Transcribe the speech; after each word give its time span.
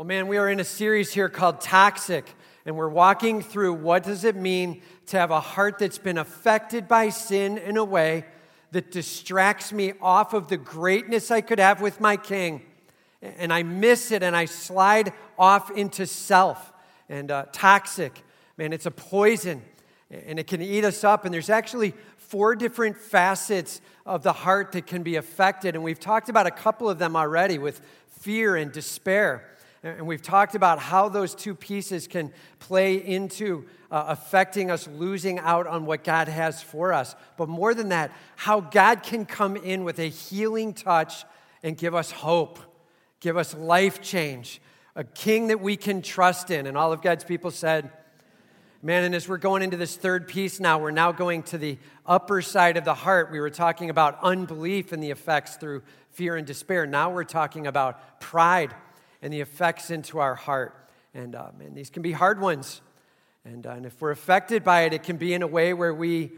Well, 0.00 0.06
man, 0.06 0.28
we 0.28 0.38
are 0.38 0.48
in 0.48 0.60
a 0.60 0.64
series 0.64 1.12
here 1.12 1.28
called 1.28 1.60
Toxic, 1.60 2.24
and 2.64 2.74
we're 2.74 2.88
walking 2.88 3.42
through 3.42 3.74
what 3.74 4.02
does 4.02 4.24
it 4.24 4.34
mean 4.34 4.80
to 5.08 5.18
have 5.18 5.30
a 5.30 5.40
heart 5.40 5.78
that's 5.78 5.98
been 5.98 6.16
affected 6.16 6.88
by 6.88 7.10
sin 7.10 7.58
in 7.58 7.76
a 7.76 7.84
way 7.84 8.24
that 8.70 8.90
distracts 8.90 9.74
me 9.74 9.92
off 10.00 10.32
of 10.32 10.48
the 10.48 10.56
greatness 10.56 11.30
I 11.30 11.42
could 11.42 11.58
have 11.58 11.82
with 11.82 12.00
my 12.00 12.16
king, 12.16 12.62
and 13.20 13.52
I 13.52 13.62
miss 13.62 14.10
it 14.10 14.22
and 14.22 14.34
I 14.34 14.46
slide 14.46 15.12
off 15.38 15.70
into 15.70 16.06
self. 16.06 16.72
And 17.10 17.30
uh, 17.30 17.44
toxic, 17.52 18.24
man, 18.56 18.72
it's 18.72 18.86
a 18.86 18.90
poison, 18.90 19.60
and 20.10 20.38
it 20.38 20.46
can 20.46 20.62
eat 20.62 20.82
us 20.82 21.04
up. 21.04 21.26
And 21.26 21.34
there's 21.34 21.50
actually 21.50 21.92
four 22.16 22.56
different 22.56 22.96
facets 22.96 23.82
of 24.06 24.22
the 24.22 24.32
heart 24.32 24.72
that 24.72 24.86
can 24.86 25.02
be 25.02 25.16
affected, 25.16 25.74
and 25.74 25.84
we've 25.84 26.00
talked 26.00 26.30
about 26.30 26.46
a 26.46 26.50
couple 26.50 26.88
of 26.88 26.98
them 26.98 27.16
already 27.16 27.58
with 27.58 27.82
fear 28.08 28.56
and 28.56 28.72
despair. 28.72 29.44
And 29.82 30.06
we've 30.06 30.20
talked 30.20 30.54
about 30.54 30.78
how 30.78 31.08
those 31.08 31.34
two 31.34 31.54
pieces 31.54 32.06
can 32.06 32.32
play 32.58 32.96
into 32.96 33.64
uh, 33.90 34.04
affecting 34.08 34.70
us 34.70 34.86
losing 34.86 35.38
out 35.38 35.66
on 35.66 35.86
what 35.86 36.04
God 36.04 36.28
has 36.28 36.62
for 36.62 36.92
us. 36.92 37.16
But 37.38 37.48
more 37.48 37.72
than 37.72 37.88
that, 37.88 38.12
how 38.36 38.60
God 38.60 39.02
can 39.02 39.24
come 39.24 39.56
in 39.56 39.84
with 39.84 39.98
a 39.98 40.08
healing 40.08 40.74
touch 40.74 41.24
and 41.62 41.78
give 41.78 41.94
us 41.94 42.10
hope, 42.10 42.58
give 43.20 43.38
us 43.38 43.54
life 43.54 44.02
change, 44.02 44.60
a 44.94 45.04
king 45.04 45.46
that 45.46 45.60
we 45.60 45.76
can 45.76 46.02
trust 46.02 46.50
in. 46.50 46.66
And 46.66 46.76
all 46.76 46.92
of 46.92 47.00
God's 47.00 47.24
people 47.24 47.50
said, 47.50 47.90
Man, 48.82 49.04
and 49.04 49.14
as 49.14 49.28
we're 49.28 49.36
going 49.36 49.62
into 49.62 49.76
this 49.76 49.94
third 49.94 50.26
piece 50.26 50.58
now, 50.58 50.78
we're 50.78 50.90
now 50.90 51.12
going 51.12 51.42
to 51.44 51.58
the 51.58 51.76
upper 52.06 52.40
side 52.40 52.78
of 52.78 52.84
the 52.86 52.94
heart. 52.94 53.30
We 53.30 53.38
were 53.38 53.50
talking 53.50 53.90
about 53.90 54.18
unbelief 54.22 54.92
and 54.92 55.02
the 55.02 55.10
effects 55.10 55.56
through 55.56 55.82
fear 56.12 56.36
and 56.36 56.46
despair. 56.46 56.86
Now 56.86 57.10
we're 57.10 57.24
talking 57.24 57.66
about 57.66 58.20
pride 58.20 58.74
and 59.22 59.32
the 59.32 59.40
effects 59.40 59.90
into 59.90 60.18
our 60.18 60.34
heart. 60.34 60.88
And 61.14 61.34
uh, 61.34 61.50
man, 61.58 61.74
these 61.74 61.90
can 61.90 62.02
be 62.02 62.12
hard 62.12 62.40
ones. 62.40 62.80
And, 63.44 63.66
uh, 63.66 63.70
and 63.70 63.86
if 63.86 64.00
we're 64.00 64.10
affected 64.10 64.64
by 64.64 64.82
it, 64.82 64.92
it 64.92 65.02
can 65.02 65.16
be 65.16 65.32
in 65.32 65.42
a 65.42 65.46
way 65.46 65.72
where 65.72 65.94
we 65.94 66.32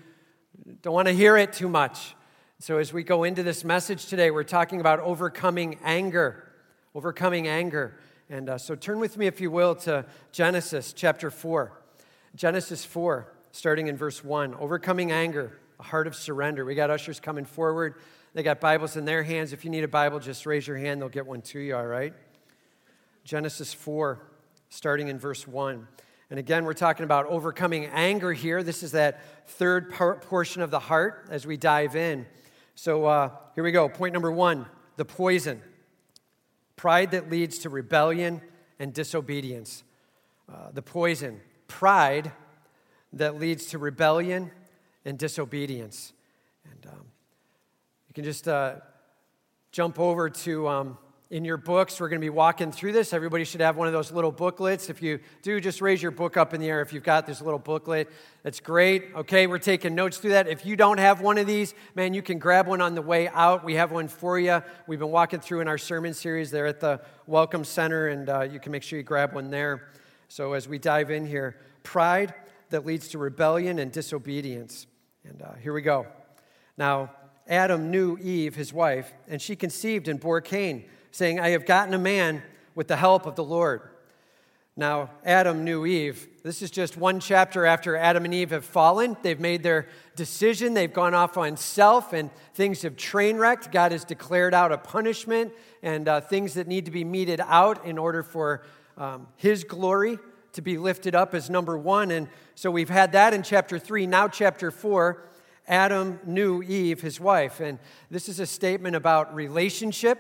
don't 0.83 0.95
want 0.95 1.09
to 1.09 1.15
hear 1.15 1.37
it 1.37 1.53
too 1.53 1.69
much. 1.69 2.15
So 2.61 2.79
as 2.79 2.93
we 2.93 3.03
go 3.03 3.25
into 3.25 3.43
this 3.43 3.65
message 3.65 4.07
today, 4.07 4.31
we're 4.31 4.45
talking 4.45 4.81
about 4.81 5.01
overcoming 5.01 5.79
anger. 5.83 6.49
Overcoming 6.95 7.49
anger. 7.49 7.99
And 8.31 8.49
uh, 8.49 8.59
so 8.59 8.75
turn 8.75 9.01
with 9.01 9.17
me, 9.17 9.27
if 9.27 9.41
you 9.41 9.51
will, 9.51 9.75
to 9.77 10.07
Genesis 10.31 10.93
chapter 10.93 11.31
4. 11.31 11.73
Genesis 12.35 12.85
4, 12.85 13.27
starting 13.51 13.89
in 13.89 13.97
verse 13.97 14.23
1. 14.23 14.55
Overcoming 14.55 15.11
anger, 15.11 15.59
a 15.81 15.83
heart 15.83 16.07
of 16.07 16.15
surrender. 16.15 16.65
We 16.65 16.75
got 16.75 16.89
ushers 16.89 17.21
coming 17.21 17.45
forward. 17.45 17.97
They 18.33 18.43
got 18.43 18.61
Bibles 18.61 18.97
in 18.97 19.05
their 19.05 19.23
hands. 19.23 19.53
If 19.53 19.65
you 19.65 19.71
need 19.71 19.85
a 19.85 19.89
Bible, 19.89 20.21
just 20.21 20.47
raise 20.47 20.67
your 20.67 20.79
hand. 20.79 21.03
They'll 21.03 21.09
get 21.09 21.27
one 21.27 21.43
to 21.43 21.59
you, 21.59 21.77
all 21.77 21.87
right? 21.87 22.15
Genesis 23.25 23.73
4, 23.73 24.21
starting 24.69 25.09
in 25.09 25.19
verse 25.19 25.47
1. 25.47 25.87
And 26.31 26.39
again, 26.39 26.65
we're 26.65 26.73
talking 26.73 27.05
about 27.05 27.27
overcoming 27.27 27.87
anger 27.87 28.33
here. 28.33 28.63
This 28.63 28.83
is 28.83 28.93
that 28.93 29.21
third 29.47 29.93
part, 29.93 30.23
portion 30.23 30.63
of 30.63 30.71
the 30.71 30.79
heart 30.79 31.29
as 31.31 31.47
we 31.47 31.57
dive 31.57 31.95
in. 31.95 32.27
So 32.75 33.05
uh, 33.05 33.31
here 33.55 33.63
we 33.63 33.71
go. 33.71 33.89
Point 33.89 34.13
number 34.15 34.33
one 34.33 34.67
the 34.97 35.05
poison. 35.05 35.61
Pride 36.77 37.11
that 37.11 37.31
leads 37.31 37.59
to 37.61 37.69
rebellion 37.69 38.41
and 38.79 38.95
disobedience. 38.95 39.85
Uh, 40.51 40.71
the 40.73 40.83
poison. 40.83 41.41
Pride 41.69 42.33
that 43.13 43.39
leads 43.39 43.67
to 43.67 43.79
rebellion 43.79 44.51
and 45.05 45.19
disobedience. 45.19 46.13
And 46.65 46.93
um, 46.93 47.05
you 48.09 48.15
can 48.15 48.25
just 48.25 48.49
uh, 48.49 48.77
jump 49.71 49.99
over 49.99 50.31
to 50.31 50.69
um, 50.69 50.99
in 51.33 51.47
your 51.47 51.57
books. 51.57 51.99
We're 51.99 52.11
going 52.11 52.21
to 52.21 52.25
be 52.25 52.29
walking 52.29 52.71
through 52.71 52.93
this. 52.93 53.15
Everybody 53.15 53.45
should 53.45 53.63
have 53.63 53.79
one 53.79 53.87
of 53.87 53.95
those 53.95 54.13
little 54.13 54.31
booklets. 54.31 54.91
If 54.91 55.01
you 55.01 55.19
do, 55.41 55.63
just 55.63 55.81
raise 55.81 56.03
your 56.03 56.11
book 56.11 56.37
up 56.37 56.53
in 56.53 56.61
the 56.61 56.69
air 56.69 56.83
if 56.83 56.93
you've 56.93 57.03
got 57.03 57.27
this 57.27 57.41
little 57.41 57.59
booklet. 57.59 58.11
That's 58.43 58.61
great. 58.61 59.07
Okay, 59.17 59.47
we're 59.47 59.57
taking 59.57 59.95
notes 59.95 60.19
through 60.19 60.33
that. 60.33 60.47
If 60.47 60.67
you 60.67 60.77
don't 60.77 60.99
have 60.99 61.23
one 61.23 61.39
of 61.39 61.47
these, 61.47 61.73
man, 61.95 62.13
you 62.13 62.21
can 62.21 62.39
grab 62.39 62.67
one 62.67 62.83
on 62.83 62.95
the 62.95 63.01
way 63.01 63.29
out. 63.29 63.65
We 63.65 63.77
have 63.77 63.93
one 63.93 64.09
for 64.09 64.39
you. 64.39 64.63
We've 64.87 64.99
been 64.99 65.11
walking 65.11 65.41
through 65.41 65.63
in 65.63 65.69
our 65.69 65.79
sermon 65.79 66.13
series 66.13 66.51
there 66.51 66.67
at 66.67 66.81
the 66.81 67.01
Welcome 67.27 67.65
Center, 67.65 68.09
and 68.09 68.29
uh, 68.29 68.43
you 68.43 68.61
can 68.61 68.71
make 68.71 68.83
sure 68.83 68.99
you 68.99 69.03
grab 69.03 69.33
one 69.33 69.49
there. 69.49 69.89
So 70.29 70.53
as 70.53 70.69
we 70.69 70.79
dive 70.79 71.11
in 71.11 71.27
here, 71.27 71.57
pride 71.83 72.35
that 72.69 72.85
leads 72.85 73.09
to 73.09 73.17
rebellion 73.17 73.79
and 73.79 73.91
disobedience. 73.91 74.87
And 75.25 75.41
uh, 75.41 75.55
here 75.63 75.73
we 75.73 75.81
go. 75.81 76.07
Now, 76.77 77.11
Adam 77.49 77.91
knew 77.91 78.19
Eve, 78.19 78.55
his 78.55 78.71
wife, 78.71 79.15
and 79.29 79.41
she 79.41 79.57
conceived 79.57 80.09
and 80.09 80.21
bore 80.21 80.43
Cain 80.43 80.85
saying, 81.13 81.39
I 81.39 81.51
have 81.51 81.65
gotten 81.65 81.95
a 81.95 81.99
man 81.99 82.43
with 82.75 82.89
the 82.89 82.97
help 82.97 83.27
of 83.27 83.37
the 83.37 83.45
Lord. 83.45 83.83
Now, 84.75 85.11
Adam 85.25 85.65
knew 85.65 85.85
Eve. 85.85 86.27
This 86.43 86.63
is 86.63 86.71
just 86.71 86.97
one 86.97 87.21
chapter 87.21 87.67
after 87.67 87.95
Adam 87.95 88.25
and 88.25 88.33
Eve 88.33 88.51
have 88.51 88.65
fallen. 88.65 89.19
They've 89.23 89.39
made 89.39 89.63
their 89.63 89.87
decision. 90.17 90.73
They've 90.73 90.93
gone 90.93 91.13
off 91.13 91.37
on 91.37 91.59
self, 91.59 92.15
and 92.15 92.31
things 92.55 92.81
have 92.83 92.97
train 92.97 93.37
wrecked. 93.37 93.71
God 93.71 93.93
has 93.93 94.05
declared 94.05 94.55
out 94.55 94.73
a 94.73 94.79
punishment 94.79 95.53
and 95.83 96.09
uh, 96.09 96.23
things 96.23 96.55
that 96.55 96.67
need 96.67 96.87
to 96.87 96.91
be 96.91 97.05
meted 97.05 97.41
out 97.45 97.85
in 97.85 97.99
order 97.99 98.23
for 98.23 98.63
um, 98.97 99.29
His 99.37 99.63
glory 99.63 100.19
to 100.55 100.63
be 100.63 100.79
lifted 100.79 101.15
up 101.15 101.35
as 101.35 101.51
number 101.51 101.77
one. 101.77 102.11
And 102.11 102.29
so 102.55 102.71
we've 102.71 102.89
had 102.89 103.13
that 103.13 103.35
in 103.35 103.43
chapter 103.43 103.79
three. 103.79 104.07
Now, 104.07 104.27
chapter 104.27 104.71
four, 104.71 105.23
Adam 105.69 106.19
knew 106.25 106.63
Eve, 106.63 107.01
his 107.01 107.21
wife. 107.21 107.61
And 107.61 107.79
this 108.11 108.29
is 108.29 108.41
a 108.41 108.47
statement 108.47 108.97
about 108.97 109.35
relationship 109.35 110.19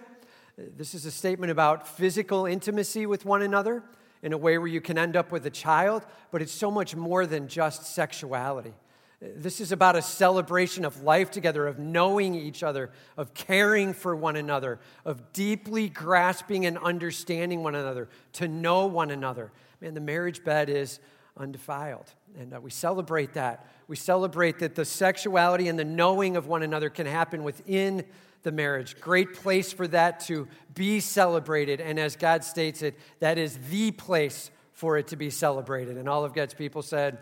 this 0.56 0.94
is 0.94 1.06
a 1.06 1.10
statement 1.10 1.50
about 1.50 1.88
physical 1.88 2.46
intimacy 2.46 3.06
with 3.06 3.24
one 3.24 3.42
another 3.42 3.82
in 4.22 4.32
a 4.32 4.38
way 4.38 4.58
where 4.58 4.68
you 4.68 4.80
can 4.80 4.98
end 4.98 5.16
up 5.16 5.32
with 5.32 5.46
a 5.46 5.50
child, 5.50 6.04
but 6.30 6.42
it's 6.42 6.52
so 6.52 6.70
much 6.70 6.94
more 6.94 7.26
than 7.26 7.48
just 7.48 7.86
sexuality. 7.86 8.74
This 9.20 9.60
is 9.60 9.70
about 9.70 9.94
a 9.94 10.02
celebration 10.02 10.84
of 10.84 11.02
life 11.02 11.30
together, 11.30 11.66
of 11.66 11.78
knowing 11.78 12.34
each 12.34 12.62
other, 12.62 12.90
of 13.16 13.34
caring 13.34 13.94
for 13.94 14.16
one 14.16 14.34
another, 14.34 14.80
of 15.04 15.32
deeply 15.32 15.88
grasping 15.88 16.66
and 16.66 16.76
understanding 16.78 17.62
one 17.62 17.76
another, 17.76 18.08
to 18.34 18.48
know 18.48 18.86
one 18.86 19.12
another. 19.12 19.52
Man, 19.80 19.94
the 19.94 20.00
marriage 20.00 20.42
bed 20.42 20.68
is 20.68 20.98
undefiled. 21.36 22.12
And 22.38 22.52
uh, 22.52 22.60
we 22.60 22.70
celebrate 22.70 23.34
that. 23.34 23.68
We 23.86 23.96
celebrate 23.96 24.58
that 24.58 24.74
the 24.74 24.84
sexuality 24.84 25.68
and 25.68 25.78
the 25.78 25.84
knowing 25.84 26.36
of 26.36 26.46
one 26.46 26.62
another 26.62 26.90
can 26.90 27.06
happen 27.06 27.44
within 27.44 28.04
the 28.42 28.52
marriage. 28.52 29.00
Great 29.00 29.34
place 29.34 29.72
for 29.72 29.86
that 29.88 30.20
to 30.20 30.48
be 30.74 31.00
celebrated. 31.00 31.80
And 31.80 31.98
as 31.98 32.16
God 32.16 32.44
states 32.44 32.82
it, 32.82 32.98
that 33.20 33.38
is 33.38 33.58
the 33.70 33.90
place 33.90 34.50
for 34.72 34.98
it 34.98 35.08
to 35.08 35.16
be 35.16 35.30
celebrated. 35.30 35.96
And 35.96 36.08
all 36.08 36.24
of 36.24 36.34
God's 36.34 36.54
people 36.54 36.82
said, 36.82 37.18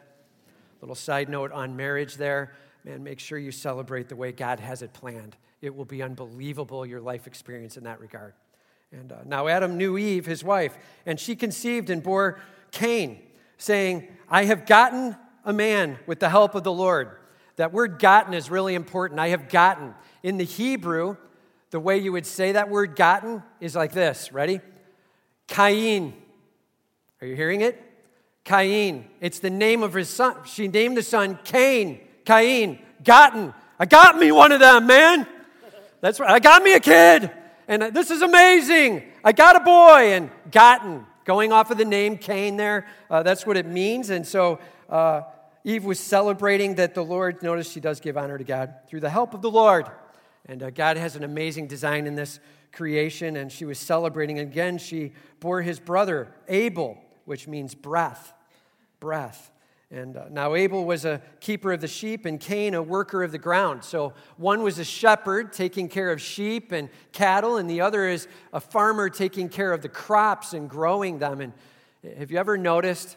little 0.81 0.95
side 0.95 1.29
note 1.29 1.53
on 1.53 1.77
marriage 1.77 2.17
there, 2.17 2.55
man, 2.85 3.03
make 3.03 3.21
sure 3.21 3.39
you 3.39 3.53
celebrate 3.53 4.09
the 4.09 4.17
way 4.17 4.33
God 4.33 4.61
has 4.61 4.83
it 4.83 4.93
planned. 4.93 5.37
It 5.61 5.75
will 5.75 5.85
be 5.85 6.03
unbelievable, 6.03 6.87
your 6.87 7.01
life 7.01 7.27
experience 7.27 7.77
in 7.77 7.85
that 7.85 8.01
regard. 8.01 8.33
And 8.93 9.13
uh, 9.13 9.19
now 9.27 9.47
Adam 9.47 9.77
knew 9.77 9.99
Eve, 9.99 10.27
his 10.27 10.43
wife, 10.43 10.77
and 11.05 11.21
she 11.21 11.37
conceived 11.37 11.91
and 11.91 12.03
bore 12.03 12.41
Cain, 12.73 13.21
saying, 13.59 14.09
I 14.29 14.45
have 14.45 14.65
gotten 14.65 15.17
a 15.45 15.53
man 15.53 15.99
with 16.07 16.19
the 16.21 16.31
help 16.31 16.55
of 16.55 16.65
the 16.65 16.73
Lord. 16.73 17.11
That 17.61 17.75
word 17.75 17.99
gotten 17.99 18.33
is 18.33 18.51
really 18.51 18.75
important. 18.75 19.21
I 19.21 19.29
have 19.29 19.51
gotten. 19.51 19.95
In 20.23 20.39
the 20.39 20.45
Hebrew, 20.45 21.19
the 21.71 21.79
way 21.79 21.99
you 21.99 22.11
would 22.13 22.25
say 22.25 22.53
that 22.53 22.71
word 22.71 22.97
gotten 22.97 23.43
is 23.61 23.77
like 23.77 23.93
this. 23.93 24.33
Ready? 24.33 24.63
Cain. 25.47 26.15
Are 27.21 27.27
you 27.27 27.37
hearing 27.37 27.61
it? 27.61 27.79
Cain. 28.45 29.11
It's 29.21 29.41
the 29.41 29.51
name 29.51 29.83
of 29.83 29.93
his 29.93 30.09
son. 30.09 30.37
She 30.47 30.69
named 30.69 30.97
the 30.97 31.03
son 31.03 31.39
Cain. 31.45 32.01
Cain. 32.25 32.79
Gotten. 33.05 33.53
I 33.79 33.85
got 33.85 34.17
me 34.17 34.33
one 34.33 34.53
of 34.53 34.61
them, 34.61 34.87
man. 34.87 35.27
That's 36.01 36.19
right. 36.19 36.31
I 36.31 36.39
got 36.39 36.63
me 36.63 36.73
a 36.73 36.81
kid. 36.81 37.31
And 37.69 37.83
this 37.95 38.11
is 38.11 38.23
amazing. 38.23 39.03
I 39.23 39.33
got 39.33 39.57
a 39.57 39.61
boy. 39.61 40.15
And 40.15 40.31
gotten. 40.51 41.05
Going 41.27 41.53
off 41.53 41.71
of 41.71 41.77
the 41.77 41.85
name 41.85 42.17
Cain 42.17 42.57
there, 42.57 42.87
uh, 43.11 43.23
that's 43.23 43.45
what 43.45 43.59
it 43.59 43.67
means. 43.67 44.09
And 44.09 44.27
so, 44.27 44.61
uh, 44.89 45.25
Eve 45.65 45.85
was 45.85 46.01
celebrating 46.01 46.77
that 46.77 46.95
the 46.95 47.05
Lord, 47.05 47.43
notice 47.43 47.71
she 47.71 47.81
does 47.81 48.01
give 48.01 48.17
honor 48.17 48.39
to 48.39 48.45
God 48.45 48.75
through 48.89 49.01
the 49.01 49.11
help 49.11 49.35
of 49.35 49.43
the 49.43 49.51
Lord. 49.51 49.87
And 50.47 50.63
uh, 50.63 50.71
God 50.71 50.97
has 50.97 51.17
an 51.17 51.25
amazing 51.25 51.67
design 51.67 52.07
in 52.07 52.15
this 52.15 52.41
creation, 52.73 53.37
and 53.37 53.53
she 53.53 53.65
was 53.65 53.79
celebrating. 53.79 54.39
Again, 54.39 54.79
she 54.79 55.13
bore 55.39 55.63
his 55.63 55.79
brother, 55.79 56.35
Abel, 56.49 56.99
which 57.25 57.47
means 57.47 57.75
breath. 57.75 58.33
Breath. 59.01 59.51
And 59.91 60.17
uh, 60.17 60.27
now 60.31 60.55
Abel 60.55 60.85
was 60.85 61.05
a 61.05 61.21
keeper 61.41 61.73
of 61.73 61.81
the 61.81 61.89
sheep, 61.89 62.25
and 62.25 62.39
Cain 62.39 62.75
a 62.75 62.83
worker 62.83 63.23
of 63.23 63.33
the 63.33 63.39
ground. 63.39 63.83
So 63.85 64.15
one 64.37 64.63
was 64.63 64.79
a 64.79 64.85
shepherd 64.85 65.53
taking 65.53 65.89
care 65.89 66.11
of 66.11 66.21
sheep 66.21 66.71
and 66.71 66.89
cattle, 67.13 67.57
and 67.57 67.69
the 67.69 67.81
other 67.81 68.09
is 68.09 68.29
a 68.53 68.61
farmer 68.61 69.11
taking 69.11 69.49
care 69.49 69.73
of 69.73 69.83
the 69.83 69.89
crops 69.89 70.53
and 70.55 70.71
growing 70.71 71.19
them. 71.19 71.41
And 71.41 71.53
have 72.17 72.31
you 72.31 72.39
ever 72.39 72.57
noticed 72.57 73.17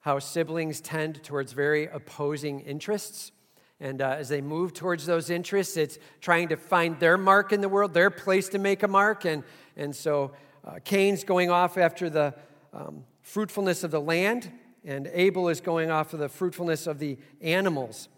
how 0.00 0.18
siblings 0.18 0.80
tend 0.80 1.22
towards 1.22 1.52
very 1.52 1.86
opposing 1.86 2.60
interests. 2.60 3.32
And 3.80 4.02
uh, 4.02 4.16
as 4.18 4.28
they 4.28 4.40
move 4.40 4.74
towards 4.74 5.06
those 5.06 5.30
interests, 5.30 5.76
it's 5.76 5.98
trying 6.20 6.48
to 6.48 6.56
find 6.56 6.98
their 7.00 7.16
mark 7.16 7.52
in 7.52 7.60
the 7.60 7.68
world, 7.68 7.94
their 7.94 8.10
place 8.10 8.48
to 8.50 8.58
make 8.58 8.82
a 8.82 8.88
mark. 8.88 9.24
And, 9.24 9.42
and 9.76 9.94
so 9.94 10.32
uh, 10.64 10.78
Cain's 10.84 11.24
going 11.24 11.50
off 11.50 11.78
after 11.78 12.10
the 12.10 12.34
um, 12.72 13.04
fruitfulness 13.22 13.84
of 13.84 13.90
the 13.90 14.00
land, 14.00 14.50
and 14.84 15.08
Abel 15.12 15.48
is 15.48 15.60
going 15.60 15.90
off 15.90 16.12
of 16.12 16.20
the 16.20 16.28
fruitfulness 16.28 16.86
of 16.86 16.98
the 16.98 17.18
animals. 17.40 18.08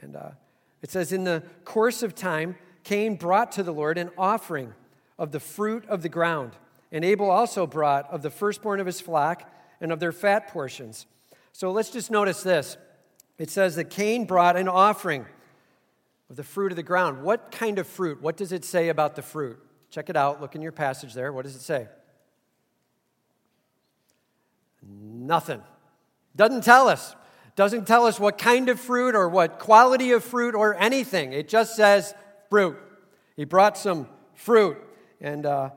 And 0.00 0.16
uh, 0.16 0.30
it 0.82 0.90
says, 0.90 1.12
In 1.12 1.24
the 1.24 1.42
course 1.64 2.02
of 2.02 2.14
time, 2.14 2.56
Cain 2.84 3.16
brought 3.16 3.52
to 3.52 3.62
the 3.62 3.72
Lord 3.72 3.98
an 3.98 4.10
offering 4.16 4.74
of 5.18 5.32
the 5.32 5.40
fruit 5.40 5.84
of 5.86 6.02
the 6.02 6.08
ground. 6.08 6.52
And 6.92 7.04
Abel 7.04 7.30
also 7.30 7.66
brought 7.66 8.10
of 8.10 8.22
the 8.22 8.30
firstborn 8.30 8.80
of 8.80 8.86
his 8.86 9.00
flock 9.00 9.50
and 9.80 9.90
of 9.90 10.00
their 10.00 10.12
fat 10.12 10.48
portions. 10.48 11.06
So 11.56 11.72
let's 11.72 11.88
just 11.88 12.10
notice 12.10 12.42
this. 12.42 12.76
It 13.38 13.48
says 13.48 13.76
that 13.76 13.88
Cain 13.88 14.26
brought 14.26 14.58
an 14.58 14.68
offering 14.68 15.24
of 16.28 16.36
the 16.36 16.44
fruit 16.44 16.70
of 16.70 16.76
the 16.76 16.82
ground. 16.82 17.22
What 17.22 17.50
kind 17.50 17.78
of 17.78 17.86
fruit? 17.86 18.20
What 18.20 18.36
does 18.36 18.52
it 18.52 18.62
say 18.62 18.90
about 18.90 19.16
the 19.16 19.22
fruit? 19.22 19.58
Check 19.88 20.10
it 20.10 20.18
out. 20.18 20.42
Look 20.42 20.54
in 20.54 20.60
your 20.60 20.70
passage 20.70 21.14
there. 21.14 21.32
What 21.32 21.46
does 21.46 21.56
it 21.56 21.62
say? 21.62 21.88
Nothing. 24.86 25.62
Doesn't 26.36 26.62
tell 26.62 26.90
us. 26.90 27.16
Doesn't 27.54 27.86
tell 27.86 28.04
us 28.04 28.20
what 28.20 28.36
kind 28.36 28.68
of 28.68 28.78
fruit 28.78 29.14
or 29.14 29.26
what 29.26 29.58
quality 29.58 30.12
of 30.12 30.22
fruit 30.22 30.54
or 30.54 30.74
anything. 30.74 31.32
It 31.32 31.48
just 31.48 31.74
says 31.74 32.12
fruit. 32.50 32.76
He 33.34 33.46
brought 33.46 33.78
some 33.78 34.08
fruit. 34.34 34.76
And 35.22 35.46
uh, 35.46 35.70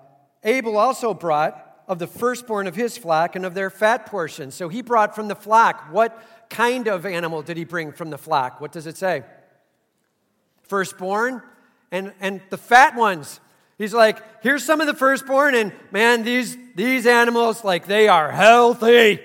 Abel 0.43 0.77
also 0.77 1.13
brought 1.13 1.68
of 1.89 1.97
the 1.97 2.07
firstborn 2.07 2.67
of 2.67 2.75
his 2.75 2.97
flock 2.97 3.35
and 3.35 3.45
of 3.45 3.55
their 3.55 3.71
fat 3.71 4.05
portion. 4.05 4.51
So 4.51 4.69
he 4.69 4.81
brought 4.81 5.15
from 5.15 5.27
the 5.27 5.35
flock. 5.35 5.91
What 5.91 6.23
kind 6.49 6.87
of 6.87 7.05
animal 7.05 7.41
did 7.41 7.57
he 7.57 7.65
bring 7.65 7.91
from 7.91 8.11
the 8.11 8.17
flock? 8.17 8.61
What 8.61 8.71
does 8.71 8.85
it 8.85 8.95
say? 8.95 9.23
Firstborn 10.61 11.41
and, 11.91 12.13
and 12.21 12.41
the 12.51 12.57
fat 12.57 12.95
ones. 12.95 13.39
He's 13.79 13.93
like, 13.93 14.21
here's 14.43 14.63
some 14.63 14.81
of 14.81 14.87
the 14.87 14.93
firstborn, 14.93 15.55
and 15.55 15.71
man, 15.89 16.23
these, 16.23 16.57
these 16.75 17.07
animals, 17.07 17.63
like, 17.63 17.87
they 17.87 18.09
are 18.09 18.29
healthy. 18.29 19.21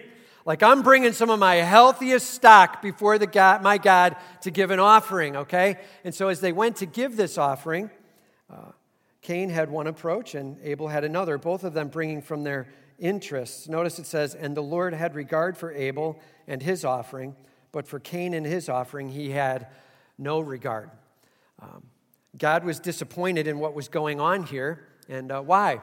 Like, 0.46 0.62
I'm 0.62 0.82
bringing 0.82 1.12
some 1.12 1.28
of 1.28 1.40
my 1.40 1.56
healthiest 1.56 2.30
stock 2.30 2.80
before 2.80 3.18
the 3.18 3.26
God, 3.26 3.62
my 3.62 3.78
God 3.78 4.16
to 4.42 4.52
give 4.52 4.70
an 4.70 4.78
offering, 4.78 5.36
okay? 5.36 5.80
And 6.04 6.14
so 6.14 6.28
as 6.28 6.40
they 6.40 6.52
went 6.52 6.76
to 6.76 6.86
give 6.86 7.16
this 7.16 7.36
offering, 7.36 7.90
uh, 8.48 8.70
Cain 9.24 9.48
had 9.48 9.70
one 9.70 9.86
approach 9.86 10.34
and 10.34 10.58
Abel 10.62 10.86
had 10.86 11.02
another, 11.02 11.38
both 11.38 11.64
of 11.64 11.72
them 11.72 11.88
bringing 11.88 12.20
from 12.20 12.44
their 12.44 12.68
interests. 12.98 13.66
Notice 13.66 13.98
it 13.98 14.04
says, 14.04 14.34
And 14.34 14.54
the 14.54 14.62
Lord 14.62 14.92
had 14.92 15.14
regard 15.14 15.56
for 15.56 15.72
Abel 15.72 16.20
and 16.46 16.62
his 16.62 16.84
offering, 16.84 17.34
but 17.72 17.88
for 17.88 17.98
Cain 17.98 18.34
and 18.34 18.44
his 18.44 18.68
offering, 18.68 19.08
he 19.08 19.30
had 19.30 19.68
no 20.18 20.40
regard. 20.40 20.90
Um, 21.58 21.84
God 22.36 22.64
was 22.64 22.78
disappointed 22.78 23.46
in 23.46 23.58
what 23.58 23.74
was 23.74 23.88
going 23.88 24.20
on 24.20 24.42
here. 24.42 24.86
And 25.08 25.32
uh, 25.32 25.40
why? 25.40 25.80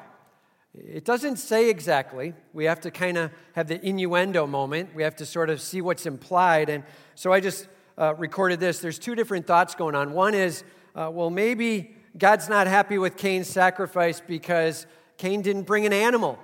It 0.76 1.04
doesn't 1.04 1.38
say 1.38 1.72
exactly. 1.72 2.36
We 2.54 2.66
have 2.66 2.82
to 2.82 2.92
kind 2.92 3.18
of 3.18 3.32
have 3.54 3.68
the 3.68 3.84
innuendo 3.84 4.46
moment. 4.46 4.94
We 4.94 5.02
have 5.02 5.16
to 5.16 5.26
sort 5.26 5.50
of 5.50 5.62
see 5.62 5.82
what's 5.82 6.06
implied. 6.06 6.70
And 6.70 6.84
so 7.16 7.34
I 7.34 7.40
just 7.40 7.68
uh, 7.98 8.14
recorded 8.20 8.60
this. 8.60 8.78
There's 8.78 9.00
two 9.00 9.16
different 9.16 9.48
thoughts 9.48 9.74
going 9.74 9.96
on. 9.96 10.14
One 10.14 10.36
is, 10.36 10.64
uh, 10.96 11.10
well, 11.12 11.32
maybe 11.32 11.96
God's 12.18 12.50
not 12.50 12.68
happy 12.68 12.98
with 12.98 13.16
Cain's 13.16 13.48
sacrifice 13.48 14.20
because 14.20 14.86
Cain 15.18 15.42
didn't 15.42 15.64
bring 15.64 15.86
an 15.86 15.94
animal. 15.94 16.38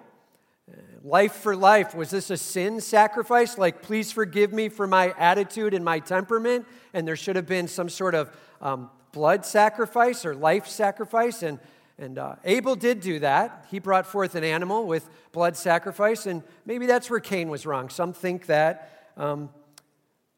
Life 1.04 1.34
for 1.34 1.56
life. 1.56 1.96
Was 1.96 2.10
this 2.10 2.30
a 2.30 2.38
sin 2.38 2.82
sacrifice? 2.82 3.58
Like, 3.58 3.82
please 3.82 4.12
forgive 4.12 4.52
me 4.52 4.70
for 4.70 4.88
my 4.88 5.14
attitude 5.18 5.74
and 5.74 5.84
my 5.84 6.00
temperament? 6.00 6.66
And 6.94 7.08
there 7.08 7.16
should 7.16 7.36
have 7.36 7.46
been 7.46 7.68
some 7.68 7.90
sort 7.90 8.16
of 8.16 8.30
um, 8.62 8.90
blood 9.12 9.46
sacrifice 9.46 10.26
or 10.26 10.36
life 10.36 10.68
sacrifice. 10.68 11.44
And, 11.44 11.60
and 11.98 12.18
uh, 12.18 12.36
Abel 12.44 12.76
did 12.76 13.00
do 13.00 13.20
that. 13.20 13.66
He 13.70 13.80
brought 13.80 14.06
forth 14.06 14.36
an 14.36 14.44
animal 14.44 14.86
with 14.86 15.10
blood 15.32 15.56
sacrifice. 15.56 16.26
And 16.26 16.44
maybe 16.66 16.86
that's 16.86 17.10
where 17.10 17.20
Cain 17.20 17.50
was 17.50 17.66
wrong. 17.66 17.90
Some 17.90 18.14
think 18.14 18.48
that. 18.48 19.12
Um, 19.16 19.50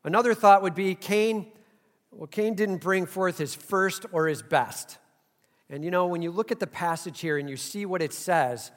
another 0.04 0.34
thought 0.34 0.62
would 0.62 0.76
be 0.76 0.96
Cain, 0.96 1.52
well, 2.12 2.28
Cain 2.28 2.54
didn't 2.56 2.78
bring 2.78 3.06
forth 3.06 3.38
his 3.38 3.56
first 3.56 4.06
or 4.12 4.28
his 4.28 4.42
best. 4.42 4.98
And 5.70 5.84
you 5.84 5.92
know, 5.92 6.08
when 6.08 6.22
you 6.22 6.32
look 6.32 6.52
at 6.52 6.60
the 6.60 6.68
passage 6.68 7.20
here 7.20 7.38
and 7.38 7.50
you 7.50 7.58
see 7.58 7.86
what 7.86 8.02
it 8.02 8.14
says, 8.14 8.72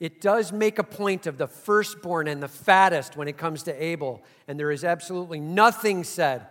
it 0.00 0.20
does 0.20 0.52
make 0.52 0.78
a 0.78 0.84
point 0.84 1.26
of 1.26 1.38
the 1.38 1.46
firstborn 1.46 2.28
and 2.28 2.42
the 2.42 2.48
fattest 2.48 3.16
when 3.16 3.28
it 3.28 3.38
comes 3.38 3.62
to 3.62 3.82
Abel. 3.82 4.22
And 4.46 4.58
there 4.58 4.70
is 4.70 4.84
absolutely 4.84 5.40
nothing 5.40 6.04
said 6.04 6.46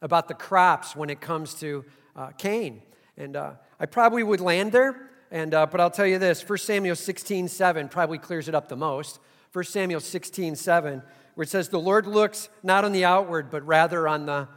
about 0.00 0.28
the 0.28 0.34
crops 0.34 0.94
when 0.94 1.10
it 1.10 1.20
comes 1.20 1.54
to 1.54 1.84
uh, 2.16 2.28
Cain. 2.38 2.82
And 3.16 3.36
uh, 3.36 3.52
I 3.78 3.86
probably 3.86 4.22
would 4.22 4.40
land 4.40 4.72
there, 4.72 5.10
and, 5.30 5.52
uh, 5.54 5.66
but 5.66 5.80
I'll 5.80 5.90
tell 5.90 6.06
you 6.06 6.18
this 6.18 6.48
1 6.48 6.58
Samuel 6.58 6.96
16 6.96 7.48
7 7.48 7.88
probably 7.88 8.18
clears 8.18 8.48
it 8.48 8.54
up 8.54 8.68
the 8.68 8.76
most. 8.76 9.18
1 9.52 9.64
Samuel 9.64 10.00
16 10.00 10.56
7, 10.56 11.02
where 11.34 11.42
it 11.42 11.48
says, 11.48 11.68
The 11.68 11.78
Lord 11.78 12.06
looks 12.06 12.48
not 12.62 12.84
on 12.84 12.92
the 12.92 13.04
outward, 13.04 13.50
but 13.50 13.66
rather 13.66 14.08
on 14.08 14.26
the 14.26 14.48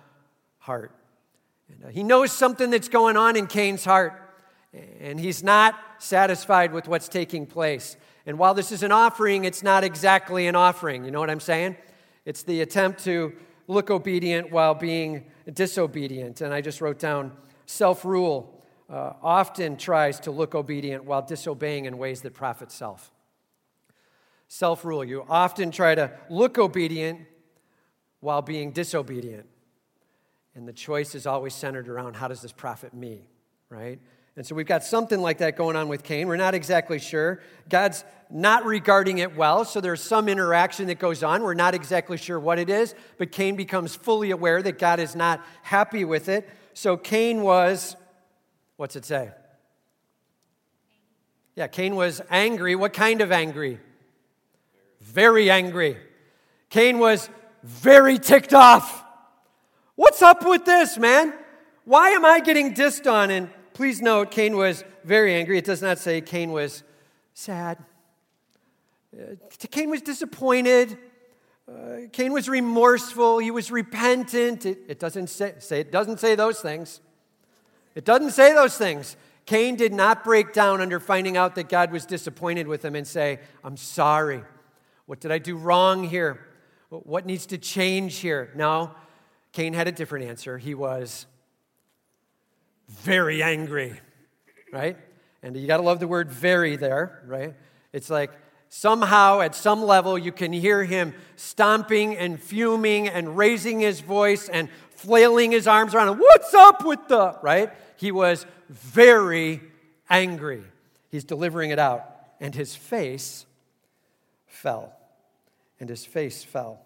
heart. 0.60 0.92
And, 1.70 1.86
uh, 1.86 1.88
he 1.90 2.04
knows 2.04 2.32
something 2.32 2.70
that's 2.70 2.90
going 2.90 3.18
on 3.18 3.36
in 3.36 3.48
Cain's 3.48 3.86
heart, 3.86 4.27
and 4.74 5.20
he's 5.20 5.44
not 5.44 5.80
satisfied 6.00 6.72
with 6.74 6.88
what's 6.88 7.08
taking 7.08 7.46
place. 7.46 7.98
And 8.26 8.38
while 8.38 8.54
this 8.54 8.72
is 8.72 8.84
an 8.84 8.92
offering, 8.92 9.46
it's 9.46 9.64
not 9.64 9.84
exactly 9.84 10.48
an 10.48 10.56
offering. 10.56 11.06
You 11.06 11.12
know 11.12 11.20
what 11.20 11.30
I'm 11.30 11.40
saying? 11.40 11.78
It's 12.26 12.44
the 12.44 12.62
attempt 12.62 13.04
to 13.06 13.34
look 13.68 13.90
obedient 13.90 14.52
while 14.52 14.74
being 14.74 15.26
disobedient. 15.52 16.42
And 16.42 16.54
I 16.54 16.62
just 16.62 16.82
wrote 16.82 17.00
down 17.00 17.32
self 17.66 18.04
rule 18.04 18.54
uh, 18.90 19.14
often 19.22 19.78
tries 19.78 20.20
to 20.22 20.32
look 20.32 20.56
obedient 20.56 21.04
while 21.04 21.22
disobeying 21.22 21.86
in 21.86 21.98
ways 21.98 22.22
that 22.22 22.34
profit 22.34 22.72
self. 22.72 23.12
Self 24.48 24.86
rule, 24.86 25.04
you 25.04 25.26
often 25.28 25.72
try 25.72 25.94
to 25.96 26.12
look 26.30 26.58
obedient 26.58 27.22
while 28.22 28.42
being 28.42 28.72
disobedient. 28.72 29.46
And 30.56 30.68
the 30.68 30.74
choice 30.74 31.16
is 31.16 31.28
always 31.28 31.54
centered 31.54 31.88
around 31.88 32.16
how 32.16 32.28
does 32.28 32.42
this 32.42 32.52
profit 32.52 32.94
me, 32.94 33.28
right? 33.70 34.00
And 34.38 34.46
so 34.46 34.54
we've 34.54 34.68
got 34.68 34.84
something 34.84 35.20
like 35.20 35.40
that 35.40 35.58
going 35.58 35.76
on 35.76 35.88
with 35.88 36.04
Cain. 36.04 36.28
We're 36.28 36.36
not 36.36 36.54
exactly 36.54 37.00
sure. 37.00 37.42
God's 37.70 38.06
not 38.30 38.66
regarding 38.66 39.18
it 39.18 39.36
well, 39.36 39.66
so 39.66 39.82
there's 39.82 40.02
some 40.02 40.30
interaction 40.30 40.86
that 40.88 41.00
goes 41.00 41.24
on. 41.24 41.42
We're 41.42 41.56
not 41.56 41.74
exactly 41.74 42.18
sure 42.18 42.40
what 42.40 42.60
it 42.60 42.70
is, 42.70 42.94
but 43.18 43.32
Cain 43.32 43.56
becomes 43.56 43.96
fully 43.96 44.30
aware 44.30 44.62
that 44.62 44.78
God 44.78 45.00
is 45.00 45.16
not 45.16 45.44
happy 45.64 46.06
with 46.06 46.30
it. 46.30 46.48
So 46.76 46.98
Cain 46.98 47.42
was, 47.42 47.96
what's 48.76 48.96
it 48.96 49.06
say? 49.06 49.32
Yeah, 51.56 51.66
Cain 51.66 51.96
was 51.96 52.22
angry. 52.30 52.76
What 52.76 52.94
kind 52.94 53.22
of 53.22 53.32
angry? 53.32 53.80
Very 55.02 55.50
angry. 55.50 55.98
Cain 56.70 57.00
was 57.00 57.28
very 57.64 58.20
ticked 58.20 58.54
off. 58.54 59.04
What's 59.96 60.22
up 60.22 60.46
with 60.46 60.64
this, 60.64 61.00
man? 61.00 61.34
Why 61.86 62.10
am 62.10 62.24
I 62.24 62.40
getting 62.40 62.76
dissed 62.76 63.12
on? 63.12 63.32
And 63.32 63.50
please 63.78 64.02
note, 64.02 64.32
Cain 64.32 64.58
was 64.58 64.84
very 65.04 65.36
angry. 65.36 65.56
It 65.56 65.64
does 65.64 65.84
not 65.84 66.00
say 66.00 66.20
Cain 66.20 66.52
was 66.52 66.82
sad. 67.36 67.78
Uh, 69.16 69.36
Cain 69.70 69.92
was 69.92 70.02
disappointed. 70.02 70.98
Uh, 71.72 72.08
Cain 72.12 72.34
was 72.34 72.50
remorseful. 72.50 73.38
He 73.38 73.52
was 73.52 73.70
repentant. 73.70 74.66
It, 74.66 74.80
it 74.88 75.00
doesn't 75.00 75.28
say, 75.28 75.54
say, 75.60 75.82
it 75.82 75.92
doesn't 75.92 76.20
say 76.20 76.34
those 76.34 76.60
things. 76.60 77.02
It 77.94 78.04
doesn't 78.04 78.32
say 78.32 78.52
those 78.52 78.76
things. 78.76 79.16
Cain 79.46 79.76
did 79.76 79.94
not 79.94 80.24
break 80.24 80.54
down 80.54 80.82
under 80.82 81.00
finding 81.00 81.38
out 81.38 81.54
that 81.54 81.70
God 81.70 81.92
was 81.92 82.08
disappointed 82.08 82.68
with 82.68 82.84
him 82.84 82.96
and 82.96 83.06
say, 83.06 83.42
I'm 83.64 83.78
sorry. 83.78 84.42
What 85.06 85.20
did 85.20 85.32
I 85.32 85.38
do 85.38 85.56
wrong 85.56 86.04
here? 86.04 86.48
What 86.90 87.28
needs 87.28 87.46
to 87.48 87.60
change 87.60 88.18
here? 88.18 88.52
No, 88.56 88.90
Cain 89.52 89.74
had 89.74 89.88
a 89.88 89.92
different 89.92 90.26
answer. 90.26 90.58
He 90.58 90.74
was 90.74 91.28
very 92.90 93.44
angry, 93.44 94.00
right? 94.72 94.98
And 95.44 95.56
you 95.56 95.68
got 95.68 95.78
to 95.78 95.84
love 95.84 96.00
the 96.00 96.08
word 96.08 96.32
very 96.32 96.76
there, 96.76 97.24
right? 97.26 97.54
It's 97.94 98.10
like, 98.10 98.32
somehow, 98.70 99.42
at 99.42 99.56
some 99.56 99.84
level, 99.84 100.18
you 100.18 100.32
can 100.32 100.52
hear 100.52 100.84
him 100.84 101.14
stomping 101.36 102.18
and 102.18 102.42
fuming 102.42 103.08
and 103.08 103.38
raising 103.38 103.80
his 103.80 104.02
voice 104.02 104.50
and 104.50 104.70
flailing 104.96 105.52
his 105.52 105.68
arms 105.68 105.94
around. 105.94 106.18
What's 106.18 106.54
up 106.54 106.86
with 106.86 107.08
the, 107.08 107.38
right? 107.42 107.72
He 107.98 108.12
was 108.12 108.46
very 108.70 109.62
angry. 110.10 110.64
He's 111.10 111.24
delivering 111.24 111.72
it 111.72 111.80
out. 111.80 112.04
And 112.40 112.54
his 112.54 112.76
face 112.76 113.46
fell. 114.48 114.94
And 115.80 115.90
his 115.90 116.06
face 116.06 116.44
fell. 116.44 116.82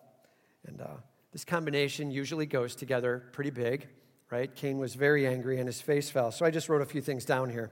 And 0.68 0.82
uh, 0.82 0.88
this 1.32 1.46
combination 1.46 2.12
usually 2.12 2.46
goes 2.46 2.76
together 2.76 3.24
pretty 3.32 3.50
big, 3.50 3.88
right? 4.32 4.54
Cain 4.56 4.80
was 4.80 4.96
very 4.96 5.28
angry 5.28 5.60
and 5.60 5.68
his 5.68 5.82
face 5.82 6.10
fell. 6.10 6.32
So 6.32 6.46
I 6.46 6.50
just 6.50 6.70
wrote 6.70 6.82
a 6.82 6.86
few 6.86 7.02
things 7.02 7.26
down 7.26 7.50
here. 7.50 7.70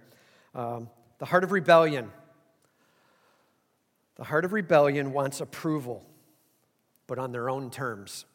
Um, 0.53 0.89
the 1.17 1.25
heart 1.25 1.43
of 1.43 1.51
rebellion 1.51 2.11
the 4.19 4.25
heart 4.25 4.43
of 4.43 4.51
rebellion 4.51 5.13
wants 5.13 5.39
approval, 5.39 6.05
but 7.07 7.17
on 7.17 7.31
their 7.31 7.49
own 7.49 7.71
terms. 7.71 8.25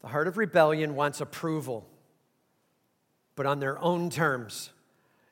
The 0.00 0.08
heart 0.08 0.28
of 0.28 0.38
rebellion 0.38 0.94
wants 0.94 1.20
approval, 1.20 1.86
but 3.36 3.44
on 3.44 3.60
their 3.60 3.78
own 3.80 4.08
terms. 4.08 4.70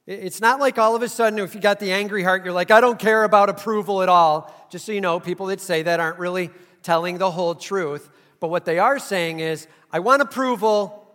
It's 0.07 0.43
not 0.43 0.61
like 0.61 0.77
all 0.77 0.95
of 0.95 1.01
a 1.01 1.09
sudden, 1.09 1.39
if 1.39 1.55
you 1.55 1.61
got 1.63 1.81
the 1.81 1.91
angry 1.91 2.23
heart, 2.23 2.45
you're 2.45 2.53
like, 2.53 2.71
I 2.71 2.83
don't 2.83 2.99
care 2.99 3.25
about 3.25 3.49
approval 3.49 4.03
at 4.03 4.11
all. 4.11 4.55
Just 4.69 4.85
so 4.85 4.93
you 4.93 5.01
know, 5.01 5.19
people 5.19 5.47
that 5.47 5.63
say 5.63 5.83
that 5.83 5.99
aren't 5.99 6.19
really 6.19 6.51
telling 6.83 7.17
the 7.17 7.31
whole 7.31 7.55
truth. 7.55 8.11
But 8.43 8.49
what 8.49 8.65
they 8.65 8.81
are 8.81 8.99
saying 8.99 9.39
is, 9.39 9.69
I 9.93 10.01
want 10.01 10.21
approval 10.21 11.07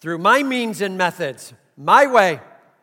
through 0.00 0.18
my 0.18 0.42
means 0.42 0.82
and 0.82 0.98
methods, 0.98 1.54
my 1.74 2.06
way. 2.06 2.38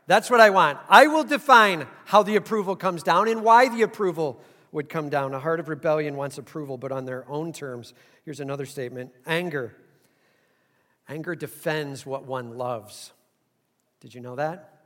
That's 0.07 0.31
what 0.31 0.39
I 0.39 0.49
want. 0.49 0.79
I 0.89 1.05
will 1.05 1.23
define 1.23 1.85
how 2.05 2.23
the 2.23 2.37
approval 2.37 2.75
comes 2.75 3.03
down 3.03 3.27
and 3.27 3.43
why 3.43 3.69
the 3.69 3.83
approval 3.83 4.41
would 4.71 4.89
come 4.89 5.09
down. 5.09 5.35
A 5.35 5.39
heart 5.39 5.59
of 5.59 5.69
rebellion 5.69 6.15
wants 6.15 6.39
approval, 6.39 6.79
but 6.79 6.91
on 6.91 7.05
their 7.05 7.23
own 7.29 7.53
terms. 7.53 7.93
Here's 8.25 8.39
another 8.39 8.65
statement 8.65 9.11
anger. 9.27 9.75
Anger 11.07 11.35
defends 11.35 12.03
what 12.03 12.25
one 12.25 12.57
loves. 12.57 13.13
Did 13.99 14.15
you 14.15 14.21
know 14.21 14.37
that? 14.37 14.85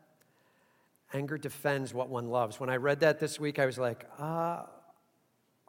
Anger 1.14 1.38
defends 1.38 1.94
what 1.94 2.10
one 2.10 2.28
loves. 2.28 2.60
When 2.60 2.70
I 2.70 2.76
read 2.76 3.00
that 3.00 3.22
this 3.22 3.40
week, 3.40 3.58
I 3.58 3.68
was 3.68 3.78
like, 3.78 4.06
uh, 4.20 4.64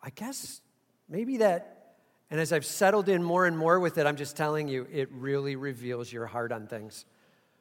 I 0.03 0.11
guess 0.13 0.61
maybe 1.09 1.37
that. 1.37 1.76
And 2.31 2.41
as 2.41 2.53
I've 2.53 2.65
settled 2.65 3.09
in 3.09 3.23
more 3.23 3.47
and 3.47 3.57
more 3.57 3.79
with 3.79 3.99
it, 3.99 4.07
I'm 4.07 4.17
just 4.17 4.37
telling 4.37 4.69
you, 4.69 4.87
it 4.93 5.09
really 5.13 5.55
reveals 5.55 6.13
your 6.13 6.27
heart 6.27 6.51
on 6.51 6.67
things. 6.67 7.05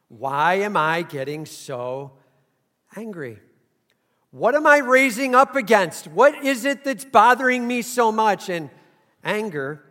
Why 0.08 0.56
am 0.56 0.76
I 0.76 1.04
getting 1.04 1.46
so 1.46 2.14
angry? 2.96 3.40
What 4.32 4.56
am 4.56 4.66
I 4.68 4.80
raising 4.80 5.36
up 5.36 5.56
against? 5.56 6.08
What 6.08 6.44
is 6.44 6.66
it 6.66 6.84
that's 6.84 7.06
bothering 7.06 7.68
me 7.68 7.82
so 7.82 8.12
much? 8.12 8.50
And 8.50 8.70
anger 9.24 9.84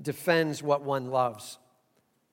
defends 0.00 0.62
what 0.62 0.82
one 0.82 1.10
loves, 1.10 1.58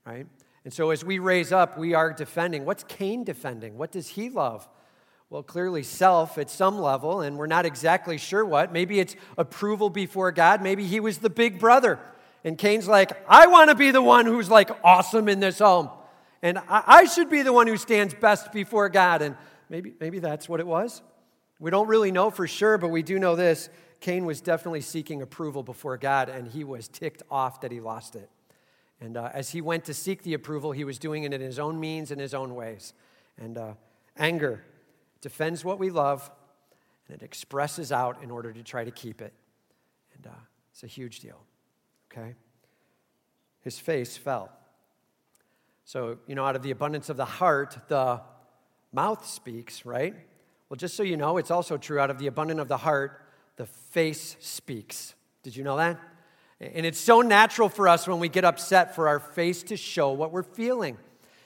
right? 0.06 0.28
And 0.64 0.74
so 0.74 0.92
as 0.92 1.04
we 1.04 1.20
raise 1.20 1.52
up, 1.52 1.78
we 1.78 1.94
are 1.94 2.14
defending. 2.14 2.64
What's 2.64 2.84
Cain 2.84 3.24
defending? 3.24 3.78
What 3.78 3.92
does 3.92 4.10
he 4.10 4.30
love? 4.30 4.68
Well, 5.30 5.44
clearly, 5.44 5.84
self 5.84 6.38
at 6.38 6.50
some 6.50 6.80
level, 6.80 7.20
and 7.20 7.38
we're 7.38 7.48
not 7.48 7.66
exactly 7.66 8.18
sure 8.18 8.46
what. 8.46 8.72
Maybe 8.72 9.00
it's 9.00 9.16
approval 9.38 9.90
before 9.90 10.32
God. 10.32 10.62
Maybe 10.62 10.86
he 10.86 11.02
was 11.02 11.18
the 11.18 11.30
big 11.30 11.60
brother. 11.60 12.00
And 12.46 12.58
Cain's 12.58 12.88
like, 12.88 13.12
I 13.28 13.48
want 13.48 13.70
to 13.70 13.76
be 13.76 13.92
the 13.92 14.02
one 14.02 14.26
who's 14.26 14.50
like 14.50 14.70
awesome 14.86 15.28
in 15.28 15.42
this 15.42 15.60
home. 15.60 15.90
And 16.42 16.60
I 16.70 17.06
should 17.06 17.30
be 17.30 17.42
the 17.42 17.52
one 17.52 17.68
who 17.68 17.76
stands 17.76 18.14
best 18.14 18.54
before 18.54 18.88
God. 18.88 19.22
And 19.22 19.36
maybe, 19.70 19.94
maybe 20.00 20.20
that's 20.20 20.48
what 20.48 20.62
it 20.62 20.68
was. 20.68 21.02
We 21.60 21.72
don't 21.72 21.88
really 21.88 22.12
know 22.12 22.30
for 22.30 22.48
sure, 22.48 22.78
but 22.78 22.88
we 22.88 23.04
do 23.04 23.20
know 23.20 23.36
this. 23.36 23.70
Cain 24.00 24.26
was 24.26 24.40
definitely 24.40 24.82
seeking 24.82 25.22
approval 25.22 25.64
before 25.64 25.98
God, 25.98 26.30
and 26.30 26.48
he 26.48 26.64
was 26.64 26.88
ticked 26.88 27.24
off 27.32 27.62
that 27.62 27.72
he 27.72 27.82
lost 27.82 28.16
it. 28.16 28.30
And 29.02 29.18
uh, 29.18 29.32
as 29.34 29.50
he 29.50 29.60
went 29.60 29.86
to 29.86 29.94
seek 29.94 30.24
the 30.24 30.36
approval, 30.36 30.72
he 30.72 30.84
was 30.84 31.00
doing 31.00 31.24
it 31.24 31.34
in 31.34 31.42
his 31.42 31.60
own 31.60 31.80
means 31.80 32.12
and 32.12 32.22
his 32.22 32.34
own 32.34 32.56
ways. 32.56 32.94
And 33.38 33.58
uh, 33.58 33.74
anger 34.16 34.64
defends 35.22 35.64
what 35.66 35.80
we 35.80 35.90
love, 35.90 36.30
and 37.08 37.22
it 37.22 37.24
expresses 37.24 37.92
out 37.92 38.22
in 38.24 38.32
order 38.32 38.52
to 38.52 38.64
try 38.64 38.84
to 38.84 38.92
keep 38.92 39.22
it. 39.22 39.34
And 40.16 40.28
uh, 40.28 40.36
it's 40.72 40.84
a 40.84 40.88
huge 40.88 41.20
deal, 41.20 41.40
okay? 42.12 42.36
His 43.62 43.80
face 43.80 44.18
fell. 44.18 44.52
So, 45.86 46.18
you 46.28 46.36
know, 46.36 46.46
out 46.46 46.56
of 46.56 46.64
the 46.64 46.72
abundance 46.72 47.10
of 47.10 47.18
the 47.18 47.26
heart, 47.26 47.78
the 47.88 48.22
mouth 48.92 49.26
speaks, 49.26 49.86
right? 49.86 50.16
Well, 50.70 50.76
just 50.76 50.96
so 50.96 51.04
you 51.04 51.18
know, 51.18 51.38
it's 51.38 51.52
also 51.52 51.78
true 51.78 52.00
out 52.00 52.10
of 52.10 52.20
the 52.20 52.28
abundance 52.28 52.60
of 52.60 52.68
the 52.68 52.78
heart, 52.78 53.22
the 53.56 53.66
face 53.66 54.36
speaks. 54.40 55.16
Did 55.44 55.56
you 55.56 55.64
know 55.64 55.78
that? 55.78 55.98
And 56.60 56.86
it's 56.86 57.00
so 57.00 57.22
natural 57.22 57.70
for 57.70 57.88
us 57.88 58.08
when 58.08 58.20
we 58.20 58.30
get 58.30 58.44
upset 58.44 58.96
for 58.96 59.08
our 59.08 59.20
face 59.20 59.64
to 59.64 59.78
show 59.78 60.12
what 60.12 60.32
we're 60.32 60.44
feeling. 60.44 60.98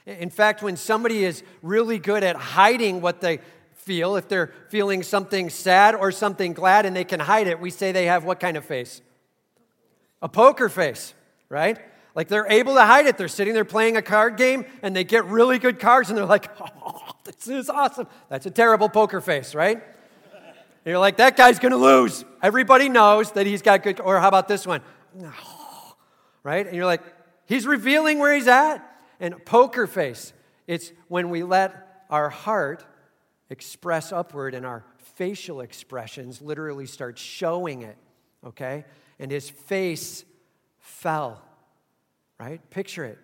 In 0.05 0.29
fact, 0.29 0.63
when 0.63 0.77
somebody 0.77 1.23
is 1.23 1.43
really 1.61 1.99
good 1.99 2.23
at 2.23 2.35
hiding 2.35 3.01
what 3.01 3.21
they 3.21 3.39
feel, 3.81 4.15
if 4.15 4.27
they're 4.27 4.53
feeling 4.69 5.03
something 5.03 5.49
sad 5.49 5.95
or 5.95 6.11
something 6.11 6.53
glad 6.53 6.85
and 6.85 6.95
they 6.95 7.03
can 7.03 7.19
hide 7.19 7.47
it, 7.47 7.59
we 7.59 7.69
say 7.69 7.91
they 7.91 8.05
have 8.05 8.23
what 8.23 8.39
kind 8.39 8.57
of 8.57 8.65
face? 8.65 9.01
A 10.21 10.29
poker 10.29 10.69
face, 10.69 11.13
right? 11.49 11.79
Like 12.13 12.27
they're 12.27 12.47
able 12.47 12.75
to 12.75 12.85
hide 12.85 13.07
it. 13.07 13.17
They're 13.17 13.27
sitting 13.27 13.53
there 13.53 13.65
playing 13.65 13.97
a 13.97 14.01
card 14.01 14.37
game 14.37 14.65
and 14.81 14.95
they 14.95 15.03
get 15.03 15.25
really 15.25 15.59
good 15.59 15.79
cards 15.79 16.09
and 16.09 16.17
they're 16.17 16.25
like, 16.25 16.49
oh, 16.61 17.11
this 17.23 17.47
is 17.47 17.69
awesome. 17.69 18.07
That's 18.29 18.45
a 18.45 18.51
terrible 18.51 18.89
poker 18.89 19.21
face, 19.21 19.55
right? 19.55 19.81
And 20.83 20.89
you're 20.89 20.99
like, 20.99 21.17
that 21.17 21.37
guy's 21.37 21.59
going 21.59 21.73
to 21.73 21.77
lose. 21.77 22.25
Everybody 22.41 22.89
knows 22.89 23.31
that 23.33 23.45
he's 23.45 23.61
got 23.61 23.83
good. 23.83 23.99
Or 23.99 24.19
how 24.19 24.27
about 24.27 24.47
this 24.47 24.65
one? 24.65 24.81
right? 26.43 26.65
And 26.65 26.75
you're 26.75 26.85
like, 26.85 27.03
he's 27.45 27.67
revealing 27.67 28.19
where 28.19 28.33
he's 28.33 28.47
at. 28.47 28.87
And 29.19 29.43
poker 29.45 29.85
face, 29.85 30.33
it's 30.65 30.91
when 31.07 31.29
we 31.29 31.43
let 31.43 32.05
our 32.09 32.29
heart 32.29 32.83
express 33.51 34.13
upward 34.13 34.55
and 34.55 34.65
our 34.65 34.85
facial 35.15 35.59
expressions 35.59 36.41
literally 36.41 36.85
start 36.85 37.19
showing 37.19 37.81
it, 37.81 37.97
okay? 38.45 38.85
And 39.19 39.29
his 39.29 39.49
face 39.49 40.23
fell, 40.79 41.43
right? 42.39 42.61
Picture 42.69 43.03
it. 43.03 43.19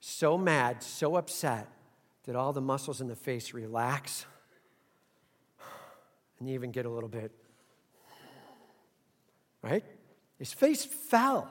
So 0.00 0.38
mad, 0.38 0.82
so 0.82 1.16
upset 1.16 1.68
that 2.24 2.34
all 2.34 2.54
the 2.54 2.60
muscles 2.60 3.00
in 3.00 3.06
the 3.06 3.14
face 3.14 3.54
relax. 3.54 4.26
And 6.38 6.46
you 6.50 6.54
even 6.54 6.70
get 6.70 6.84
a 6.84 6.90
little 6.90 7.08
bit, 7.08 7.32
right? 9.62 9.82
His 10.38 10.52
face 10.52 10.84
fell. 10.84 11.50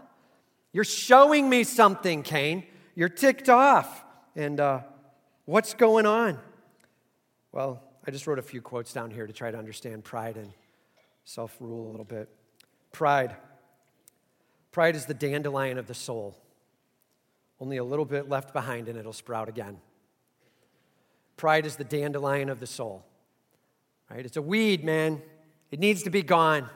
You're 0.73 0.83
showing 0.83 1.49
me 1.49 1.63
something, 1.63 2.21
Cain. 2.21 2.65
You're 2.93 3.09
ticked 3.09 3.49
off. 3.49 4.05
And 4.35 4.59
uh, 4.59 4.81
what's 5.45 5.73
going 5.73 6.05
on? 6.05 6.37
Well, 7.51 7.81
I 8.07 8.11
just 8.11 8.27
wrote 8.27 8.37
a 8.37 8.43
few 8.43 8.61
quotes 8.61 8.93
down 8.93 9.09
here 9.09 9.25
to 9.25 9.33
try 9.33 9.49
to 9.49 9.57
understand 9.57 10.03
pride 10.03 10.37
and 10.37 10.51
self 11.23 11.55
rule 11.59 11.89
a 11.89 11.91
little 11.91 12.05
bit. 12.05 12.29
Pride. 12.91 13.35
Pride 14.71 14.95
is 14.95 15.05
the 15.05 15.13
dandelion 15.13 15.79
of 15.79 15.87
the 15.87 15.95
soul. 15.95 16.37
Only 17.59 17.77
a 17.77 17.83
little 17.83 18.05
bit 18.05 18.29
left 18.29 18.53
behind 18.53 18.87
and 18.89 18.97
it'll 18.97 19.13
sprout 19.13 19.49
again. 19.49 19.77
Pride 21.35 21.65
is 21.65 21.77
the 21.77 21.83
dandelion 21.83 22.49
of 22.49 22.59
the 22.59 22.67
soul. 22.67 23.03
Right? 24.09 24.23
It's 24.23 24.37
a 24.37 24.41
weed, 24.41 24.83
man. 24.83 25.21
It 25.71 25.79
needs 25.79 26.03
to 26.03 26.11
be 26.11 26.21
gone. 26.21 26.69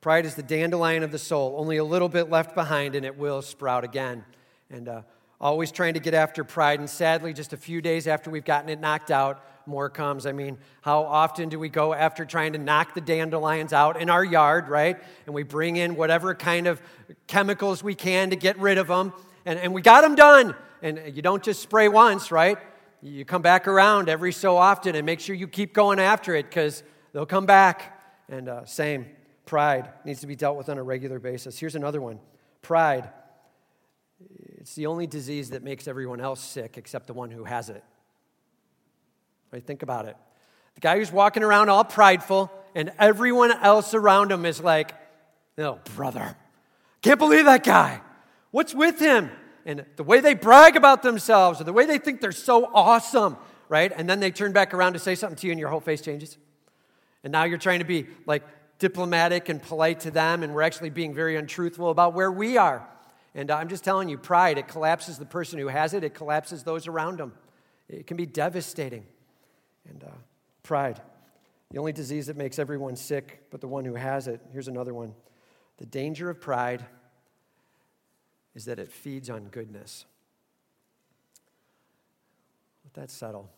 Pride 0.00 0.24
is 0.24 0.36
the 0.36 0.42
dandelion 0.42 1.02
of 1.02 1.10
the 1.10 1.18
soul. 1.18 1.56
Only 1.58 1.78
a 1.78 1.84
little 1.84 2.08
bit 2.08 2.30
left 2.30 2.54
behind 2.54 2.94
and 2.94 3.04
it 3.04 3.18
will 3.18 3.42
sprout 3.42 3.82
again. 3.82 4.24
And 4.70 4.88
uh, 4.88 5.02
always 5.40 5.72
trying 5.72 5.94
to 5.94 6.00
get 6.00 6.14
after 6.14 6.44
pride. 6.44 6.78
And 6.78 6.88
sadly, 6.88 7.32
just 7.32 7.52
a 7.52 7.56
few 7.56 7.80
days 7.80 8.06
after 8.06 8.30
we've 8.30 8.44
gotten 8.44 8.68
it 8.68 8.78
knocked 8.78 9.10
out, 9.10 9.44
more 9.70 9.88
comes. 9.88 10.26
I 10.26 10.32
mean, 10.32 10.58
how 10.82 11.04
often 11.04 11.48
do 11.48 11.58
we 11.58 11.68
go 11.68 11.94
after 11.94 12.24
trying 12.24 12.52
to 12.52 12.58
knock 12.58 12.94
the 12.94 13.00
dandelions 13.00 13.72
out 13.72 14.00
in 14.00 14.10
our 14.10 14.24
yard, 14.24 14.68
right? 14.68 14.98
And 15.24 15.34
we 15.34 15.44
bring 15.44 15.76
in 15.76 15.96
whatever 15.96 16.34
kind 16.34 16.66
of 16.66 16.82
chemicals 17.26 17.82
we 17.82 17.94
can 17.94 18.30
to 18.30 18.36
get 18.36 18.58
rid 18.58 18.76
of 18.76 18.88
them. 18.88 19.12
And, 19.46 19.58
and 19.58 19.72
we 19.72 19.80
got 19.80 20.02
them 20.02 20.14
done. 20.14 20.54
And 20.82 21.14
you 21.14 21.22
don't 21.22 21.42
just 21.42 21.62
spray 21.62 21.88
once, 21.88 22.30
right? 22.30 22.58
You 23.00 23.24
come 23.24 23.42
back 23.42 23.66
around 23.66 24.08
every 24.08 24.32
so 24.32 24.56
often 24.56 24.94
and 24.94 25.06
make 25.06 25.20
sure 25.20 25.34
you 25.34 25.48
keep 25.48 25.72
going 25.72 25.98
after 25.98 26.34
it 26.34 26.46
because 26.50 26.82
they'll 27.12 27.24
come 27.24 27.46
back. 27.46 27.98
And 28.28 28.48
uh, 28.48 28.64
same, 28.66 29.06
pride 29.46 29.90
needs 30.04 30.20
to 30.20 30.26
be 30.26 30.36
dealt 30.36 30.56
with 30.56 30.68
on 30.68 30.76
a 30.76 30.82
regular 30.82 31.18
basis. 31.18 31.58
Here's 31.58 31.76
another 31.76 32.00
one 32.00 32.20
pride. 32.62 33.10
It's 34.58 34.74
the 34.74 34.86
only 34.86 35.06
disease 35.06 35.50
that 35.50 35.62
makes 35.62 35.88
everyone 35.88 36.20
else 36.20 36.40
sick 36.40 36.76
except 36.76 37.06
the 37.06 37.14
one 37.14 37.30
who 37.30 37.44
has 37.44 37.70
it. 37.70 37.82
Right? 39.52 39.64
Think 39.64 39.82
about 39.82 40.06
it. 40.06 40.16
The 40.74 40.80
guy 40.80 40.98
who's 40.98 41.12
walking 41.12 41.42
around 41.42 41.68
all 41.68 41.84
prideful, 41.84 42.50
and 42.74 42.92
everyone 42.98 43.52
else 43.52 43.94
around 43.94 44.30
him 44.30 44.46
is 44.46 44.60
like, 44.60 44.92
no, 45.58 45.74
oh, 45.74 45.90
brother, 45.96 46.36
can't 47.02 47.18
believe 47.18 47.44
that 47.44 47.64
guy. 47.64 48.00
What's 48.50 48.74
with 48.74 48.98
him? 48.98 49.30
and 49.66 49.84
the 49.96 50.02
way 50.02 50.20
they 50.20 50.34
brag 50.34 50.76
about 50.76 51.02
themselves 51.02 51.60
or 51.60 51.64
the 51.64 51.72
way 51.72 51.86
they 51.86 51.98
think 51.98 52.20
they're 52.20 52.32
so 52.32 52.70
awesome, 52.72 53.36
right? 53.68 53.92
And 53.94 54.08
then 54.08 54.20
they 54.20 54.30
turn 54.30 54.52
back 54.52 54.72
around 54.74 54.94
to 54.94 54.98
say 54.98 55.14
something 55.14 55.36
to 55.36 55.46
you 55.46 55.52
and 55.52 55.60
your 55.60 55.68
whole 55.68 55.80
face 55.80 56.00
changes. 56.00 56.38
And 57.22 57.32
now 57.32 57.44
you're 57.44 57.58
trying 57.58 57.80
to 57.80 57.84
be 57.84 58.06
like 58.26 58.42
diplomatic 58.78 59.48
and 59.48 59.62
polite 59.62 60.00
to 60.00 60.10
them, 60.10 60.42
and 60.42 60.54
we're 60.54 60.62
actually 60.62 60.90
being 60.90 61.14
very 61.14 61.36
untruthful 61.36 61.90
about 61.90 62.14
where 62.14 62.32
we 62.32 62.56
are. 62.56 62.86
And 63.34 63.50
I'm 63.50 63.68
just 63.68 63.84
telling 63.84 64.08
you, 64.08 64.18
pride, 64.18 64.58
it 64.58 64.66
collapses 64.66 65.18
the 65.18 65.26
person 65.26 65.58
who 65.58 65.68
has 65.68 65.94
it, 65.94 66.02
it 66.02 66.14
collapses 66.14 66.62
those 66.64 66.86
around 66.86 67.18
them. 67.18 67.32
It 67.88 68.06
can 68.06 68.16
be 68.16 68.26
devastating. 68.26 69.04
And 69.90 70.04
uh, 70.04 70.12
pride, 70.62 71.00
the 71.70 71.78
only 71.78 71.92
disease 71.92 72.26
that 72.26 72.36
makes 72.36 72.58
everyone 72.58 72.96
sick, 72.96 73.42
but 73.50 73.60
the 73.60 73.68
one 73.68 73.84
who 73.84 73.94
has 73.94 74.26
it. 74.26 74.40
Here's 74.52 74.68
another 74.68 74.94
one 74.94 75.14
the 75.78 75.86
danger 75.86 76.30
of 76.30 76.40
pride 76.40 76.84
is 78.54 78.64
that 78.66 78.78
it 78.78 78.90
feeds 78.90 79.30
on 79.30 79.44
goodness. 79.44 80.04
Let 82.84 82.94
that 82.94 83.10
settle. 83.10 83.48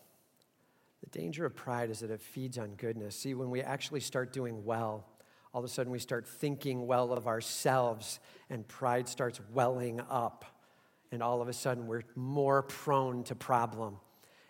The 1.03 1.19
danger 1.19 1.45
of 1.45 1.55
pride 1.55 1.89
is 1.89 1.99
that 1.99 2.11
it 2.11 2.21
feeds 2.21 2.57
on 2.57 2.75
goodness. 2.75 3.15
See, 3.15 3.33
when 3.33 3.49
we 3.49 3.61
actually 3.61 3.99
start 3.99 4.31
doing 4.31 4.63
well, 4.63 5.05
all 5.53 5.59
of 5.59 5.65
a 5.65 5.67
sudden 5.67 5.91
we 5.91 5.99
start 5.99 6.27
thinking 6.27 6.87
well 6.87 7.11
of 7.11 7.27
ourselves, 7.27 8.19
and 8.49 8.67
pride 8.67 9.07
starts 9.07 9.41
welling 9.53 9.99
up. 10.09 10.45
And 11.11 11.21
all 11.21 11.41
of 11.41 11.47
a 11.47 11.53
sudden 11.53 11.87
we're 11.87 12.03
more 12.15 12.63
prone 12.63 13.23
to 13.25 13.35
problem. 13.35 13.97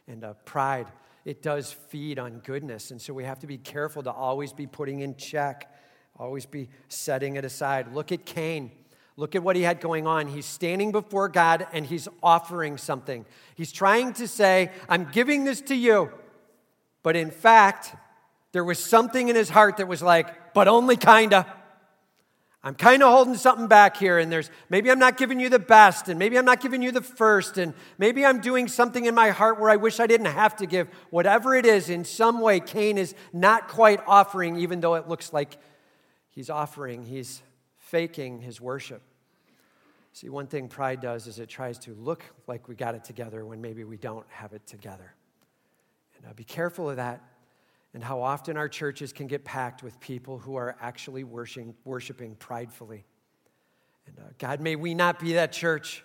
And 0.08 0.24
uh, 0.24 0.34
pride 0.46 0.88
it 1.26 1.42
does 1.42 1.72
feed 1.72 2.20
on 2.20 2.40
goodness. 2.40 2.92
And 2.92 3.02
so 3.02 3.14
we 3.14 3.24
have 3.24 3.40
to 3.40 3.48
be 3.48 3.58
careful 3.58 4.04
to 4.04 4.12
always 4.12 4.52
be 4.54 4.68
putting 4.68 5.00
in 5.00 5.16
check, 5.16 5.74
always 6.18 6.46
be 6.46 6.70
setting 6.90 7.36
it 7.36 7.46
aside. 7.46 7.94
Look 7.94 8.12
at 8.12 8.26
Cain. 8.26 8.72
Look 9.16 9.36
at 9.36 9.44
what 9.44 9.56
he 9.56 9.62
had 9.62 9.80
going 9.80 10.08
on. 10.08 10.28
He's 10.28 10.46
standing 10.46 10.92
before 10.92 11.30
God 11.30 11.68
and 11.72 11.86
he's 11.86 12.08
offering 12.22 12.78
something. 12.78 13.26
He's 13.56 13.72
trying 13.72 14.14
to 14.14 14.28
say, 14.28 14.72
I'm 14.90 15.06
giving 15.12 15.44
this 15.44 15.62
to 15.62 15.76
you. 15.76 16.12
But 17.04 17.16
in 17.16 17.30
fact, 17.30 17.96
there 18.54 18.64
was 18.64 18.80
something 18.80 19.28
in 19.28 19.36
his 19.36 19.50
heart 19.50 19.78
that 19.78 19.88
was 19.88 20.02
like, 20.02 20.54
but 20.54 20.68
only 20.68 20.98
kinda. 20.98 21.46
I'm 22.66 22.76
kind 22.76 23.04
of 23.04 23.10
holding 23.10 23.36
something 23.36 23.68
back 23.68 23.98
here, 23.98 24.18
and 24.20 24.32
there's 24.32 24.50
maybe 24.70 24.90
I'm 24.90 25.00
not 25.00 25.18
giving 25.18 25.38
you 25.38 25.50
the 25.50 25.60
best, 25.60 26.08
and 26.08 26.18
maybe 26.18 26.38
I'm 26.38 26.46
not 26.46 26.62
giving 26.62 26.82
you 26.82 26.94
the 26.94 27.02
first, 27.02 27.58
and 27.58 27.74
maybe 27.98 28.26
I'm 28.26 28.40
doing 28.40 28.70
something 28.70 29.04
in 29.04 29.14
my 29.14 29.32
heart 29.32 29.60
where 29.60 29.70
I 29.70 29.76
wish 29.76 30.00
I 30.00 30.08
didn't 30.08 30.28
have 30.28 30.56
to 30.58 30.66
give. 30.66 30.88
Whatever 31.10 31.56
it 31.56 31.66
is, 31.66 31.90
in 31.90 32.06
some 32.06 32.40
way, 32.40 32.62
Cain 32.62 32.98
is 32.98 33.16
not 33.34 33.68
quite 33.68 34.00
offering, 34.08 34.56
even 34.56 34.80
though 34.80 34.96
it 34.96 35.10
looks 35.10 35.34
like 35.34 35.58
he's 36.30 36.50
offering. 36.50 37.04
He's 37.04 37.42
faking 37.80 38.40
his 38.40 38.62
worship. 38.62 39.02
See, 40.14 40.30
one 40.30 40.48
thing 40.48 40.70
pride 40.70 41.02
does 41.02 41.28
is 41.28 41.40
it 41.40 41.50
tries 41.50 41.80
to 41.80 41.94
look 41.96 42.24
like 42.48 42.70
we 42.70 42.76
got 42.76 42.96
it 42.96 43.04
together 43.04 43.46
when 43.46 43.60
maybe 43.62 43.84
we 43.84 43.98
don't 43.98 44.26
have 44.30 44.54
it 44.54 44.66
together. 44.66 45.14
And 46.18 46.28
uh, 46.28 46.34
be 46.34 46.46
careful 46.46 46.90
of 46.90 46.96
that 46.96 47.22
and 47.94 48.04
how 48.04 48.22
often 48.22 48.58
our 48.58 48.68
churches 48.68 49.14
can 49.14 49.28
get 49.28 49.44
packed 49.44 49.84
with 49.84 50.00
people 50.00 50.40
who 50.40 50.56
are 50.56 50.76
actually 50.82 51.24
worshiping, 51.24 51.76
worshiping 51.86 52.36
pridefully. 52.36 53.06
And 54.08 54.18
uh, 54.20 54.30
God, 54.40 54.62
may 54.62 54.76
we 54.76 54.96
not 54.96 55.20
be 55.20 55.34
that 55.34 55.52
church. 55.52 56.04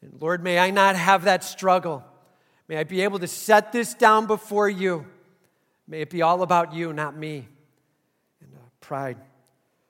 And 0.00 0.20
Lord, 0.20 0.42
may 0.42 0.58
I 0.58 0.70
not 0.70 0.96
have 0.96 1.24
that 1.24 1.44
struggle. 1.44 2.02
May 2.68 2.78
I 2.78 2.84
be 2.84 3.02
able 3.02 3.18
to 3.18 3.28
set 3.28 3.72
this 3.72 3.94
down 3.94 4.26
before 4.26 4.68
you. 4.68 5.06
May 5.86 6.00
it 6.00 6.10
be 6.10 6.22
all 6.22 6.42
about 6.42 6.74
you, 6.74 6.92
not 6.92 7.16
me. 7.16 7.46
And 8.40 8.54
uh, 8.54 8.58
pride. 8.80 9.18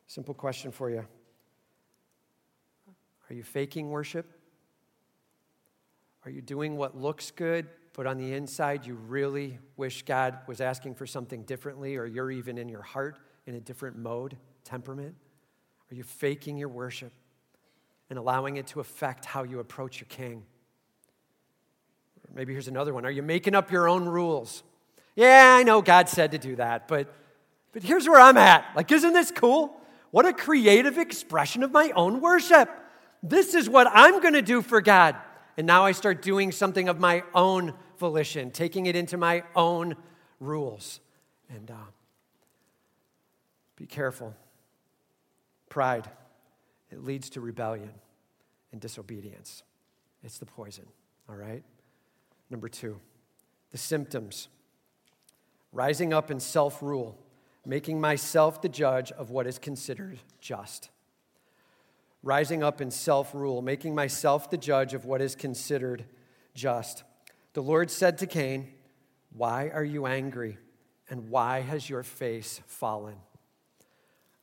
Simple 0.08 0.34
question 0.34 0.72
for 0.72 0.90
you 0.90 1.04
Are 3.30 3.34
you 3.34 3.42
faking 3.42 3.90
worship? 3.90 4.26
Are 6.25 6.30
you 6.30 6.42
doing 6.42 6.76
what 6.76 6.96
looks 6.96 7.30
good 7.30 7.68
but 7.96 8.06
on 8.06 8.18
the 8.18 8.34
inside, 8.34 8.86
you 8.86 8.94
really 8.94 9.58
wish 9.78 10.02
God 10.02 10.36
was 10.46 10.60
asking 10.60 10.96
for 10.96 11.06
something 11.06 11.44
differently, 11.44 11.96
or 11.96 12.04
you're 12.04 12.30
even 12.30 12.58
in 12.58 12.68
your 12.68 12.82
heart 12.82 13.18
in 13.46 13.54
a 13.54 13.60
different 13.60 13.96
mode, 13.96 14.36
temperament? 14.64 15.14
Are 15.90 15.94
you 15.94 16.02
faking 16.02 16.58
your 16.58 16.68
worship 16.68 17.10
and 18.10 18.18
allowing 18.18 18.58
it 18.58 18.66
to 18.68 18.80
affect 18.80 19.24
how 19.24 19.44
you 19.44 19.60
approach 19.60 19.98
your 19.98 20.08
king? 20.10 20.44
Maybe 22.34 22.52
here's 22.52 22.68
another 22.68 22.92
one 22.92 23.06
Are 23.06 23.10
you 23.10 23.22
making 23.22 23.54
up 23.54 23.72
your 23.72 23.88
own 23.88 24.04
rules? 24.04 24.62
Yeah, 25.14 25.56
I 25.58 25.62
know 25.62 25.80
God 25.80 26.10
said 26.10 26.32
to 26.32 26.38
do 26.38 26.56
that, 26.56 26.88
but, 26.88 27.10
but 27.72 27.82
here's 27.82 28.06
where 28.06 28.20
I'm 28.20 28.36
at. 28.36 28.66
Like, 28.76 28.92
isn't 28.92 29.14
this 29.14 29.30
cool? 29.30 29.74
What 30.10 30.26
a 30.26 30.34
creative 30.34 30.98
expression 30.98 31.62
of 31.62 31.72
my 31.72 31.92
own 31.96 32.20
worship. 32.20 32.68
This 33.22 33.54
is 33.54 33.70
what 33.70 33.86
I'm 33.90 34.20
going 34.20 34.34
to 34.34 34.42
do 34.42 34.60
for 34.60 34.82
God. 34.82 35.16
And 35.56 35.66
now 35.66 35.86
I 35.86 35.92
start 35.92 36.20
doing 36.20 36.52
something 36.52 36.90
of 36.90 37.00
my 37.00 37.24
own 37.34 37.72
volition, 37.98 38.50
taking 38.50 38.86
it 38.86 38.96
into 38.96 39.16
my 39.16 39.44
own 39.54 39.96
rules. 40.40 41.00
And 41.48 41.70
uh, 41.70 41.74
be 43.76 43.86
careful. 43.86 44.34
Pride, 45.68 46.08
it 46.90 47.04
leads 47.04 47.30
to 47.30 47.40
rebellion 47.40 47.90
and 48.72 48.80
disobedience. 48.80 49.62
It's 50.22 50.38
the 50.38 50.46
poison, 50.46 50.86
all 51.28 51.36
right? 51.36 51.62
Number 52.50 52.68
two, 52.68 52.98
the 53.70 53.78
symptoms 53.78 54.48
rising 55.72 56.12
up 56.12 56.30
in 56.30 56.40
self 56.40 56.82
rule, 56.82 57.18
making 57.64 58.00
myself 58.00 58.62
the 58.62 58.68
judge 58.68 59.12
of 59.12 59.30
what 59.30 59.46
is 59.46 59.58
considered 59.58 60.18
just. 60.40 60.90
Rising 62.22 62.62
up 62.62 62.80
in 62.80 62.90
self 62.90 63.35
rule, 63.35 63.62
making 63.62 63.94
myself 63.94 64.50
the 64.50 64.56
judge 64.56 64.94
of 64.94 65.04
what 65.04 65.20
is 65.20 65.35
considered 65.35 66.04
just. 66.54 67.04
The 67.57 67.62
Lord 67.62 67.90
said 67.90 68.19
to 68.19 68.27
Cain, 68.27 68.69
Why 69.33 69.71
are 69.71 69.83
you 69.83 70.05
angry? 70.05 70.59
And 71.09 71.31
why 71.31 71.62
has 71.62 71.88
your 71.88 72.03
face 72.03 72.61
fallen? 72.66 73.14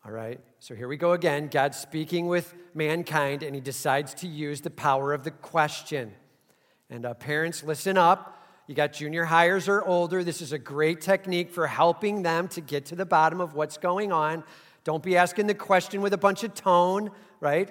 All 0.04 0.12
right, 0.12 0.40
so 0.58 0.74
here 0.74 0.88
we 0.88 0.98
go 0.98 1.12
again. 1.12 1.48
God 1.48 1.76
speaking 1.76 2.26
with 2.26 2.56
mankind, 2.74 3.44
and 3.44 3.54
he 3.54 3.62
decides 3.62 4.16
to 4.16 4.28
use 4.28 4.62
the 4.62 4.72
power 4.72 5.14
of 5.14 5.24
the 5.24 5.30
question. 5.30 6.12
And 6.90 7.06
uh, 7.06 7.14
parents, 7.14 7.64
listen 7.64 8.00
up. 8.00 8.44
You 8.66 8.74
got 8.74 8.94
junior 8.94 9.26
hires 9.26 9.68
or 9.70 9.86
older. 9.86 10.24
This 10.24 10.42
is 10.42 10.52
a 10.52 10.58
great 10.58 11.00
technique 11.00 11.52
for 11.52 11.68
helping 11.68 12.24
them 12.24 12.48
to 12.48 12.62
get 12.62 12.88
to 12.88 12.96
the 12.96 13.06
bottom 13.06 13.40
of 13.40 13.54
what's 13.54 13.78
going 13.78 14.12
on. 14.12 14.44
Don't 14.86 15.04
be 15.04 15.18
asking 15.18 15.46
the 15.46 15.54
question 15.54 16.02
with 16.02 16.14
a 16.14 16.18
bunch 16.18 16.44
of 16.44 16.56
tone, 16.56 17.12
right? 17.40 17.70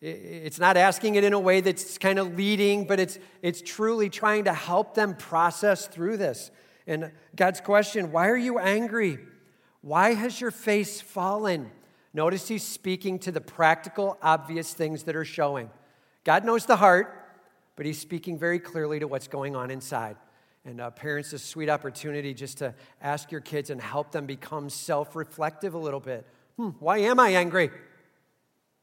It's 0.00 0.60
not 0.60 0.76
asking 0.76 1.16
it 1.16 1.24
in 1.24 1.32
a 1.32 1.40
way 1.40 1.60
that's 1.60 1.98
kind 1.98 2.18
of 2.18 2.36
leading, 2.36 2.86
but 2.86 3.00
it's, 3.00 3.18
it's 3.42 3.60
truly 3.60 4.08
trying 4.08 4.44
to 4.44 4.52
help 4.52 4.94
them 4.94 5.16
process 5.16 5.88
through 5.88 6.18
this. 6.18 6.50
And 6.86 7.10
God's 7.34 7.60
question 7.60 8.12
why 8.12 8.28
are 8.28 8.36
you 8.36 8.58
angry? 8.58 9.18
Why 9.80 10.14
has 10.14 10.40
your 10.40 10.50
face 10.50 11.00
fallen? 11.00 11.70
Notice 12.14 12.48
he's 12.48 12.64
speaking 12.64 13.18
to 13.20 13.32
the 13.32 13.40
practical, 13.40 14.18
obvious 14.22 14.72
things 14.72 15.04
that 15.04 15.16
are 15.16 15.24
showing. 15.24 15.70
God 16.24 16.44
knows 16.44 16.64
the 16.66 16.76
heart, 16.76 17.14
but 17.76 17.86
he's 17.86 17.98
speaking 17.98 18.38
very 18.38 18.58
clearly 18.58 18.98
to 19.00 19.08
what's 19.08 19.28
going 19.28 19.54
on 19.54 19.70
inside. 19.70 20.16
And 20.64 20.80
uh, 20.80 20.90
parents, 20.90 21.32
a 21.32 21.38
sweet 21.38 21.68
opportunity 21.68 22.34
just 22.34 22.58
to 22.58 22.74
ask 23.00 23.30
your 23.30 23.40
kids 23.40 23.70
and 23.70 23.80
help 23.80 24.12
them 24.12 24.26
become 24.26 24.68
self 24.68 25.16
reflective 25.16 25.74
a 25.74 25.78
little 25.78 26.00
bit. 26.00 26.26
Hmm, 26.56 26.70
why 26.80 26.98
am 26.98 27.20
I 27.20 27.30
angry? 27.30 27.70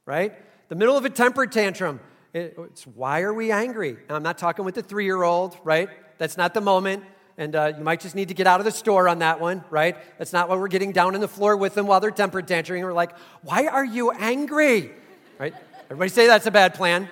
Right? 0.05 0.33
The 0.67 0.75
middle 0.75 0.97
of 0.97 1.05
a 1.05 1.09
temper 1.09 1.45
tantrum. 1.45 1.99
It's 2.33 2.85
why 2.85 3.21
are 3.21 3.33
we 3.33 3.51
angry? 3.51 3.97
Now, 4.09 4.15
I'm 4.15 4.23
not 4.23 4.37
talking 4.37 4.65
with 4.65 4.75
the 4.75 4.81
three 4.81 5.05
year 5.05 5.23
old, 5.23 5.57
right? 5.63 5.89
That's 6.17 6.37
not 6.37 6.53
the 6.53 6.61
moment. 6.61 7.03
And 7.37 7.55
uh, 7.55 7.73
you 7.77 7.83
might 7.83 7.99
just 7.99 8.15
need 8.15 8.29
to 8.29 8.33
get 8.33 8.47
out 8.47 8.61
of 8.61 8.65
the 8.65 8.71
store 8.71 9.09
on 9.09 9.19
that 9.19 9.41
one, 9.41 9.63
right? 9.69 9.97
That's 10.17 10.31
not 10.31 10.47
what 10.47 10.57
we're 10.57 10.69
getting 10.69 10.93
down 10.93 11.15
on 11.15 11.21
the 11.21 11.27
floor 11.27 11.57
with 11.57 11.75
them 11.75 11.85
while 11.85 11.99
they're 11.99 12.11
temper 12.11 12.41
tantruming. 12.41 12.83
We're 12.83 12.93
like, 12.93 13.11
why 13.41 13.67
are 13.67 13.83
you 13.83 14.11
angry? 14.11 14.91
Right? 15.37 15.53
Everybody 15.85 16.09
say 16.09 16.27
that's 16.27 16.45
a 16.45 16.51
bad 16.51 16.73
plan. 16.75 17.09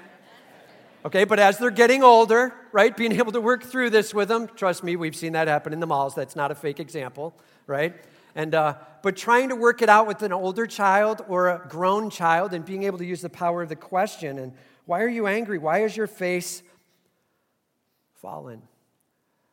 Okay, 1.05 1.25
but 1.25 1.39
as 1.39 1.57
they're 1.57 1.71
getting 1.71 2.03
older, 2.03 2.53
right, 2.71 2.95
being 2.95 3.11
able 3.13 3.33
to 3.33 3.41
work 3.41 3.63
through 3.63 3.89
this 3.89 4.13
with 4.13 4.29
them, 4.29 4.47
trust 4.47 4.83
me, 4.83 4.95
we've 4.95 5.15
seen 5.15 5.33
that 5.33 5.49
happen 5.49 5.73
in 5.73 5.81
the 5.81 5.85
malls. 5.85 6.15
That's 6.15 6.35
not 6.35 6.51
a 6.51 6.55
fake 6.55 6.79
example, 6.79 7.33
right? 7.67 7.93
And, 8.35 8.55
uh, 8.55 8.75
but 9.01 9.15
trying 9.15 9.49
to 9.49 9.55
work 9.55 9.81
it 9.81 9.89
out 9.89 10.07
with 10.07 10.23
an 10.23 10.33
older 10.33 10.65
child 10.65 11.23
or 11.27 11.49
a 11.49 11.67
grown 11.67 12.09
child 12.09 12.53
and 12.53 12.65
being 12.65 12.83
able 12.83 12.97
to 12.97 13.05
use 13.05 13.21
the 13.21 13.29
power 13.29 13.61
of 13.61 13.69
the 13.69 13.75
question 13.75 14.39
and 14.39 14.53
why 14.85 15.01
are 15.01 15.09
you 15.09 15.27
angry? 15.27 15.57
Why 15.57 15.83
is 15.83 15.95
your 15.95 16.07
face 16.07 16.61
fallen? 18.15 18.61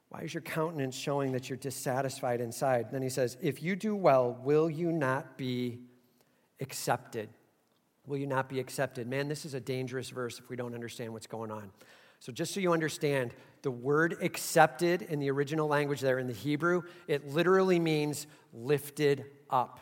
Why 0.09 0.23
is 0.23 0.35
your 0.35 0.41
countenance 0.41 0.97
showing 0.97 1.33
that 1.33 1.49
you're 1.49 1.57
dissatisfied 1.57 2.41
inside? 2.41 2.91
Then 2.91 3.03
he 3.03 3.09
says, 3.09 3.37
If 3.41 3.63
you 3.63 3.77
do 3.77 3.95
well, 3.95 4.37
will 4.43 4.69
you 4.69 4.91
not 4.91 5.39
be 5.39 5.79
accepted? 6.61 7.29
Will 8.07 8.19
you 8.19 8.27
not 8.27 8.49
be 8.49 8.59
accepted? 8.59 9.07
Man, 9.07 9.29
this 9.29 9.45
is 9.45 9.55
a 9.55 9.61
dangerous 9.61 10.11
verse 10.11 10.41
if 10.41 10.49
we 10.49 10.57
don't 10.57 10.75
understand 10.75 11.13
what's 11.13 11.29
going 11.29 11.53
on. 11.53 11.71
So, 12.21 12.33
just 12.33 12.53
so 12.53 12.61
you 12.61 12.73
understand, 12.73 13.35
the 13.63 13.71
word 13.71 14.19
accepted 14.21 15.03
in 15.03 15.21
the 15.21 15.31
original 15.31 15.69
language 15.69 16.01
there 16.01 16.19
in 16.19 16.27
the 16.27 16.35
Hebrew, 16.35 16.83
it 17.09 17.27
literally 17.29 17.79
means 17.79 18.27
lifted 18.53 19.25
up. 19.49 19.81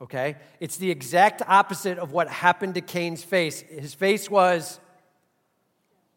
Okay? 0.00 0.36
It's 0.58 0.78
the 0.78 0.90
exact 0.90 1.42
opposite 1.46 1.98
of 1.98 2.12
what 2.12 2.28
happened 2.28 2.74
to 2.76 2.80
Cain's 2.80 3.22
face. 3.22 3.60
His 3.60 3.92
face 3.92 4.30
was 4.30 4.80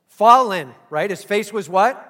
fallen, 0.08 0.74
right? 0.90 1.10
His 1.10 1.26
face 1.26 1.52
was 1.52 1.68
what? 1.68 2.10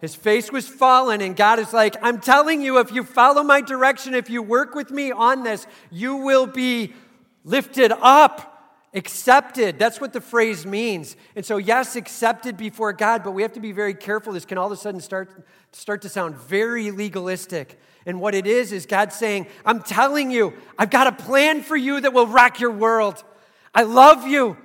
His 0.00 0.16
face 0.16 0.50
was 0.50 0.66
fallen, 0.68 1.20
and 1.20 1.36
God 1.36 1.58
is 1.60 1.72
like, 1.72 1.96
I'm 2.02 2.20
telling 2.20 2.60
you, 2.60 2.78
if 2.78 2.92
you 2.92 3.04
follow 3.04 3.42
my 3.44 3.60
direction, 3.60 4.14
if 4.14 4.30
you 4.30 4.42
work 4.42 4.74
with 4.74 4.90
me 4.90 5.12
on 5.12 5.44
this, 5.44 5.66
you 5.90 6.16
will 6.16 6.46
be 6.46 6.94
lifted 7.44 7.92
up 7.92 8.57
accepted. 8.94 9.78
That's 9.78 10.00
what 10.00 10.12
the 10.12 10.20
phrase 10.20 10.64
means. 10.64 11.16
And 11.36 11.44
so, 11.44 11.56
yes, 11.56 11.96
accepted 11.96 12.56
before 12.56 12.92
God, 12.92 13.22
but 13.22 13.32
we 13.32 13.42
have 13.42 13.52
to 13.52 13.60
be 13.60 13.72
very 13.72 13.94
careful. 13.94 14.32
This 14.32 14.44
can 14.44 14.58
all 14.58 14.66
of 14.66 14.72
a 14.72 14.76
sudden 14.76 15.00
start, 15.00 15.30
start 15.72 16.02
to 16.02 16.08
sound 16.08 16.36
very 16.36 16.90
legalistic. 16.90 17.78
And 18.06 18.20
what 18.20 18.34
it 18.34 18.46
is, 18.46 18.72
is 18.72 18.86
God 18.86 19.12
saying, 19.12 19.46
I'm 19.66 19.82
telling 19.82 20.30
you, 20.30 20.54
I've 20.78 20.90
got 20.90 21.06
a 21.06 21.12
plan 21.12 21.62
for 21.62 21.76
you 21.76 22.00
that 22.00 22.12
will 22.12 22.26
rock 22.26 22.60
your 22.60 22.70
world. 22.70 23.22
I 23.74 23.82
love 23.82 24.26
you. 24.26 24.56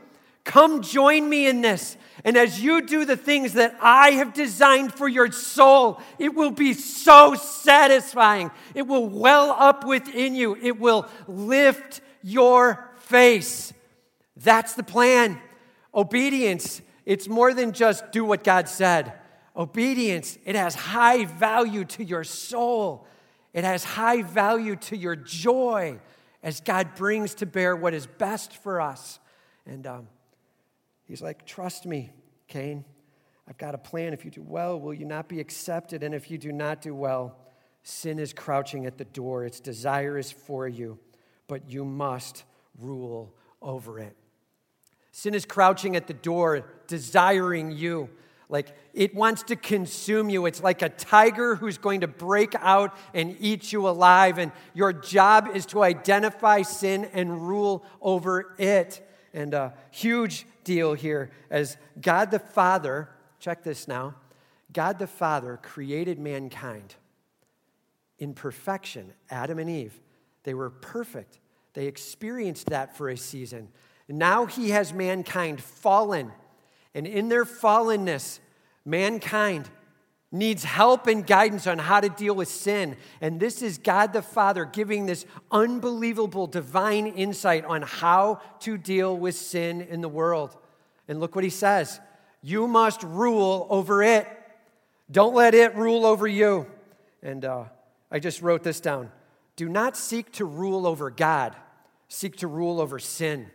Come 0.46 0.82
join 0.82 1.30
me 1.30 1.48
in 1.48 1.62
this. 1.62 1.98
And 2.26 2.38
as 2.38 2.62
you 2.62 2.82
do 2.82 3.06
the 3.06 3.18
things 3.18 3.54
that 3.54 3.76
I 3.82 4.12
have 4.12 4.34
designed 4.34 4.94
for 4.94 5.08
your 5.08 5.32
soul, 5.32 6.02
it 6.20 6.34
will 6.34 6.52
be 6.52 6.74
so 6.74 7.34
satisfying. 7.34 8.52
It 8.76 8.84
will 8.84 9.08
well 9.08 9.52
up 9.52 9.86
within 9.86 10.36
you, 10.36 10.56
it 10.62 10.80
will 10.80 11.08
lift 11.28 12.02
your 12.22 12.90
face. 13.00 13.74
That's 14.44 14.74
the 14.74 14.84
plan. 14.84 15.40
Obedience, 15.96 16.82
it's 17.06 17.28
more 17.28 17.54
than 17.54 17.72
just 17.72 18.12
do 18.12 18.26
what 18.26 18.44
God 18.44 18.68
said. 18.70 19.14
obedience, 19.56 20.38
it 20.46 20.56
has 20.56 20.74
high 20.74 21.26
value 21.26 21.86
to 21.86 22.04
your 22.04 22.24
soul. 22.24 23.08
It 23.54 23.64
has 23.64 23.84
high 23.84 24.24
value 24.24 24.76
to 24.78 24.98
your 24.98 25.16
joy 25.16 26.00
as 26.42 26.60
God 26.60 26.96
brings 26.96 27.36
to 27.36 27.46
bear 27.46 27.76
what 27.76 27.94
is 27.94 28.08
best 28.08 28.56
for 28.58 28.82
us. 28.82 29.20
And 29.66 29.86
um, 29.86 30.08
he's 31.06 31.22
like, 31.22 31.46
Trust 31.46 31.86
me, 31.86 32.12
Cain. 32.48 32.84
I've 33.48 33.58
got 33.58 33.76
a 33.76 33.78
plan. 33.78 34.14
If 34.14 34.26
you 34.26 34.32
do 34.32 34.42
well, 34.42 34.80
will 34.80 34.94
you 34.94 35.06
not 35.06 35.28
be 35.28 35.40
accepted? 35.40 36.02
And 36.02 36.16
if 36.16 36.32
you 36.32 36.38
do 36.38 36.52
not 36.52 36.82
do 36.82 36.96
well, 36.96 37.38
sin 37.84 38.18
is 38.18 38.34
crouching 38.34 38.86
at 38.86 38.98
the 38.98 39.06
door. 39.06 39.46
Its 39.46 39.60
desire 39.60 40.18
is 40.18 40.32
for 40.32 40.68
you, 40.68 40.98
but 41.48 41.70
you 41.70 41.84
must 41.84 42.46
rule 42.80 43.36
over 43.62 44.00
it. 44.00 44.16
Sin 45.16 45.36
is 45.36 45.46
crouching 45.46 45.96
at 45.96 46.08
the 46.08 46.14
door, 46.14 46.66
desiring 46.88 47.72
you. 47.72 48.10
Like 48.50 48.76
it 48.96 49.14
wants 49.14 49.44
to 49.44 49.56
consume 49.56 50.28
you. 50.32 50.48
It's 50.48 50.64
like 50.64 50.82
a 50.82 50.90
tiger 50.90 51.56
who's 51.56 51.78
going 51.78 52.02
to 52.02 52.08
break 52.08 52.56
out 52.56 52.98
and 53.14 53.38
eat 53.40 53.72
you 53.72 53.88
alive. 53.88 54.40
And 54.40 54.52
your 54.74 54.92
job 54.92 55.50
is 55.54 55.68
to 55.68 55.84
identify 55.84 56.64
sin 56.64 57.06
and 57.14 57.48
rule 57.48 57.86
over 58.02 58.56
it. 58.58 59.08
And 59.36 59.54
a 59.54 59.76
huge 59.92 60.48
deal 60.64 60.96
here 60.96 61.30
as 61.52 61.78
God 62.02 62.32
the 62.32 62.40
Father, 62.40 63.08
check 63.40 63.64
this 63.64 63.88
now, 63.88 64.16
God 64.74 64.98
the 64.98 65.08
Father 65.08 65.60
created 65.62 66.18
mankind 66.18 66.96
in 68.18 68.34
perfection, 68.34 69.14
Adam 69.30 69.60
and 69.60 69.70
Eve. 69.70 70.00
They 70.42 70.56
were 70.56 70.72
perfect. 70.72 71.40
They 71.76 71.86
experienced 71.86 72.68
that 72.72 72.98
for 72.98 73.10
a 73.10 73.18
season. 73.18 73.70
Now 74.14 74.46
he 74.46 74.70
has 74.70 74.94
mankind 74.94 75.60
fallen. 75.60 76.32
And 76.94 77.08
in 77.08 77.30
their 77.30 77.46
fallenness, 77.46 78.40
mankind 78.86 79.72
needs 80.32 80.64
help 80.64 81.08
and 81.08 81.26
guidance 81.26 81.66
on 81.66 81.80
how 81.80 82.00
to 82.00 82.10
deal 82.10 82.36
with 82.36 82.48
sin. 82.48 82.96
And 83.22 83.40
this 83.40 83.64
is 83.64 83.80
God 83.80 84.14
the 84.14 84.22
Father 84.22 84.66
giving 84.66 85.08
this 85.08 85.26
unbelievable 85.52 86.46
divine 86.46 87.08
insight 87.08 87.66
on 87.66 87.82
how 87.82 88.40
to 88.60 88.78
deal 88.78 89.18
with 89.18 89.34
sin 89.34 89.82
in 89.82 90.02
the 90.02 90.10
world. 90.10 90.56
And 91.08 91.20
look 91.20 91.34
what 91.34 91.44
he 91.44 91.50
says 91.50 92.00
You 92.44 92.68
must 92.68 93.02
rule 93.02 93.66
over 93.72 94.04
it. 94.04 94.28
Don't 95.10 95.34
let 95.34 95.56
it 95.56 95.76
rule 95.76 96.06
over 96.06 96.28
you. 96.28 96.68
And 97.24 97.44
uh, 97.44 97.64
I 98.12 98.20
just 98.20 98.44
wrote 98.44 98.62
this 98.62 98.80
down. 98.80 99.12
Do 99.56 99.68
not 99.70 99.98
seek 99.98 100.32
to 100.34 100.46
rule 100.46 100.86
over 100.86 101.10
God, 101.10 101.56
seek 102.10 102.36
to 102.38 102.48
rule 102.48 102.80
over 102.80 103.00
sin. 103.00 103.50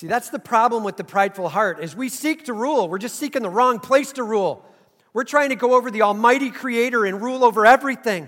See, 0.00 0.06
that's 0.06 0.30
the 0.30 0.38
problem 0.38 0.82
with 0.82 0.96
the 0.96 1.04
prideful 1.04 1.50
heart. 1.50 1.78
As 1.78 1.94
we 1.94 2.08
seek 2.08 2.46
to 2.46 2.54
rule, 2.54 2.88
we're 2.88 2.96
just 2.96 3.16
seeking 3.16 3.42
the 3.42 3.50
wrong 3.50 3.78
place 3.78 4.12
to 4.12 4.22
rule. 4.22 4.64
We're 5.12 5.24
trying 5.24 5.50
to 5.50 5.56
go 5.56 5.74
over 5.74 5.90
the 5.90 6.00
almighty 6.00 6.50
creator 6.50 7.04
and 7.04 7.20
rule 7.20 7.44
over 7.44 7.66
everything. 7.66 8.26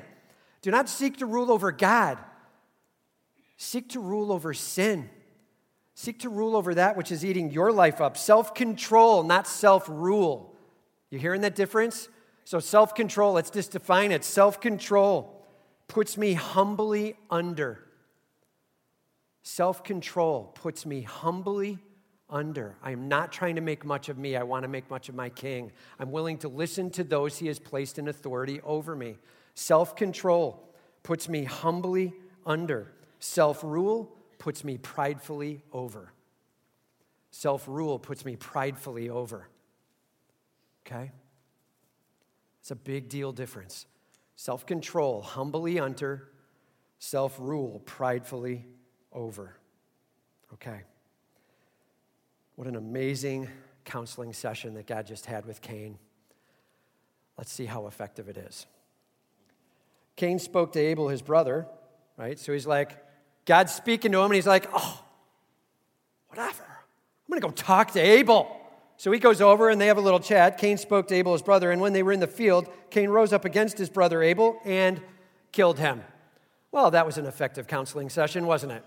Do 0.60 0.70
not 0.70 0.90
seek 0.90 1.16
to 1.20 1.24
rule 1.24 1.50
over 1.50 1.72
God. 1.72 2.18
Seek 3.56 3.88
to 3.92 4.00
rule 4.00 4.32
over 4.32 4.52
sin. 4.52 5.08
Seek 5.94 6.18
to 6.18 6.28
rule 6.28 6.56
over 6.56 6.74
that 6.74 6.94
which 6.94 7.10
is 7.10 7.24
eating 7.24 7.50
your 7.50 7.72
life 7.72 8.02
up. 8.02 8.18
Self 8.18 8.54
control, 8.54 9.22
not 9.22 9.46
self 9.46 9.88
rule. 9.88 10.54
You 11.08 11.18
hearing 11.18 11.40
that 11.40 11.54
difference? 11.54 12.10
So, 12.44 12.60
self 12.60 12.94
control, 12.94 13.32
let's 13.32 13.48
just 13.48 13.72
define 13.72 14.12
it. 14.12 14.24
Self 14.24 14.60
control 14.60 15.42
puts 15.88 16.18
me 16.18 16.34
humbly 16.34 17.16
under. 17.30 17.82
Self 19.42 19.82
control 19.82 20.52
puts 20.54 20.86
me 20.86 21.02
humbly 21.02 21.78
under. 22.30 22.76
I 22.82 22.92
am 22.92 23.08
not 23.08 23.32
trying 23.32 23.56
to 23.56 23.60
make 23.60 23.84
much 23.84 24.08
of 24.08 24.16
me. 24.16 24.36
I 24.36 24.42
want 24.42 24.62
to 24.62 24.68
make 24.68 24.88
much 24.88 25.08
of 25.08 25.14
my 25.14 25.28
king. 25.28 25.72
I'm 25.98 26.10
willing 26.10 26.38
to 26.38 26.48
listen 26.48 26.90
to 26.90 27.04
those 27.04 27.38
he 27.38 27.48
has 27.48 27.58
placed 27.58 27.98
in 27.98 28.08
authority 28.08 28.60
over 28.62 28.94
me. 28.94 29.18
Self 29.54 29.96
control 29.96 30.68
puts 31.02 31.28
me 31.28 31.44
humbly 31.44 32.14
under. 32.46 32.92
Self 33.18 33.62
rule 33.62 34.16
puts 34.38 34.64
me 34.64 34.78
pridefully 34.78 35.62
over. 35.72 36.12
Self 37.30 37.66
rule 37.66 37.98
puts 37.98 38.24
me 38.24 38.36
pridefully 38.36 39.08
over. 39.10 39.48
Okay? 40.86 41.10
It's 42.60 42.70
a 42.70 42.76
big 42.76 43.08
deal 43.08 43.32
difference. 43.32 43.86
Self 44.36 44.66
control, 44.66 45.20
humbly 45.20 45.80
under. 45.80 46.28
Self 46.98 47.38
rule, 47.40 47.82
pridefully 47.84 48.66
over. 49.14 49.56
Okay. 50.54 50.82
What 52.56 52.68
an 52.68 52.76
amazing 52.76 53.48
counseling 53.84 54.32
session 54.32 54.74
that 54.74 54.86
God 54.86 55.06
just 55.06 55.26
had 55.26 55.46
with 55.46 55.60
Cain. 55.60 55.98
Let's 57.38 57.52
see 57.52 57.66
how 57.66 57.86
effective 57.86 58.28
it 58.28 58.36
is. 58.36 58.66
Cain 60.16 60.38
spoke 60.38 60.72
to 60.72 60.80
Abel, 60.80 61.08
his 61.08 61.22
brother, 61.22 61.66
right? 62.16 62.38
So 62.38 62.52
he's 62.52 62.66
like, 62.66 62.98
God's 63.46 63.72
speaking 63.74 64.12
to 64.12 64.18
him, 64.18 64.26
and 64.26 64.34
he's 64.34 64.46
like, 64.46 64.68
oh, 64.72 65.02
whatever. 66.28 66.62
I'm 66.62 67.28
going 67.28 67.40
to 67.40 67.46
go 67.48 67.52
talk 67.52 67.92
to 67.92 68.00
Abel. 68.00 68.58
So 68.98 69.10
he 69.10 69.18
goes 69.18 69.40
over 69.40 69.68
and 69.68 69.80
they 69.80 69.86
have 69.88 69.96
a 69.96 70.02
little 70.02 70.20
chat. 70.20 70.58
Cain 70.58 70.76
spoke 70.76 71.08
to 71.08 71.14
Abel, 71.14 71.32
his 71.32 71.42
brother, 71.42 71.72
and 71.72 71.80
when 71.80 71.92
they 71.92 72.02
were 72.02 72.12
in 72.12 72.20
the 72.20 72.26
field, 72.26 72.68
Cain 72.90 73.08
rose 73.08 73.32
up 73.32 73.44
against 73.44 73.78
his 73.78 73.88
brother 73.88 74.22
Abel 74.22 74.60
and 74.64 75.00
killed 75.50 75.78
him. 75.78 76.04
Well, 76.70 76.90
that 76.92 77.04
was 77.04 77.18
an 77.18 77.26
effective 77.26 77.66
counseling 77.66 78.10
session, 78.10 78.46
wasn't 78.46 78.72
it? 78.72 78.84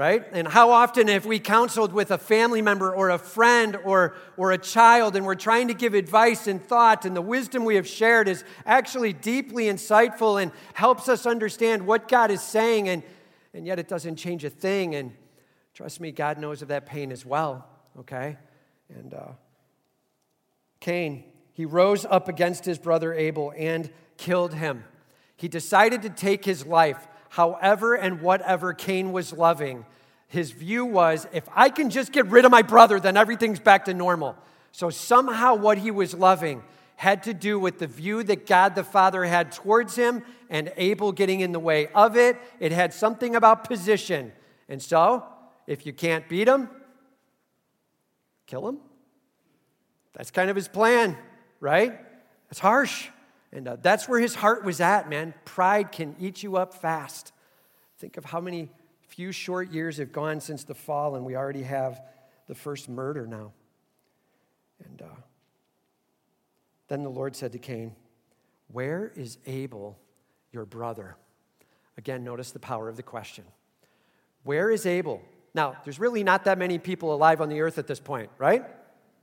Right? 0.00 0.24
And 0.32 0.48
how 0.48 0.70
often 0.70 1.08
have 1.08 1.26
we 1.26 1.38
counseled 1.38 1.92
with 1.92 2.10
a 2.10 2.16
family 2.16 2.62
member 2.62 2.90
or 2.90 3.10
a 3.10 3.18
friend 3.18 3.76
or, 3.84 4.14
or 4.38 4.50
a 4.50 4.56
child 4.56 5.14
and 5.14 5.26
we're 5.26 5.34
trying 5.34 5.68
to 5.68 5.74
give 5.74 5.92
advice 5.92 6.46
and 6.46 6.64
thought, 6.64 7.04
and 7.04 7.14
the 7.14 7.20
wisdom 7.20 7.66
we 7.66 7.74
have 7.74 7.86
shared 7.86 8.26
is 8.26 8.42
actually 8.64 9.12
deeply 9.12 9.64
insightful 9.64 10.42
and 10.42 10.52
helps 10.72 11.10
us 11.10 11.26
understand 11.26 11.86
what 11.86 12.08
God 12.08 12.30
is 12.30 12.40
saying, 12.40 12.88
and, 12.88 13.02
and 13.52 13.66
yet 13.66 13.78
it 13.78 13.88
doesn't 13.88 14.16
change 14.16 14.42
a 14.42 14.48
thing. 14.48 14.94
And 14.94 15.12
trust 15.74 16.00
me, 16.00 16.12
God 16.12 16.38
knows 16.38 16.62
of 16.62 16.68
that 16.68 16.86
pain 16.86 17.12
as 17.12 17.26
well, 17.26 17.68
okay? 17.98 18.38
And 18.88 19.12
uh, 19.12 19.32
Cain, 20.80 21.24
he 21.52 21.66
rose 21.66 22.06
up 22.06 22.26
against 22.26 22.64
his 22.64 22.78
brother 22.78 23.12
Abel 23.12 23.52
and 23.54 23.90
killed 24.16 24.54
him. 24.54 24.82
He 25.36 25.46
decided 25.46 26.00
to 26.02 26.08
take 26.08 26.46
his 26.46 26.64
life 26.64 27.06
however 27.30 27.94
and 27.94 28.20
whatever 28.20 28.74
Cain 28.74 29.12
was 29.12 29.32
loving, 29.32 29.86
his 30.26 30.50
view 30.50 30.84
was 30.84 31.26
if 31.32 31.48
I 31.54 31.70
can 31.70 31.88
just 31.90 32.12
get 32.12 32.26
rid 32.26 32.44
of 32.44 32.50
my 32.50 32.62
brother, 32.62 33.00
then 33.00 33.16
everything's 33.16 33.58
back 33.58 33.86
to 33.86 33.94
normal. 33.94 34.36
So 34.72 34.90
somehow 34.90 35.54
what 35.54 35.78
he 35.78 35.90
was 35.90 36.14
loving 36.14 36.62
had 36.96 37.22
to 37.22 37.32
do 37.32 37.58
with 37.58 37.78
the 37.78 37.86
view 37.86 38.22
that 38.24 38.46
God 38.46 38.74
the 38.74 38.84
Father 38.84 39.24
had 39.24 39.52
towards 39.52 39.96
him 39.96 40.22
and 40.50 40.72
Abel 40.76 41.12
getting 41.12 41.40
in 41.40 41.52
the 41.52 41.58
way 41.58 41.86
of 41.88 42.16
it. 42.16 42.36
It 42.58 42.72
had 42.72 42.92
something 42.92 43.34
about 43.34 43.64
position. 43.64 44.32
And 44.68 44.82
so, 44.82 45.24
if 45.66 45.86
you 45.86 45.92
can't 45.92 46.28
beat 46.28 46.46
him, 46.46 46.68
kill 48.46 48.68
him. 48.68 48.78
That's 50.12 50.30
kind 50.30 50.50
of 50.50 50.56
his 50.56 50.68
plan, 50.68 51.16
right? 51.58 51.98
It's 52.50 52.60
harsh. 52.60 53.08
And 53.52 53.66
uh, 53.66 53.76
that's 53.82 54.08
where 54.08 54.20
his 54.20 54.34
heart 54.34 54.64
was 54.64 54.80
at, 54.80 55.08
man. 55.08 55.34
Pride 55.44 55.90
can 55.92 56.14
eat 56.20 56.42
you 56.42 56.56
up 56.56 56.74
fast. 56.74 57.32
Think 57.98 58.16
of 58.16 58.24
how 58.24 58.40
many 58.40 58.70
few 59.08 59.32
short 59.32 59.72
years 59.72 59.96
have 59.96 60.12
gone 60.12 60.40
since 60.40 60.64
the 60.64 60.74
fall, 60.74 61.16
and 61.16 61.24
we 61.24 61.36
already 61.36 61.64
have 61.64 62.00
the 62.46 62.54
first 62.54 62.88
murder 62.88 63.26
now. 63.26 63.52
And 64.84 65.02
uh, 65.02 65.20
then 66.88 67.02
the 67.02 67.10
Lord 67.10 67.34
said 67.34 67.52
to 67.52 67.58
Cain, 67.58 67.94
Where 68.68 69.12
is 69.16 69.38
Abel, 69.46 69.98
your 70.52 70.64
brother? 70.64 71.16
Again, 71.98 72.24
notice 72.24 72.52
the 72.52 72.60
power 72.60 72.88
of 72.88 72.96
the 72.96 73.02
question. 73.02 73.44
Where 74.44 74.70
is 74.70 74.86
Abel? 74.86 75.20
Now, 75.54 75.76
there's 75.84 75.98
really 75.98 76.24
not 76.24 76.44
that 76.44 76.56
many 76.56 76.78
people 76.78 77.12
alive 77.12 77.40
on 77.40 77.48
the 77.48 77.60
earth 77.60 77.78
at 77.78 77.86
this 77.86 78.00
point, 78.00 78.30
right? 78.38 78.64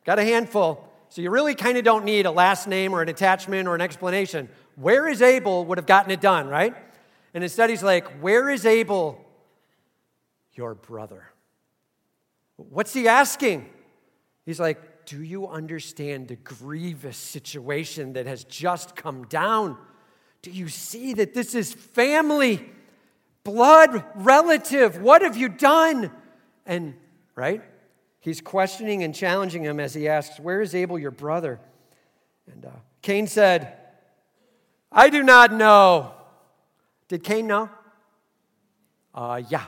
Got 0.06 0.20
a 0.20 0.24
handful. 0.24 0.87
So 1.10 1.22
you 1.22 1.30
really 1.30 1.56
kind 1.56 1.78
of 1.78 1.84
don't 1.84 2.06
need 2.06 2.26
a 2.26 2.32
last 2.32 2.68
name 2.68 2.94
or 2.94 3.02
an 3.02 3.10
attachment 3.10 3.68
or 3.68 3.76
an 3.76 3.82
explanation. 3.82 4.50
Where 4.76 5.08
is 5.08 5.22
Abel 5.22 5.66
would 5.66 5.78
have 5.78 5.88
gotten 5.88 6.12
it 6.12 6.22
done, 6.22 6.48
right? 6.48 6.76
And 7.34 7.44
instead 7.44 7.70
he's 7.70 7.84
like, 7.84 8.08
Where 8.20 8.50
is 8.50 8.66
Abel, 8.66 9.24
your 10.54 10.76
brother? 10.76 11.24
What's 12.58 12.94
he 12.94 13.08
asking? 13.08 13.70
He's 14.46 14.60
like, 14.60 15.06
Do 15.06 15.22
you 15.22 15.48
understand 15.48 16.28
the 16.28 16.36
grievous 16.36 17.18
situation 17.18 18.14
that 18.14 18.26
has 18.26 18.44
just 18.44 18.96
come 18.96 19.26
down? 19.26 19.78
Do 20.42 20.52
you 20.52 20.68
see 20.68 21.14
that 21.14 21.34
this 21.34 21.56
is 21.56 21.74
family, 21.74 22.70
blood 23.44 24.04
relative? 24.16 25.02
What 25.02 25.22
have 25.22 25.38
you 25.38 25.50
done? 25.50 26.12
And, 26.66 26.96
right? 27.36 27.62
He's 28.20 28.42
questioning 28.42 29.04
and 29.04 29.14
challenging 29.14 29.64
him 29.64 29.80
as 29.80 29.94
he 29.94 30.08
asks, 30.08 30.40
Where 30.40 30.62
is 30.62 30.76
Abel, 30.76 31.00
your 31.00 31.12
brother? 31.12 31.60
And 32.52 32.66
uh, 32.66 32.70
Cain 33.02 33.28
said, 33.28 33.74
I 34.92 35.10
do 35.10 35.24
not 35.24 35.54
know. 35.54 36.14
Did 37.08 37.24
Cain 37.24 37.48
know? 37.48 37.70
Uh, 39.14 39.42
yeah, 39.50 39.66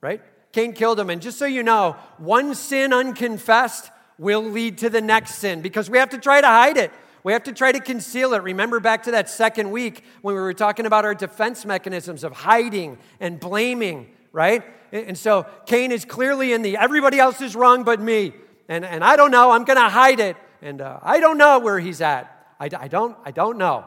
right? 0.00 0.22
Cain 0.52 0.72
killed 0.72 0.98
him. 0.98 1.10
And 1.10 1.20
just 1.20 1.38
so 1.38 1.46
you 1.46 1.62
know, 1.62 1.96
one 2.18 2.54
sin 2.54 2.92
unconfessed, 2.92 3.90
will 4.20 4.42
lead 4.42 4.76
to 4.76 4.90
the 4.90 5.00
next 5.00 5.36
sin 5.36 5.62
because 5.62 5.88
we 5.88 5.96
have 5.96 6.10
to 6.10 6.18
try 6.18 6.42
to 6.42 6.46
hide 6.46 6.76
it. 6.76 6.92
We 7.24 7.32
have 7.32 7.44
to 7.44 7.52
try 7.52 7.72
to 7.72 7.80
conceal 7.80 8.34
it. 8.34 8.42
Remember 8.42 8.78
back 8.78 9.04
to 9.04 9.12
that 9.12 9.30
second 9.30 9.70
week 9.70 10.04
when 10.20 10.34
we 10.34 10.40
were 10.40 10.54
talking 10.54 10.84
about 10.84 11.06
our 11.06 11.14
defense 11.14 11.64
mechanisms 11.64 12.22
of 12.22 12.32
hiding 12.32 12.98
and 13.18 13.40
blaming, 13.40 14.08
right? 14.32 14.64
And 14.92 15.16
so 15.16 15.46
Cain 15.66 15.92
is 15.92 16.04
clearly 16.04 16.52
in 16.52 16.62
the 16.62 16.76
everybody 16.76 17.18
else 17.18 17.40
is 17.40 17.54
wrong 17.54 17.84
but 17.84 18.00
me. 18.00 18.32
And, 18.68 18.84
and 18.84 19.02
I 19.02 19.16
don't 19.16 19.30
know, 19.30 19.50
I'm 19.50 19.64
going 19.64 19.78
to 19.78 19.88
hide 19.88 20.20
it. 20.20 20.36
And 20.62 20.80
uh, 20.80 20.98
I 21.02 21.20
don't 21.20 21.38
know 21.38 21.58
where 21.58 21.78
he's 21.78 22.00
at. 22.00 22.54
I, 22.58 22.68
I, 22.78 22.88
don't, 22.88 23.16
I 23.24 23.30
don't 23.30 23.58
know. 23.58 23.86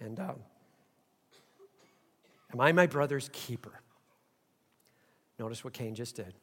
And 0.00 0.20
um, 0.20 0.36
am 2.52 2.60
I 2.60 2.72
my 2.72 2.86
brother's 2.86 3.30
keeper? 3.32 3.80
Notice 5.38 5.64
what 5.64 5.72
Cain 5.72 5.94
just 5.94 6.16
did. 6.16 6.34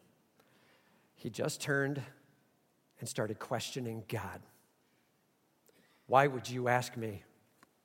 He 1.16 1.30
just 1.30 1.62
turned 1.62 2.02
and 3.00 3.08
started 3.08 3.40
questioning 3.40 4.04
God. 4.08 4.42
Why 6.08 6.28
would 6.28 6.50
you 6.50 6.68
ask 6.68 6.96
me? 6.96 7.24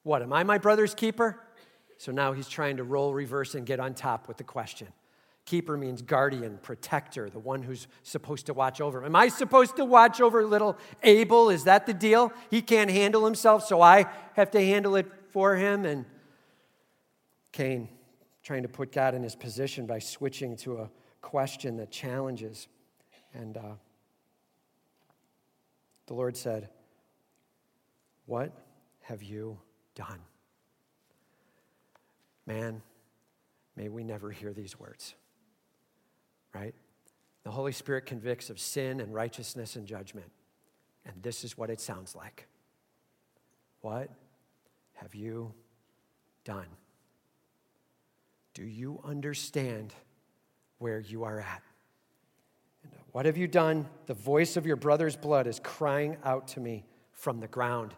What, 0.02 0.22
am 0.22 0.32
I 0.32 0.44
my 0.44 0.58
brother's 0.58 0.94
keeper? 0.94 1.40
So 1.98 2.12
now 2.12 2.32
he's 2.32 2.48
trying 2.48 2.78
to 2.78 2.84
roll 2.84 3.12
reverse 3.12 3.54
and 3.54 3.66
get 3.66 3.80
on 3.80 3.94
top 3.94 4.28
with 4.28 4.36
the 4.36 4.44
question. 4.44 4.88
Keeper 5.50 5.76
means 5.76 6.00
guardian, 6.00 6.60
protector, 6.62 7.28
the 7.28 7.40
one 7.40 7.60
who's 7.60 7.88
supposed 8.04 8.46
to 8.46 8.54
watch 8.54 8.80
over 8.80 9.00
him. 9.00 9.06
Am 9.06 9.16
I 9.16 9.26
supposed 9.26 9.74
to 9.78 9.84
watch 9.84 10.20
over 10.20 10.46
little 10.46 10.78
Abel? 11.02 11.50
Is 11.50 11.64
that 11.64 11.86
the 11.86 11.92
deal? 11.92 12.32
He 12.50 12.62
can't 12.62 12.88
handle 12.88 13.24
himself, 13.24 13.66
so 13.66 13.82
I 13.82 14.06
have 14.34 14.52
to 14.52 14.60
handle 14.60 14.94
it 14.94 15.10
for 15.32 15.56
him. 15.56 15.84
And 15.84 16.04
Cain 17.50 17.88
trying 18.44 18.62
to 18.62 18.68
put 18.68 18.92
God 18.92 19.16
in 19.16 19.24
his 19.24 19.34
position 19.34 19.86
by 19.86 19.98
switching 19.98 20.54
to 20.58 20.78
a 20.78 20.90
question 21.20 21.78
that 21.78 21.90
challenges. 21.90 22.68
And 23.34 23.56
uh, 23.56 23.74
the 26.06 26.14
Lord 26.14 26.36
said, 26.36 26.68
What 28.26 28.52
have 29.00 29.24
you 29.24 29.58
done? 29.96 30.20
Man, 32.46 32.82
may 33.74 33.88
we 33.88 34.04
never 34.04 34.30
hear 34.30 34.52
these 34.52 34.78
words, 34.78 35.16
right? 36.54 36.74
The 37.44 37.50
Holy 37.50 37.72
Spirit 37.72 38.06
convicts 38.06 38.50
of 38.50 38.58
sin 38.58 39.00
and 39.00 39.14
righteousness 39.14 39.76
and 39.76 39.86
judgment. 39.86 40.30
And 41.06 41.22
this 41.22 41.44
is 41.44 41.56
what 41.56 41.70
it 41.70 41.80
sounds 41.80 42.14
like. 42.14 42.46
What 43.80 44.10
have 44.94 45.14
you 45.14 45.54
done? 46.44 46.66
Do 48.52 48.64
you 48.64 49.00
understand 49.04 49.94
where 50.78 51.00
you 51.00 51.24
are 51.24 51.40
at? 51.40 51.62
And 52.82 52.92
uh, 52.92 52.98
what 53.12 53.26
have 53.26 53.36
you 53.36 53.46
done? 53.46 53.86
The 54.06 54.14
voice 54.14 54.56
of 54.56 54.66
your 54.66 54.76
brother's 54.76 55.16
blood 55.16 55.46
is 55.46 55.60
crying 55.62 56.16
out 56.24 56.48
to 56.48 56.60
me 56.60 56.84
from 57.12 57.40
the 57.40 57.48
ground. 57.48 57.94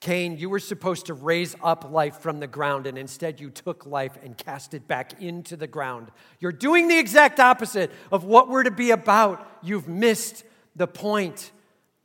Cain, 0.00 0.36
you 0.36 0.50
were 0.50 0.58
supposed 0.58 1.06
to 1.06 1.14
raise 1.14 1.56
up 1.62 1.90
life 1.90 2.18
from 2.18 2.38
the 2.38 2.46
ground, 2.46 2.86
and 2.86 2.98
instead 2.98 3.40
you 3.40 3.50
took 3.50 3.86
life 3.86 4.18
and 4.22 4.36
cast 4.36 4.74
it 4.74 4.86
back 4.86 5.20
into 5.22 5.56
the 5.56 5.66
ground. 5.66 6.10
You're 6.38 6.52
doing 6.52 6.88
the 6.88 6.98
exact 6.98 7.40
opposite 7.40 7.90
of 8.12 8.24
what 8.24 8.48
we're 8.48 8.64
to 8.64 8.70
be 8.70 8.90
about. 8.90 9.46
You've 9.62 9.88
missed 9.88 10.44
the 10.74 10.86
point. 10.86 11.50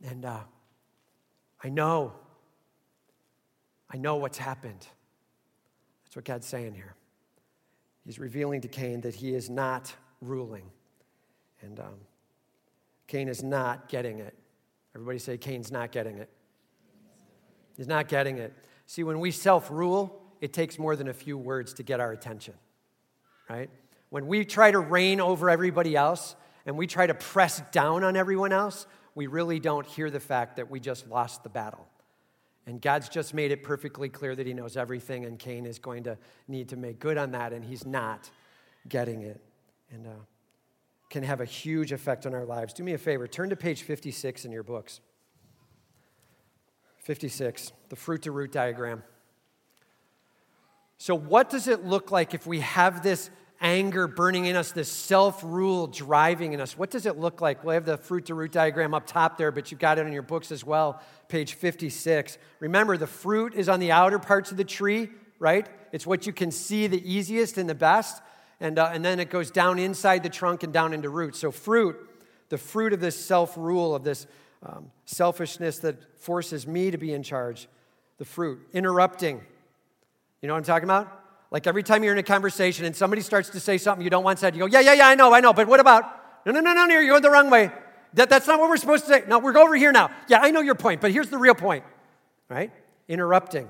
And 0.03 0.25
uh, 0.25 0.39
I 1.63 1.69
know 1.69 2.13
I 3.93 3.97
know 3.97 4.15
what's 4.15 4.37
happened. 4.37 4.87
That's 6.05 6.15
what 6.15 6.25
God's 6.25 6.47
saying 6.47 6.73
here. 6.73 6.95
He's 8.05 8.19
revealing 8.19 8.61
to 8.61 8.67
Cain 8.67 9.01
that 9.01 9.15
he 9.15 9.33
is 9.33 9.49
not 9.49 9.93
ruling. 10.21 10.71
And 11.61 11.79
um, 11.79 11.99
Cain 13.07 13.27
is 13.27 13.43
not 13.43 13.89
getting 13.89 14.19
it. 14.19 14.33
Everybody 14.95 15.19
say, 15.19 15.37
Cain's 15.37 15.71
not 15.71 15.91
getting 15.91 16.17
it. 16.17 16.29
He's 17.77 17.87
not 17.87 18.07
getting 18.07 18.37
it. 18.37 18.53
See, 18.85 19.03
when 19.03 19.19
we 19.19 19.31
self 19.31 19.69
rule, 19.71 20.21
it 20.41 20.53
takes 20.53 20.77
more 20.77 20.95
than 20.95 21.07
a 21.07 21.13
few 21.13 21.37
words 21.37 21.73
to 21.75 21.83
get 21.83 21.99
our 21.99 22.11
attention, 22.11 22.55
right? 23.49 23.69
When 24.09 24.27
we 24.27 24.43
try 24.43 24.71
to 24.71 24.79
reign 24.79 25.21
over 25.21 25.49
everybody 25.49 25.95
else 25.95 26.35
and 26.65 26.77
we 26.77 26.87
try 26.87 27.07
to 27.07 27.13
press 27.13 27.61
down 27.71 28.03
on 28.03 28.17
everyone 28.17 28.51
else, 28.51 28.87
we 29.15 29.27
really 29.27 29.59
don't 29.59 29.85
hear 29.85 30.09
the 30.09 30.19
fact 30.19 30.57
that 30.57 30.69
we 30.69 30.79
just 30.79 31.07
lost 31.07 31.43
the 31.43 31.49
battle. 31.49 31.87
And 32.65 32.81
God's 32.81 33.09
just 33.09 33.33
made 33.33 33.51
it 33.51 33.63
perfectly 33.63 34.09
clear 34.09 34.35
that 34.35 34.45
He 34.45 34.53
knows 34.53 34.77
everything, 34.77 35.25
and 35.25 35.39
Cain 35.39 35.65
is 35.65 35.79
going 35.79 36.03
to 36.03 36.17
need 36.47 36.69
to 36.69 36.77
make 36.77 36.99
good 36.99 37.17
on 37.17 37.31
that, 37.31 37.53
and 37.53 37.65
he's 37.65 37.85
not 37.85 38.29
getting 38.87 39.23
it. 39.23 39.41
And 39.91 40.07
uh, 40.07 40.11
can 41.09 41.23
have 41.23 41.41
a 41.41 41.45
huge 41.45 41.91
effect 41.91 42.25
on 42.25 42.33
our 42.33 42.45
lives. 42.45 42.73
Do 42.73 42.83
me 42.83 42.93
a 42.93 42.97
favor, 42.97 43.27
turn 43.27 43.49
to 43.49 43.55
page 43.55 43.83
56 43.83 44.45
in 44.45 44.51
your 44.51 44.63
books. 44.63 45.01
56, 47.01 47.71
the 47.89 47.95
fruit 47.95 48.23
to 48.23 48.31
root 48.31 48.51
diagram. 48.51 49.03
So, 50.97 51.15
what 51.15 51.49
does 51.49 51.67
it 51.67 51.85
look 51.85 52.11
like 52.11 52.33
if 52.33 52.45
we 52.45 52.59
have 52.59 53.03
this 53.03 53.29
anger 53.61 54.07
burning 54.07 54.45
in 54.45 54.55
us, 54.55 54.71
this 54.71 54.91
self 54.91 55.43
rule 55.43 55.87
driving 55.87 56.53
in 56.53 56.59
us. 56.59 56.77
What 56.77 56.89
does 56.89 57.05
it 57.05 57.17
look 57.17 57.39
like? 57.39 57.63
We'll 57.63 57.75
have 57.75 57.85
the 57.85 57.97
fruit 57.97 58.25
to 58.25 58.33
root 58.33 58.51
diagram 58.51 58.93
up 58.93 59.05
top 59.05 59.37
there, 59.37 59.51
but 59.51 59.71
you've 59.71 59.79
got 59.79 59.99
it 59.99 60.07
in 60.07 60.11
your 60.11 60.23
books 60.23 60.51
as 60.51 60.65
well, 60.65 60.99
page 61.29 61.53
56. 61.53 62.37
Remember, 62.59 62.97
the 62.97 63.07
fruit 63.07 63.53
is 63.53 63.69
on 63.69 63.79
the 63.79 63.91
outer 63.91 64.19
parts 64.19 64.51
of 64.51 64.57
the 64.57 64.63
tree, 64.63 65.09
right? 65.39 65.67
It's 65.91 66.07
what 66.07 66.25
you 66.25 66.33
can 66.33 66.51
see 66.51 66.87
the 66.87 67.09
easiest 67.09 67.57
and 67.57 67.69
the 67.69 67.75
best. 67.75 68.21
And, 68.59 68.77
uh, 68.77 68.91
and 68.93 69.03
then 69.03 69.19
it 69.19 69.29
goes 69.29 69.49
down 69.49 69.79
inside 69.79 70.23
the 70.23 70.29
trunk 70.29 70.63
and 70.63 70.73
down 70.73 70.93
into 70.93 71.09
roots. 71.09 71.39
So, 71.39 71.51
fruit, 71.51 71.95
the 72.49 72.57
fruit 72.57 72.93
of 72.93 72.99
this 72.99 73.15
self 73.15 73.55
rule, 73.57 73.95
of 73.95 74.03
this 74.03 74.27
um, 74.63 74.91
selfishness 75.05 75.79
that 75.79 76.19
forces 76.19 76.67
me 76.67 76.91
to 76.91 76.97
be 76.97 77.13
in 77.13 77.23
charge, 77.23 77.67
the 78.17 78.25
fruit, 78.25 78.59
interrupting. 78.73 79.41
You 80.41 80.47
know 80.47 80.53
what 80.53 80.59
I'm 80.59 80.63
talking 80.63 80.85
about? 80.85 81.19
Like 81.51 81.67
every 81.67 81.83
time 81.83 82.03
you're 82.03 82.13
in 82.13 82.19
a 82.19 82.23
conversation 82.23 82.85
and 82.85 82.95
somebody 82.95 83.21
starts 83.21 83.49
to 83.49 83.59
say 83.59 83.77
something 83.77 84.03
you 84.03 84.09
don't 84.09 84.23
want 84.23 84.39
said, 84.39 84.55
you 84.55 84.59
go, 84.59 84.65
yeah, 84.67 84.79
yeah, 84.79 84.93
yeah, 84.93 85.07
I 85.07 85.15
know, 85.15 85.33
I 85.33 85.41
know, 85.41 85.53
but 85.53 85.67
what 85.67 85.79
about? 85.79 86.03
No, 86.45 86.51
no, 86.51 86.59
no, 86.59 86.73
no, 86.73 86.85
no, 86.85 86.99
you're 86.99 87.09
going 87.09 87.21
the 87.21 87.29
wrong 87.29 87.49
way. 87.49 87.71
That, 88.13 88.29
that's 88.29 88.47
not 88.47 88.59
what 88.59 88.69
we're 88.69 88.77
supposed 88.77 89.05
to 89.05 89.09
say. 89.09 89.23
No, 89.27 89.39
we're 89.39 89.57
over 89.57 89.75
here 89.75 89.91
now. 89.91 90.11
Yeah, 90.27 90.39
I 90.41 90.51
know 90.51 90.61
your 90.61 90.75
point, 90.75 91.01
but 91.01 91.11
here's 91.11 91.29
the 91.29 91.37
real 91.37 91.55
point, 91.55 91.83
right? 92.49 92.71
Interrupting. 93.07 93.69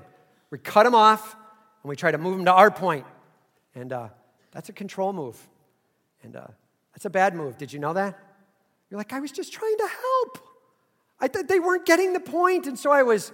We 0.50 0.58
cut 0.58 0.84
them 0.84 0.94
off 0.94 1.36
and 1.82 1.88
we 1.88 1.96
try 1.96 2.10
to 2.10 2.18
move 2.18 2.36
them 2.36 2.44
to 2.46 2.52
our 2.52 2.70
point. 2.70 3.06
And 3.74 3.92
uh, 3.92 4.08
that's 4.52 4.68
a 4.68 4.72
control 4.72 5.12
move. 5.12 5.38
And 6.22 6.36
uh, 6.36 6.46
that's 6.94 7.04
a 7.04 7.10
bad 7.10 7.34
move. 7.34 7.58
Did 7.58 7.72
you 7.72 7.78
know 7.78 7.92
that? 7.94 8.18
You're 8.90 8.98
like, 8.98 9.12
I 9.12 9.20
was 9.20 9.32
just 9.32 9.52
trying 9.52 9.76
to 9.78 9.88
help. 9.88 10.51
I 11.22 11.28
thought 11.28 11.48
they 11.48 11.60
weren't 11.60 11.86
getting 11.86 12.12
the 12.12 12.20
point, 12.20 12.66
and 12.66 12.78
so 12.78 12.90
I 12.90 13.02
was. 13.02 13.32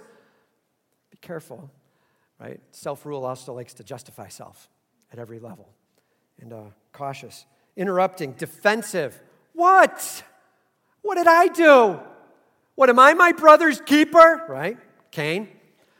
Be 1.11 1.17
careful 1.19 1.69
right? 2.39 2.59
Self 2.71 3.05
rule 3.05 3.25
also 3.25 3.53
likes 3.53 3.73
to 3.75 3.83
justify 3.83 4.29
self 4.29 4.69
at 5.11 5.19
every 5.19 5.39
level 5.39 5.69
and 6.39 6.53
uh, 6.53 6.61
cautious. 6.93 7.45
Interrupting, 7.75 8.33
defensive. 8.33 9.19
What? 9.53 10.23
What 11.01 11.15
did 11.15 11.27
I 11.27 11.47
do? 11.47 11.99
What 12.75 12.89
am 12.89 12.99
I 12.99 13.13
my 13.13 13.31
brother's 13.31 13.81
keeper? 13.81 14.43
Right? 14.47 14.77
Cain. 15.11 15.49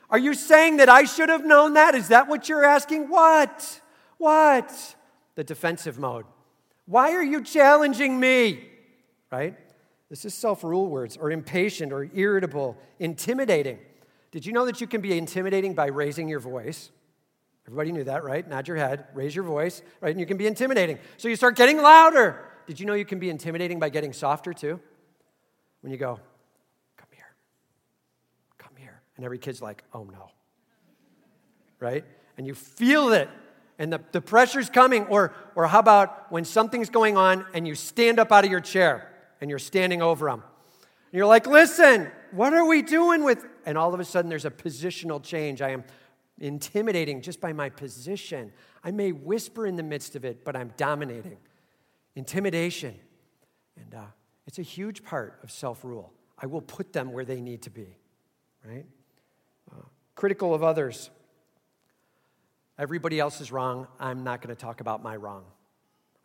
Are 0.10 0.18
you 0.18 0.34
saying 0.34 0.78
that 0.78 0.90
I 0.90 1.04
should 1.04 1.30
have 1.30 1.46
known 1.46 1.74
that? 1.74 1.94
Is 1.94 2.08
that 2.08 2.28
what 2.28 2.50
you're 2.50 2.66
asking? 2.66 3.10
What? 3.10 3.82
What? 4.18 4.96
The 5.36 5.44
defensive 5.44 6.00
mode. 6.00 6.26
Why 6.86 7.12
are 7.12 7.24
you 7.24 7.44
challenging 7.44 8.20
me? 8.20 8.68
Right? 9.32 9.56
This 10.10 10.26
is 10.26 10.34
self 10.34 10.64
rule 10.64 10.88
words, 10.88 11.18
or 11.18 11.32
impatient, 11.32 11.94
or 11.94 12.10
irritable, 12.14 12.78
intimidating. 13.00 13.78
Did 14.32 14.46
you 14.46 14.54
know 14.54 14.66
that 14.66 14.82
you 14.82 14.88
can 14.88 15.02
be 15.02 15.18
intimidating 15.18 15.74
by 15.74 15.88
raising 15.88 16.28
your 16.28 16.40
voice? 16.40 16.92
Everybody 17.68 17.92
knew 17.92 18.04
that, 18.06 18.24
right? 18.24 18.48
Nod 18.48 18.68
your 18.68 18.78
head, 18.78 19.06
raise 19.14 19.36
your 19.36 19.44
voice, 19.44 19.84
right? 20.02 20.10
And 20.10 20.20
you 20.20 20.26
can 20.26 20.38
be 20.38 20.48
intimidating. 20.48 20.98
So 21.18 21.28
you 21.28 21.36
start 21.36 21.56
getting 21.56 21.78
louder. 21.78 22.44
Did 22.66 22.80
you 22.80 22.88
know 22.88 22.96
you 22.96 23.06
can 23.06 23.20
be 23.20 23.30
intimidating 23.30 23.80
by 23.80 23.90
getting 23.90 24.12
softer 24.12 24.54
too? 24.54 24.80
When 25.82 25.92
you 25.92 25.98
go, 25.98 26.20
come 26.98 27.08
here, 27.12 27.36
come 28.58 28.74
here. 28.76 29.02
And 29.16 29.26
every 29.26 29.38
kid's 29.38 29.62
like, 29.62 29.84
oh 29.94 30.04
no. 30.04 30.32
Right? 31.80 32.04
And 32.38 32.48
you 32.48 32.56
feel 32.56 33.14
it, 33.14 33.30
and 33.78 33.94
the, 33.94 34.02
the 34.12 34.22
pressure's 34.22 34.70
coming. 34.70 35.06
Or, 35.06 35.34
or 35.56 35.68
how 35.68 35.80
about 35.80 36.32
when 36.32 36.46
something's 36.46 36.90
going 36.90 37.18
on 37.18 37.46
and 37.54 37.68
you 37.68 37.76
stand 37.76 38.20
up 38.20 38.32
out 38.32 38.46
of 38.46 38.52
your 38.52 38.60
chair 38.60 39.09
and 39.42 39.50
you're 39.50 39.60
standing 39.60 40.02
over 40.02 40.28
them? 40.28 40.42
And 40.42 41.18
you're 41.18 41.26
like, 41.26 41.48
listen, 41.48 42.12
what 42.32 42.54
are 42.54 42.66
we 42.66 42.82
doing 42.82 43.24
with 43.24 43.46
and 43.70 43.78
all 43.78 43.94
of 43.94 44.00
a 44.00 44.04
sudden 44.04 44.30
there's 44.30 44.46
a 44.46 44.52
positional 44.52 45.22
change. 45.22 45.62
I 45.62 45.70
am 45.70 45.84
intimidating 46.40 47.22
just 47.22 47.40
by 47.40 47.54
my 47.54 47.70
position. 47.70 48.52
I 48.84 48.90
may 48.90 49.12
whisper 49.12 49.68
in 49.68 49.76
the 49.76 49.84
midst 49.84 50.16
of 50.16 50.26
it, 50.26 50.44
but 50.44 50.56
I'm 50.56 50.74
dominating. 50.76 51.38
Intimidation. 52.16 52.96
And 53.78 53.94
uh, 53.94 54.06
it's 54.48 54.58
a 54.58 54.64
huge 54.64 55.04
part 55.04 55.40
of 55.44 55.52
self 55.52 55.84
rule. 55.84 56.12
I 56.38 56.48
will 56.48 56.62
put 56.62 56.94
them 56.94 57.12
where 57.12 57.26
they 57.26 57.42
need 57.42 57.62
to 57.64 57.70
be, 57.70 57.96
right? 58.66 58.86
Uh, 59.72 59.84
critical 60.16 60.56
of 60.56 60.64
others. 60.64 61.12
Everybody 62.80 63.20
else 63.20 63.40
is 63.40 63.52
wrong. 63.52 63.88
I'm 64.00 64.24
not 64.24 64.42
going 64.42 64.56
to 64.56 64.60
talk 64.60 64.82
about 64.82 65.04
my 65.04 65.16
wrong. 65.16 65.44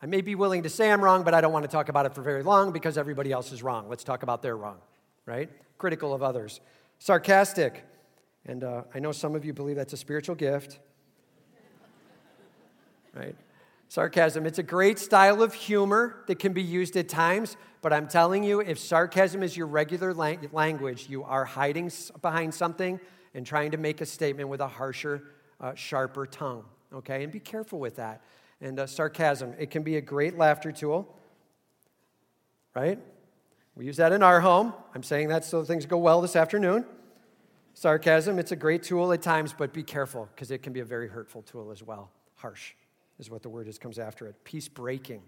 I 0.04 0.06
may 0.06 0.20
be 0.20 0.34
willing 0.34 0.64
to 0.64 0.68
say 0.68 0.92
I'm 0.92 1.00
wrong, 1.00 1.22
but 1.22 1.32
I 1.32 1.40
don't 1.40 1.54
want 1.54 1.62
to 1.62 1.70
talk 1.70 1.88
about 1.88 2.04
it 2.04 2.14
for 2.14 2.20
very 2.20 2.42
long 2.42 2.72
because 2.72 2.98
everybody 2.98 3.32
else 3.32 3.52
is 3.52 3.62
wrong. 3.62 3.88
Let's 3.88 4.04
talk 4.04 4.22
about 4.22 4.42
their 4.42 4.54
wrong, 4.54 4.76
right? 5.24 5.48
Critical 5.78 6.12
of 6.12 6.22
others. 6.22 6.60
Sarcastic. 6.98 7.82
And 8.44 8.64
uh, 8.64 8.82
I 8.94 8.98
know 8.98 9.12
some 9.12 9.34
of 9.34 9.46
you 9.46 9.54
believe 9.54 9.76
that's 9.76 9.94
a 9.94 9.96
spiritual 9.96 10.34
gift, 10.34 10.78
right? 13.14 13.34
Sarcasm. 13.88 14.44
It's 14.44 14.58
a 14.58 14.62
great 14.62 14.98
style 14.98 15.42
of 15.42 15.54
humor 15.54 16.16
that 16.26 16.38
can 16.38 16.52
be 16.52 16.62
used 16.62 16.98
at 16.98 17.08
times, 17.08 17.56
but 17.80 17.90
I'm 17.90 18.06
telling 18.06 18.44
you, 18.44 18.60
if 18.60 18.78
sarcasm 18.78 19.42
is 19.42 19.56
your 19.56 19.68
regular 19.68 20.12
lang- 20.12 20.50
language, 20.52 21.08
you 21.08 21.24
are 21.24 21.46
hiding 21.46 21.90
behind 22.20 22.52
something 22.52 23.00
and 23.32 23.46
trying 23.46 23.70
to 23.70 23.78
make 23.78 24.02
a 24.02 24.06
statement 24.06 24.50
with 24.50 24.60
a 24.60 24.68
harsher, 24.68 25.22
uh, 25.62 25.74
sharper 25.74 26.26
tongue, 26.26 26.66
okay? 26.92 27.22
And 27.22 27.32
be 27.32 27.40
careful 27.40 27.78
with 27.78 27.96
that. 27.96 28.20
And 28.64 28.80
uh, 28.80 28.86
sarcasm, 28.86 29.54
it 29.58 29.70
can 29.70 29.82
be 29.82 29.98
a 29.98 30.00
great 30.00 30.38
laughter 30.38 30.72
tool, 30.72 31.14
right? 32.74 32.98
We 33.76 33.84
use 33.84 33.98
that 33.98 34.10
in 34.10 34.22
our 34.22 34.40
home. 34.40 34.72
I'm 34.94 35.02
saying 35.02 35.28
that 35.28 35.44
so 35.44 35.64
things 35.64 35.84
go 35.84 35.98
well 35.98 36.22
this 36.22 36.34
afternoon. 36.34 36.86
Sarcasm, 37.74 38.38
it's 38.38 38.52
a 38.52 38.56
great 38.56 38.82
tool 38.82 39.12
at 39.12 39.20
times, 39.20 39.52
but 39.52 39.74
be 39.74 39.82
careful 39.82 40.30
because 40.34 40.50
it 40.50 40.62
can 40.62 40.72
be 40.72 40.80
a 40.80 40.84
very 40.84 41.08
hurtful 41.08 41.42
tool 41.42 41.72
as 41.72 41.82
well. 41.82 42.10
Harsh 42.36 42.72
is 43.18 43.28
what 43.28 43.42
the 43.42 43.50
word 43.50 43.68
is, 43.68 43.78
comes 43.78 43.98
after 43.98 44.26
it. 44.28 44.34
Peace 44.44 44.68
breaking, 44.68 45.20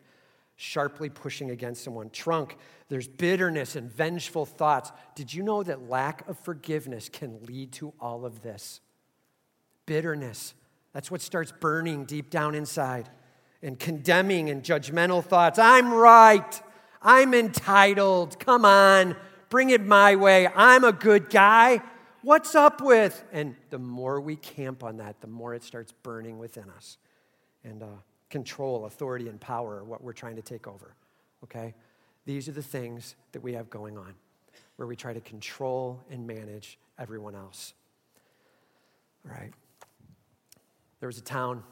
sharply 0.57 1.11
pushing 1.11 1.51
against 1.51 1.85
someone. 1.85 2.09
Trunk, 2.09 2.57
there's 2.89 3.07
bitterness 3.07 3.77
and 3.77 3.93
vengeful 3.93 4.47
thoughts. 4.47 4.93
Did 5.15 5.35
you 5.35 5.43
know 5.43 5.63
that 5.63 5.91
lack 5.91 6.27
of 6.27 6.39
forgiveness 6.39 7.11
can 7.11 7.41
lead 7.43 7.73
to 7.73 7.93
all 8.01 8.25
of 8.25 8.41
this? 8.41 8.81
Bitterness, 9.85 10.55
that's 10.95 11.11
what 11.11 11.21
starts 11.21 11.53
burning 11.53 12.07
deep 12.07 12.31
down 12.31 12.55
inside. 12.55 13.11
And 13.63 13.79
condemning 13.79 14.51
and 14.51 14.63
judgmental 14.63 15.25
thoughts. 15.25 15.59
I'm 15.59 15.93
right. 15.93 16.63
I'm 17.03 17.35
entitled. 17.35 18.39
Come 18.41 18.65
on, 18.65 19.17
bring 19.49 19.71
it 19.71 19.85
my 19.85 20.17
way. 20.17 20.49
I'm 20.49 20.83
a 20.85 20.93
good 20.93 21.31
guy. 21.31 21.81
What's 22.23 22.57
up 22.57 22.81
with? 22.81 23.23
And 23.33 23.55
the 23.71 23.79
more 23.79 24.21
we 24.21 24.35
camp 24.35 24.83
on 24.83 24.97
that, 24.97 25.21
the 25.21 25.29
more 25.29 25.55
it 25.55 25.63
starts 25.63 25.93
burning 25.93 26.39
within 26.39 26.69
us. 26.71 26.99
And 27.63 27.85
uh, 27.85 27.87
control, 28.29 28.87
authority, 28.87 29.29
and 29.29 29.41
power 29.41 29.77
are 29.77 29.85
what 29.85 30.03
we're 30.03 30.13
trying 30.13 30.35
to 30.35 30.43
take 30.43 30.67
over. 30.67 30.97
Okay? 31.45 31.75
These 32.25 32.49
are 32.49 32.53
the 32.53 32.63
things 32.63 33.15
that 33.31 33.41
we 33.41 33.53
have 33.53 33.71
going 33.71 33.97
on 33.97 34.15
where 34.75 34.89
we 34.89 34.97
try 34.97 35.13
to 35.13 35.21
control 35.21 36.03
and 36.11 36.27
manage 36.27 36.79
everyone 36.99 37.37
else. 37.37 37.73
All 39.25 39.33
right. 39.33 39.53
There 40.99 41.07
was 41.07 41.19
a 41.19 41.23
town, 41.23 41.63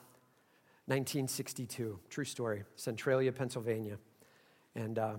1962, 0.86 1.98
true 2.10 2.24
story, 2.24 2.64
Centralia, 2.76 3.32
Pennsylvania. 3.32 3.96
And 4.74 4.98
uh, 4.98 5.14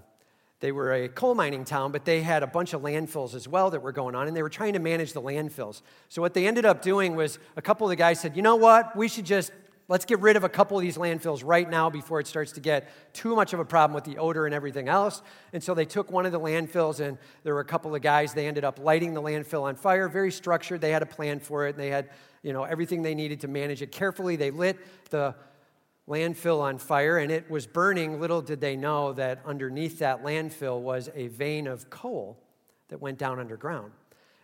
they 0.59 0.71
were 0.71 0.93
a 0.93 1.09
coal 1.09 1.35
mining 1.35 1.65
town, 1.65 1.91
but 1.91 2.05
they 2.05 2.21
had 2.21 2.43
a 2.43 2.47
bunch 2.47 2.73
of 2.73 2.81
landfills 2.81 3.33
as 3.33 3.47
well 3.47 3.71
that 3.71 3.81
were 3.81 3.91
going 3.91 4.15
on, 4.15 4.27
and 4.27 4.35
they 4.35 4.43
were 4.43 4.49
trying 4.49 4.73
to 4.73 4.79
manage 4.79 5.13
the 5.13 5.21
landfills. 5.21 5.81
So, 6.09 6.21
what 6.21 6.33
they 6.33 6.47
ended 6.47 6.65
up 6.65 6.81
doing 6.81 7.15
was 7.15 7.39
a 7.55 7.61
couple 7.61 7.87
of 7.87 7.89
the 7.89 7.95
guys 7.95 8.19
said, 8.19 8.35
you 8.35 8.41
know 8.41 8.55
what, 8.55 8.95
we 8.95 9.07
should 9.07 9.25
just 9.25 9.51
let's 9.87 10.05
get 10.05 10.19
rid 10.19 10.35
of 10.35 10.43
a 10.43 10.49
couple 10.49 10.77
of 10.77 10.81
these 10.81 10.97
landfills 10.97 11.43
right 11.45 11.69
now 11.69 11.89
before 11.89 12.19
it 12.19 12.27
starts 12.27 12.51
to 12.53 12.59
get 12.59 12.89
too 13.13 13.35
much 13.35 13.53
of 13.53 13.59
a 13.59 13.65
problem 13.65 13.93
with 13.93 14.03
the 14.03 14.17
odor 14.17 14.45
and 14.45 14.55
everything 14.55 14.87
else. 14.87 15.21
And 15.53 15.61
so 15.61 15.75
they 15.75 15.85
took 15.85 16.11
one 16.11 16.25
of 16.25 16.31
the 16.31 16.39
landfills, 16.39 16.99
and 16.99 17.17
there 17.43 17.53
were 17.53 17.59
a 17.59 17.65
couple 17.65 17.93
of 17.93 18.01
guys. 18.01 18.33
They 18.33 18.47
ended 18.47 18.63
up 18.63 18.79
lighting 18.79 19.13
the 19.13 19.21
landfill 19.21 19.63
on 19.63 19.75
fire, 19.75 20.07
very 20.07 20.31
structured. 20.31 20.81
They 20.81 20.91
had 20.91 21.03
a 21.03 21.07
plan 21.07 21.39
for 21.39 21.67
it, 21.67 21.71
and 21.71 21.79
they 21.79 21.89
had 21.89 22.09
you 22.41 22.53
know 22.53 22.63
everything 22.63 23.01
they 23.01 23.15
needed 23.15 23.41
to 23.41 23.47
manage 23.47 23.81
it 23.81 23.91
carefully. 23.91 24.35
They 24.35 24.51
lit 24.51 24.77
the 25.09 25.35
landfill 26.07 26.61
on 26.61 26.77
fire 26.77 27.17
and 27.17 27.31
it 27.31 27.49
was 27.49 27.65
burning. 27.65 28.19
Little 28.19 28.41
did 28.41 28.61
they 28.61 28.75
know 28.75 29.13
that 29.13 29.41
underneath 29.45 29.99
that 29.99 30.23
landfill 30.23 30.79
was 30.79 31.09
a 31.15 31.27
vein 31.27 31.67
of 31.67 31.89
coal 31.89 32.37
that 32.89 33.01
went 33.01 33.17
down 33.17 33.39
underground. 33.39 33.91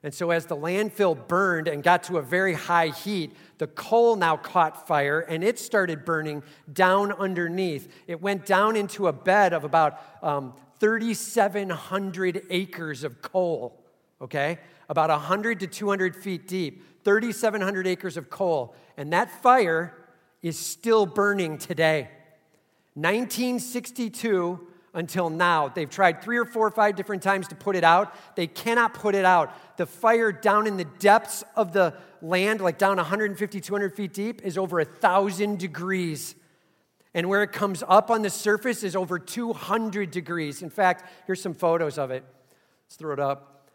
And 0.04 0.12
so, 0.12 0.32
as 0.32 0.48
the 0.48 0.58
landfill 0.58 1.28
burned 1.28 1.68
and 1.68 1.84
got 1.84 2.04
to 2.04 2.18
a 2.18 2.24
very 2.24 2.56
high 2.56 2.88
heat, 2.88 3.34
the 3.60 3.68
coal 3.68 4.16
now 4.16 4.36
caught 4.36 4.88
fire 4.88 5.20
and 5.20 5.44
it 5.44 5.60
started 5.60 6.06
burning 6.06 6.42
down 6.74 7.12
underneath. 7.12 7.88
It 8.08 8.20
went 8.20 8.48
down 8.48 8.76
into 8.76 9.08
a 9.08 9.14
bed 9.14 9.54
of 9.54 9.64
about 9.64 10.02
um, 10.24 10.54
3,700 10.80 12.48
acres 12.50 13.04
of 13.04 13.22
coal, 13.22 13.80
okay? 14.20 14.58
About 14.90 15.12
100 15.12 15.60
to 15.60 15.68
200 15.68 16.16
feet 16.16 16.48
deep, 16.48 17.04
3,700 17.04 17.86
acres 17.86 18.18
of 18.18 18.32
coal. 18.32 18.74
And 18.98 19.14
that 19.14 19.30
fire 19.44 19.94
is 20.42 20.58
still 20.58 21.06
burning 21.06 21.58
today. 21.58 22.10
1962 22.96 24.68
until 24.94 25.30
now. 25.30 25.70
They've 25.70 25.90
tried 25.90 26.22
three 26.22 26.38
or 26.38 26.46
four 26.46 26.68
or 26.68 26.72
five 26.72 26.96
different 26.96 27.24
times 27.24 27.48
to 27.50 27.56
put 27.56 27.76
it 27.76 27.84
out. 27.84 28.14
They 28.36 28.48
cannot 28.48 28.94
put 28.94 29.16
it 29.16 29.26
out. 29.26 29.78
The 29.78 29.86
fire 29.86 30.32
down 30.32 30.68
in 30.68 30.78
the 30.78 30.86
depths 31.00 31.44
of 31.56 31.72
the 31.72 31.96
land, 32.22 32.62
like 32.62 32.78
down 32.78 32.98
150, 32.98 33.62
200 33.62 33.96
feet 33.96 34.14
deep, 34.14 34.42
is 34.44 34.58
over 34.58 34.80
a 34.80 34.86
thousand 34.86 35.60
degrees. 35.60 36.36
And 37.14 37.30
where 37.30 37.44
it 37.44 37.52
comes 37.52 37.84
up 37.88 38.10
on 38.10 38.22
the 38.22 38.30
surface 38.30 38.84
is 38.84 38.96
over 38.96 39.20
200 39.20 40.12
degrees. 40.12 40.62
In 40.62 40.70
fact, 40.70 41.10
here's 41.26 41.42
some 41.42 41.54
photos 41.54 41.98
of 41.98 42.12
it. 42.12 42.24
Let's 42.86 42.96
throw 42.96 43.14
it 43.14 43.20
up. 43.20 43.70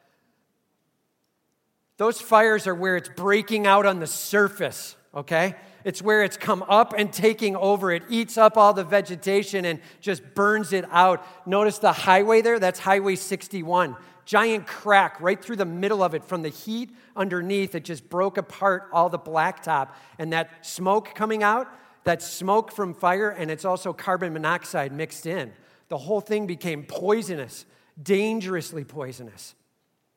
Those 1.99 2.21
fires 2.21 2.67
are 2.67 2.75
where 2.75 2.97
it's 2.97 3.09
breaking 3.09 3.67
out 3.67 3.87
on 3.87 4.01
the 4.01 4.07
surface, 4.07 4.97
okay? 5.15 5.55
It's 5.87 6.03
where 6.03 6.25
it's 6.25 6.37
come 6.37 6.65
up 6.69 6.95
and 6.99 7.13
taking 7.13 7.55
over. 7.55 7.93
It 7.93 8.03
eats 8.09 8.37
up 8.37 8.57
all 8.57 8.75
the 8.75 8.83
vegetation 8.83 9.65
and 9.65 9.79
just 10.01 10.35
burns 10.35 10.73
it 10.73 10.85
out. 10.91 11.25
Notice 11.47 11.79
the 11.79 11.93
highway 11.93 12.43
there? 12.43 12.59
That's 12.59 12.81
Highway 12.81 13.15
61. 13.15 13.95
Giant 14.25 14.67
crack 14.67 15.21
right 15.21 15.41
through 15.41 15.55
the 15.55 15.65
middle 15.65 16.03
of 16.03 16.13
it 16.13 16.25
from 16.25 16.43
the 16.43 16.49
heat 16.49 16.91
underneath. 17.15 17.77
It 17.77 17.85
just 17.85 18.11
broke 18.11 18.37
apart 18.37 18.89
all 18.93 19.09
the 19.09 19.19
blacktop. 19.21 19.91
And 20.19 20.33
that 20.33 20.67
smoke 20.67 21.15
coming 21.15 21.45
out, 21.45 21.69
that 22.03 22.21
smoke 22.21 22.73
from 22.73 22.93
fire, 22.93 23.31
and 23.31 23.49
it's 23.49 23.65
also 23.65 23.93
carbon 23.93 24.33
monoxide 24.33 24.91
mixed 24.91 25.25
in. 25.25 25.53
The 25.87 25.99
whole 25.99 26.21
thing 26.21 26.49
became 26.49 26.83
poisonous, 26.83 27.65
dangerously 28.03 28.83
poisonous, 28.83 29.55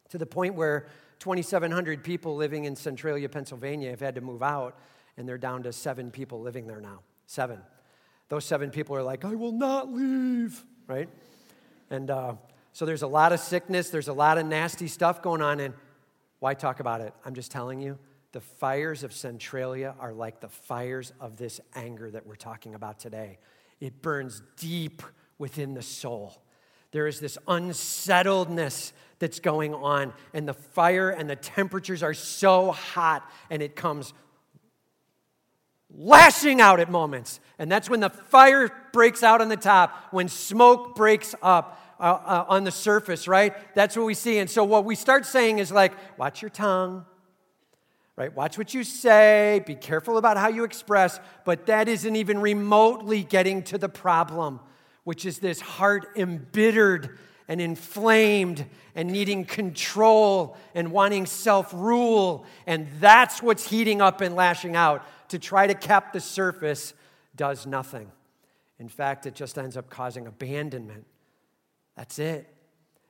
to 0.09 0.17
the 0.17 0.25
point 0.25 0.55
where 0.55 0.87
2,700 1.19 2.03
people 2.03 2.35
living 2.35 2.65
in 2.65 2.75
Centralia, 2.75 3.29
Pennsylvania 3.29 3.91
have 3.91 3.99
had 3.99 4.15
to 4.15 4.21
move 4.21 4.41
out 4.41 4.75
and 5.19 5.27
they're 5.27 5.37
down 5.37 5.63
to 5.63 5.73
seven 5.73 6.09
people 6.09 6.39
living 6.39 6.65
there 6.65 6.79
now. 6.79 7.01
Seven. 7.27 7.59
Those 8.29 8.45
seven 8.45 8.71
people 8.71 8.95
are 8.95 9.03
like, 9.03 9.25
I 9.25 9.35
will 9.35 9.51
not 9.51 9.91
leave, 9.91 10.63
right? 10.87 11.09
And 11.89 12.09
uh, 12.09 12.35
so 12.71 12.85
there's 12.85 13.01
a 13.01 13.07
lot 13.07 13.33
of 13.33 13.41
sickness, 13.41 13.89
there's 13.89 14.07
a 14.07 14.13
lot 14.13 14.37
of 14.37 14.45
nasty 14.45 14.87
stuff 14.87 15.21
going 15.21 15.41
on, 15.41 15.59
and 15.59 15.73
why 16.39 16.53
talk 16.53 16.79
about 16.79 17.01
it? 17.01 17.13
I'm 17.25 17.35
just 17.35 17.51
telling 17.51 17.81
you, 17.81 17.99
the 18.31 18.39
fires 18.39 19.03
of 19.03 19.11
Centralia 19.11 19.93
are 19.99 20.13
like 20.13 20.39
the 20.39 20.47
fires 20.47 21.11
of 21.19 21.35
this 21.35 21.59
anger 21.75 22.09
that 22.11 22.25
we're 22.25 22.35
talking 22.35 22.73
about 22.73 22.97
today. 22.97 23.39
It 23.81 24.01
burns 24.01 24.41
deep 24.55 25.03
within 25.37 25.73
the 25.73 25.81
soul. 25.81 26.41
There 26.91 27.07
is 27.07 27.19
this 27.19 27.37
unsettledness 27.45 28.93
that's 29.19 29.41
going 29.41 29.73
on, 29.73 30.13
and 30.33 30.47
the 30.47 30.53
fire 30.53 31.09
and 31.09 31.29
the 31.29 31.35
temperatures 31.35 32.03
are 32.03 32.13
so 32.13 32.71
hot, 32.71 33.29
and 33.49 33.61
it 33.61 33.75
comes 33.75 34.13
lashing 35.95 36.61
out 36.61 36.79
at 36.79 36.89
moments. 36.89 37.39
And 37.57 37.71
that's 37.71 37.89
when 37.89 37.99
the 37.99 38.09
fire 38.09 38.69
breaks 38.93 39.23
out 39.23 39.41
on 39.41 39.49
the 39.49 39.57
top, 39.57 39.93
when 40.11 40.27
smoke 40.27 40.95
breaks 40.95 41.35
up 41.41 41.81
uh, 41.99 42.03
uh, 42.03 42.45
on 42.47 42.63
the 42.63 42.71
surface, 42.71 43.27
right? 43.27 43.53
That's 43.75 43.97
what 43.97 44.05
we 44.05 44.13
see. 44.13 44.39
And 44.39 44.49
so 44.49 44.63
what 44.63 44.85
we 44.85 44.95
start 44.95 45.25
saying 45.25 45.59
is 45.59 45.71
like, 45.71 45.93
watch 46.17 46.41
your 46.41 46.49
tongue, 46.49 47.05
right? 48.15 48.33
Watch 48.33 48.57
what 48.57 48.73
you 48.73 48.83
say, 48.83 49.61
be 49.65 49.75
careful 49.75 50.17
about 50.17 50.37
how 50.37 50.47
you 50.47 50.63
express, 50.63 51.19
but 51.43 51.65
that 51.65 51.87
isn't 51.87 52.15
even 52.15 52.39
remotely 52.39 53.23
getting 53.23 53.63
to 53.63 53.77
the 53.77 53.89
problem, 53.89 54.59
which 55.03 55.25
is 55.25 55.39
this 55.39 55.59
heart 55.59 56.07
embittered 56.15 57.17
and 57.49 57.59
inflamed 57.59 58.63
and 58.95 59.11
needing 59.11 59.43
control 59.43 60.55
and 60.75 60.91
wanting 60.91 61.25
self 61.25 61.73
rule. 61.73 62.45
And 62.65 62.87
that's 63.01 63.43
what's 63.43 63.67
heating 63.67 64.01
up 64.01 64.21
and 64.21 64.35
lashing 64.35 64.75
out 64.75 65.05
to 65.29 65.39
try 65.39 65.67
to 65.67 65.73
cap 65.73 66.13
the 66.13 66.21
surface 66.21 66.93
does 67.35 67.65
nothing. 67.65 68.11
In 68.77 68.87
fact, 68.87 69.25
it 69.25 69.35
just 69.35 69.57
ends 69.57 69.75
up 69.75 69.89
causing 69.89 70.27
abandonment. 70.27 71.05
That's 71.97 72.19
it. 72.19 72.47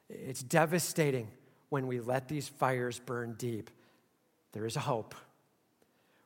It's 0.09 0.41
devastating 0.41 1.27
when 1.67 1.85
we 1.85 1.99
let 1.99 2.27
these 2.27 2.47
fires 2.47 2.97
burn 2.97 3.35
deep. 3.37 3.69
There 4.53 4.65
is 4.65 4.75
a 4.75 4.79
hope. 4.79 5.13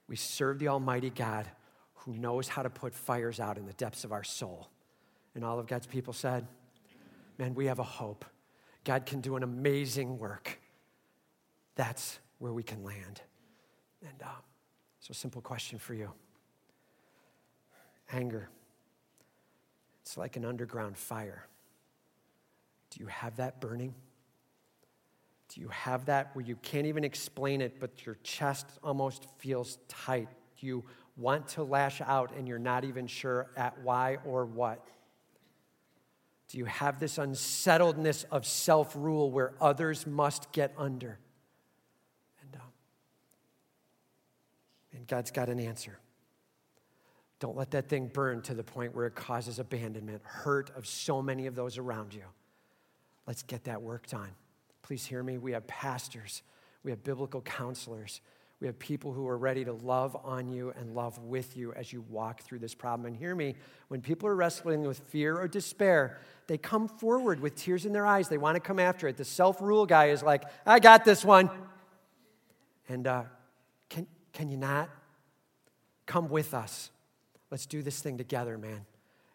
We 0.08 0.16
serve 0.16 0.60
the 0.60 0.70
Almighty 0.70 1.10
God 1.10 1.50
who 1.96 2.14
knows 2.14 2.48
how 2.48 2.62
to 2.62 2.70
put 2.70 2.94
fires 2.94 3.40
out 3.40 3.58
in 3.58 3.66
the 3.66 3.74
depths 3.74 4.04
of 4.04 4.12
our 4.12 4.24
soul. 4.24 4.70
And 5.36 5.44
all 5.44 5.60
of 5.60 5.68
God's 5.68 5.88
people 5.88 6.14
said, 6.14 6.48
Man, 7.38 7.56
we 7.56 7.66
have 7.66 7.80
a 7.80 7.84
hope. 7.84 8.26
God 8.84 9.06
can 9.06 9.22
do 9.22 9.36
an 9.36 9.44
amazing 9.44 10.18
work. 10.18 10.60
That's 11.76 12.20
where 12.38 12.54
we 12.54 12.64
can 12.64 12.84
land. 12.84 13.22
And, 14.02 14.22
uh, 14.22 14.28
so, 15.00 15.14
simple 15.14 15.42
question 15.42 15.80
for 15.80 15.94
you 15.94 16.12
anger. 18.12 18.50
It's 20.02 20.18
like 20.18 20.36
an 20.36 20.46
underground 20.46 20.98
fire. 20.98 21.48
Do 22.90 23.00
you 23.00 23.08
have 23.08 23.38
that 23.38 23.60
burning? 23.60 23.96
Do 25.50 25.62
you 25.62 25.70
have 25.70 26.06
that 26.06 26.36
where 26.36 26.46
you 26.46 26.56
can't 26.58 26.86
even 26.86 27.04
explain 27.04 27.62
it, 27.62 27.80
but 27.80 28.06
your 28.06 28.18
chest 28.24 28.68
almost 28.84 29.28
feels 29.38 29.78
tight? 29.88 30.28
You 30.60 30.84
want 31.18 31.48
to 31.50 31.64
lash 31.64 32.02
out 32.02 32.34
and 32.36 32.48
you're 32.48 32.60
not 32.60 32.84
even 32.86 33.08
sure 33.08 33.48
at 33.56 33.80
why 33.82 34.18
or 34.26 34.46
what? 34.46 34.86
Do 36.54 36.60
you 36.60 36.66
have 36.66 37.00
this 37.00 37.18
unsettledness 37.18 38.26
of 38.26 38.46
self 38.46 38.96
rule 38.96 39.32
where 39.32 39.56
others 39.60 40.06
must 40.06 40.52
get 40.52 40.72
under? 40.78 41.18
And, 42.44 42.56
uh, 42.56 42.66
and 44.94 45.08
God's 45.08 45.32
got 45.32 45.50
an 45.50 45.60
answer. 45.60 45.98
Don't 47.40 47.58
let 47.58 47.72
that 47.72 47.90
thing 47.90 48.06
burn 48.06 48.44
to 48.44 48.54
the 48.54 48.64
point 48.64 48.94
where 48.94 49.08
it 49.08 49.16
causes 49.16 49.58
abandonment, 49.58 50.22
hurt 50.24 50.70
of 50.76 50.86
so 50.86 51.24
many 51.24 51.48
of 51.48 51.56
those 51.56 51.80
around 51.80 52.14
you. 52.14 52.26
Let's 53.26 53.42
get 53.42 53.64
that 53.64 53.82
work 53.82 54.06
done. 54.06 54.30
Please 54.84 55.08
hear 55.08 55.24
me. 55.24 55.40
We 55.40 55.54
have 55.54 55.66
pastors, 55.66 56.44
we 56.84 56.92
have 56.92 57.04
biblical 57.04 57.42
counselors, 57.42 58.22
we 58.60 58.68
have 58.68 58.80
people 58.80 59.12
who 59.12 59.28
are 59.28 59.38
ready 59.38 59.66
to 59.66 59.74
love 59.74 60.16
on 60.24 60.48
you 60.48 60.74
and 60.78 60.96
love 60.96 61.18
with 61.20 61.58
you 61.58 61.74
as 61.74 61.92
you 61.92 62.02
walk 62.10 62.42
through 62.42 62.60
this 62.60 62.74
problem. 62.74 63.08
And 63.08 63.16
hear 63.16 63.36
me, 63.36 63.56
when 63.90 64.02
people 64.02 64.30
are 64.30 64.36
wrestling 64.36 64.84
with 64.84 65.00
fear 65.00 65.38
or 65.38 65.48
despair, 65.48 66.20
they 66.48 66.58
come 66.58 66.88
forward 66.88 67.40
with 67.40 67.56
tears 67.56 67.86
in 67.86 67.94
their 67.94 68.06
eyes. 68.06 68.30
They 68.30 68.38
want 68.38 68.56
to 68.56 68.62
come 68.62 68.80
after 68.80 69.08
it. 69.08 69.18
The 69.18 69.26
self 69.26 69.62
rule 69.62 69.86
guy 69.86 70.08
is 70.08 70.24
like, 70.24 70.44
I 70.66 70.80
got 70.80 71.04
this 71.04 71.26
one. 71.26 71.50
And 72.88 73.08
uh, 73.08 73.24
can, 73.90 74.08
can 74.32 74.50
you 74.50 74.58
not? 74.58 74.90
Come 76.06 76.30
with 76.30 76.54
us. 76.54 76.90
Let's 77.50 77.66
do 77.66 77.82
this 77.82 78.02
thing 78.02 78.18
together, 78.18 78.58
man. 78.58 78.86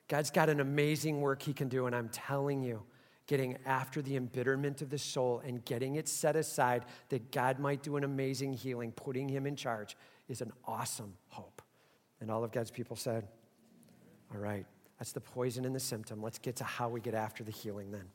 God's 0.09 0.31
got 0.31 0.49
an 0.49 0.61
amazing 0.61 1.21
work 1.21 1.43
He 1.43 1.53
can 1.53 1.69
do, 1.69 1.87
and 1.87 1.95
I'm 1.95 2.09
telling 2.09 2.63
you, 2.63 2.83
getting 3.29 3.57
after 3.65 4.03
the 4.03 4.17
embitterment 4.17 4.83
of 4.83 4.91
the 4.91 4.99
soul 4.99 5.41
and 5.47 5.65
getting 5.65 5.95
it 5.95 6.09
set 6.09 6.35
aside 6.35 6.85
that 7.11 7.31
God 7.31 7.61
might 7.61 7.85
do 7.85 7.97
an 7.97 8.03
amazing 8.03 8.55
healing, 8.55 8.91
putting 8.91 9.29
Him 9.29 9.47
in 9.47 9.55
charge, 9.55 9.97
is 10.29 10.41
an 10.41 10.53
awesome 10.65 11.15
hope. 11.29 11.63
And 12.21 12.29
all 12.29 12.43
of 12.43 12.51
God's 12.51 12.73
people 12.73 12.97
said, 12.97 13.29
All 14.35 14.41
right, 14.41 14.67
that's 14.99 15.13
the 15.13 15.21
poison 15.21 15.65
and 15.65 15.75
the 15.75 15.81
symptom. 15.81 16.21
Let's 16.21 16.41
get 16.41 16.57
to 16.57 16.65
how 16.65 16.89
we 16.89 17.01
get 17.01 17.15
after 17.15 17.45
the 17.45 17.53
healing 17.53 17.93
then. 17.93 18.09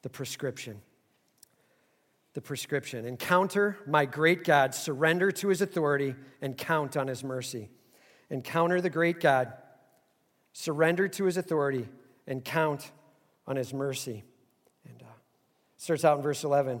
The 0.00 0.08
prescription. 0.08 0.80
The 2.32 2.40
prescription. 2.40 3.04
Encounter 3.04 3.76
my 3.86 4.06
great 4.06 4.42
God, 4.42 4.74
surrender 4.74 5.30
to 5.32 5.48
His 5.48 5.60
authority, 5.60 6.14
and 6.40 6.56
count 6.56 6.96
on 6.96 7.08
His 7.08 7.22
mercy 7.22 7.68
encounter 8.32 8.80
the 8.80 8.90
great 8.90 9.20
God, 9.20 9.52
surrender 10.52 11.06
to 11.06 11.26
his 11.26 11.36
authority, 11.36 11.88
and 12.26 12.44
count 12.44 12.90
on 13.46 13.56
his 13.56 13.72
mercy. 13.72 14.24
Starts 15.82 16.04
out 16.04 16.16
in 16.16 16.22
verse 16.22 16.44
11. 16.44 16.80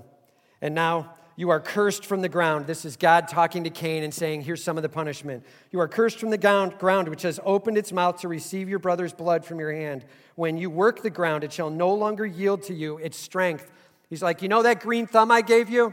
And 0.60 0.76
now 0.76 1.14
you 1.34 1.50
are 1.50 1.58
cursed 1.58 2.06
from 2.06 2.20
the 2.20 2.28
ground. 2.28 2.68
This 2.68 2.84
is 2.84 2.96
God 2.96 3.26
talking 3.26 3.64
to 3.64 3.70
Cain 3.70 4.04
and 4.04 4.14
saying, 4.14 4.42
Here's 4.42 4.62
some 4.62 4.76
of 4.76 4.84
the 4.84 4.88
punishment. 4.88 5.44
You 5.72 5.80
are 5.80 5.88
cursed 5.88 6.20
from 6.20 6.30
the 6.30 6.38
ground, 6.38 7.08
which 7.08 7.22
has 7.22 7.40
opened 7.44 7.76
its 7.76 7.90
mouth 7.90 8.20
to 8.20 8.28
receive 8.28 8.68
your 8.68 8.78
brother's 8.78 9.12
blood 9.12 9.44
from 9.44 9.58
your 9.58 9.72
hand. 9.72 10.04
When 10.36 10.56
you 10.56 10.70
work 10.70 11.02
the 11.02 11.10
ground, 11.10 11.42
it 11.42 11.52
shall 11.52 11.68
no 11.68 11.92
longer 11.92 12.24
yield 12.24 12.62
to 12.64 12.74
you 12.74 12.98
its 12.98 13.16
strength. 13.16 13.72
He's 14.08 14.22
like, 14.22 14.40
You 14.40 14.46
know 14.46 14.62
that 14.62 14.78
green 14.78 15.08
thumb 15.08 15.32
I 15.32 15.40
gave 15.40 15.68
you? 15.68 15.92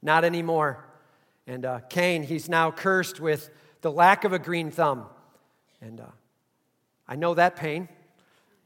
Not 0.00 0.24
anymore. 0.24 0.86
And 1.46 1.66
uh, 1.66 1.80
Cain, 1.90 2.22
he's 2.22 2.48
now 2.48 2.70
cursed 2.70 3.20
with 3.20 3.50
the 3.82 3.92
lack 3.92 4.24
of 4.24 4.32
a 4.32 4.38
green 4.38 4.70
thumb. 4.70 5.04
And 5.82 6.00
uh, 6.00 6.06
I 7.06 7.14
know 7.14 7.34
that 7.34 7.56
pain. 7.56 7.90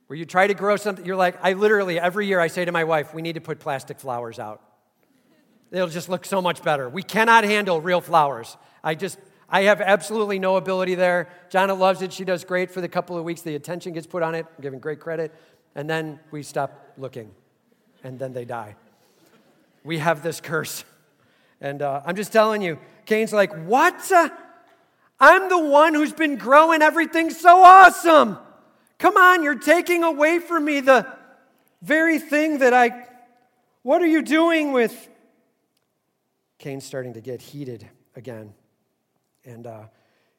Where 0.06 0.16
you 0.16 0.24
try 0.24 0.46
to 0.46 0.54
grow 0.54 0.76
something, 0.76 1.04
you're 1.04 1.16
like, 1.16 1.36
I 1.42 1.54
literally, 1.54 1.98
every 1.98 2.26
year 2.26 2.38
I 2.38 2.46
say 2.46 2.64
to 2.64 2.72
my 2.72 2.84
wife, 2.84 3.12
we 3.12 3.22
need 3.22 3.34
to 3.34 3.40
put 3.40 3.58
plastic 3.58 3.98
flowers 3.98 4.38
out. 4.38 4.62
It'll 5.72 5.88
just 5.88 6.08
look 6.08 6.24
so 6.24 6.40
much 6.40 6.62
better. 6.62 6.88
We 6.88 7.02
cannot 7.02 7.44
handle 7.44 7.80
real 7.80 8.00
flowers. 8.00 8.56
I 8.84 8.94
just, 8.94 9.18
I 9.48 9.62
have 9.62 9.80
absolutely 9.80 10.38
no 10.38 10.56
ability 10.56 10.94
there. 10.94 11.28
Jana 11.50 11.74
loves 11.74 12.02
it. 12.02 12.12
She 12.12 12.24
does 12.24 12.44
great 12.44 12.70
for 12.70 12.80
the 12.80 12.88
couple 12.88 13.16
of 13.18 13.24
weeks. 13.24 13.42
The 13.42 13.56
attention 13.56 13.92
gets 13.92 14.06
put 14.06 14.22
on 14.22 14.36
it. 14.36 14.46
I'm 14.56 14.62
giving 14.62 14.78
great 14.78 15.00
credit. 15.00 15.34
And 15.74 15.90
then 15.90 16.20
we 16.30 16.44
stop 16.44 16.94
looking. 16.96 17.32
And 18.04 18.16
then 18.16 18.32
they 18.32 18.44
die. 18.44 18.76
We 19.82 19.98
have 19.98 20.22
this 20.22 20.40
curse. 20.40 20.84
And 21.60 21.82
uh, 21.82 22.02
I'm 22.04 22.14
just 22.14 22.32
telling 22.32 22.62
you, 22.62 22.78
Cain's 23.06 23.32
like, 23.32 23.52
what? 23.66 24.12
I'm 25.18 25.48
the 25.48 25.58
one 25.58 25.94
who's 25.94 26.12
been 26.12 26.36
growing 26.36 26.82
everything 26.82 27.30
so 27.30 27.62
awesome. 27.62 28.38
Come 28.98 29.16
on, 29.16 29.42
you're 29.42 29.58
taking 29.58 30.02
away 30.02 30.38
from 30.38 30.64
me 30.64 30.80
the 30.80 31.06
very 31.82 32.18
thing 32.18 32.58
that 32.58 32.72
I. 32.72 33.06
What 33.82 34.02
are 34.02 34.06
you 34.06 34.22
doing 34.22 34.72
with. 34.72 35.08
Cain's 36.58 36.84
starting 36.84 37.12
to 37.12 37.20
get 37.20 37.42
heated 37.42 37.86
again. 38.14 38.54
And 39.44 39.66
uh, 39.66 39.84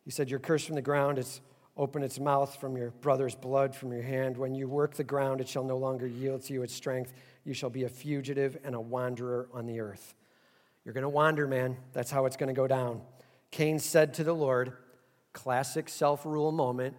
he 0.04 0.12
said, 0.12 0.30
You're 0.30 0.40
cursed 0.40 0.66
from 0.66 0.76
the 0.76 0.82
ground. 0.82 1.20
It's 1.20 1.42
open 1.78 2.02
its 2.02 2.20
mouth 2.20 2.60
from 2.60 2.76
your 2.76 2.90
brother's 2.90 3.36
blood 3.36 3.76
from 3.76 3.92
your 3.92 4.02
hand. 4.02 4.36
When 4.36 4.56
you 4.56 4.68
work 4.68 4.96
the 4.96 5.04
ground, 5.04 5.42
it 5.42 5.48
shall 5.48 5.64
no 5.64 5.78
longer 5.78 6.08
yield 6.08 6.42
to 6.44 6.54
you 6.54 6.64
its 6.64 6.74
strength. 6.74 7.14
You 7.46 7.54
shall 7.54 7.70
be 7.70 7.84
a 7.84 7.90
fugitive 7.90 8.58
and 8.64 8.74
a 8.74 8.82
wanderer 8.82 9.48
on 9.54 9.68
the 9.68 9.80
earth. 9.80 10.16
You're 10.84 10.94
going 10.94 11.04
to 11.04 11.10
wander, 11.10 11.48
man. 11.48 11.78
That's 11.94 12.10
how 12.10 12.26
it's 12.26 12.36
going 12.36 12.48
to 12.48 12.54
go 12.54 12.68
down. 12.68 13.02
Cain 13.52 13.78
said 13.80 14.16
to 14.16 14.24
the 14.24 14.34
Lord, 14.34 14.74
classic 15.34 15.88
self 15.88 16.26
rule 16.26 16.52
moment 16.52 16.96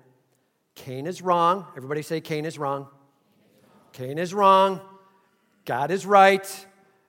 Cain 0.79 1.09
is 1.09 1.21
wrong. 1.21 1.67
Everybody 1.77 2.03
say, 2.03 2.21
Cain 2.21 2.45
is 2.45 2.57
wrong. 2.57 2.87
Cain 3.93 4.17
is 4.17 4.33
wrong. 4.33 4.81
God 5.65 5.91
is 5.91 6.07
right. 6.07 6.67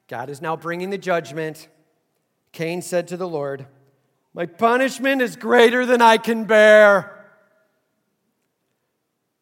God 0.07 0.31
is 0.31 0.41
now 0.41 0.55
bringing 0.55 0.89
the 0.89 0.97
judgment. 0.97 1.67
Cain 2.51 2.81
said 2.81 3.09
to 3.09 3.17
the 3.17 3.27
Lord, 3.27 3.67
My 4.33 4.47
punishment 4.47 5.21
is 5.21 5.35
greater 5.35 5.85
than 5.85 6.01
I 6.01 6.17
can 6.17 6.45
bear. 6.45 7.15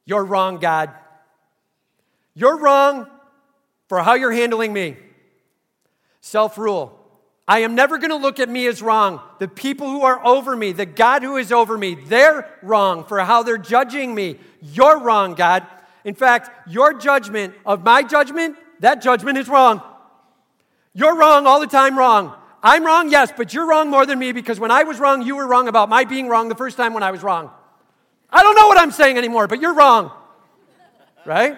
You're 0.04 0.26
wrong, 0.26 0.58
God. 0.58 0.92
You're 2.34 2.58
wrong 2.58 3.08
for 3.88 4.00
how 4.00 4.16
you're 4.16 4.34
handling 4.34 4.74
me. 4.74 4.98
Self 6.20 6.58
rule. 6.58 6.97
I 7.48 7.60
am 7.60 7.76
never 7.76 7.98
going 7.98 8.10
to 8.10 8.18
look 8.18 8.42
at 8.42 8.50
me 8.50 8.68
as 8.68 8.82
wrong. 8.82 9.22
The 9.40 9.48
people 9.48 9.90
who 9.90 10.04
are 10.04 10.24
over 10.26 10.56
me, 10.56 10.74
the 10.74 10.86
God 10.86 11.24
who 11.24 11.38
is 11.38 11.52
over 11.52 11.78
me, 11.78 11.96
they're 11.96 12.50
wrong 12.62 13.06
for 13.06 13.20
how 13.22 13.44
they're 13.44 13.58
judging 13.58 14.14
me. 14.14 14.38
You're 14.62 15.00
wrong, 15.00 15.34
God. 15.34 15.66
In 16.04 16.14
fact, 16.14 16.70
your 16.70 16.94
judgment 16.94 17.54
of 17.66 17.84
my 17.84 18.04
judgment, 18.04 18.58
that 18.82 19.02
judgment 19.02 19.38
is 19.38 19.48
wrong. 19.48 19.82
You're 20.94 21.16
wrong 21.16 21.48
all 21.48 21.62
the 21.62 21.68
time, 21.68 21.98
wrong. 21.98 22.36
I'm 22.62 22.86
wrong, 22.86 23.10
yes, 23.10 23.32
but 23.36 23.54
you're 23.54 23.68
wrong 23.68 23.90
more 23.90 24.06
than 24.06 24.20
me 24.20 24.34
because 24.34 24.60
when 24.60 24.72
I 24.72 24.84
was 24.84 25.00
wrong, 25.00 25.22
you 25.22 25.38
were 25.38 25.48
wrong 25.48 25.70
about 25.70 25.88
my 25.88 26.04
being 26.04 26.28
wrong 26.28 26.50
the 26.50 26.56
first 26.56 26.76
time 26.76 26.94
when 26.94 27.04
I 27.04 27.12
was 27.12 27.24
wrong. 27.24 27.50
I 28.30 28.44
don't 28.44 28.56
know 28.56 28.68
what 28.68 28.80
I'm 28.80 28.92
saying 28.92 29.18
anymore, 29.18 29.48
but 29.48 29.62
you're 29.62 29.74
wrong. 29.76 30.12
Right? 31.26 31.58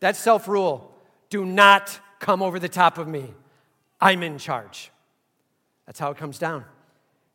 That's 0.00 0.18
self 0.18 0.46
rule. 0.46 0.92
Do 1.30 1.46
not 1.46 1.98
come 2.18 2.42
over 2.42 2.58
the 2.58 2.68
top 2.68 2.98
of 2.98 3.08
me. 3.08 3.32
I'm 4.00 4.22
in 4.22 4.38
charge. 4.38 4.90
That's 5.86 5.98
how 5.98 6.10
it 6.10 6.16
comes 6.16 6.38
down. 6.38 6.64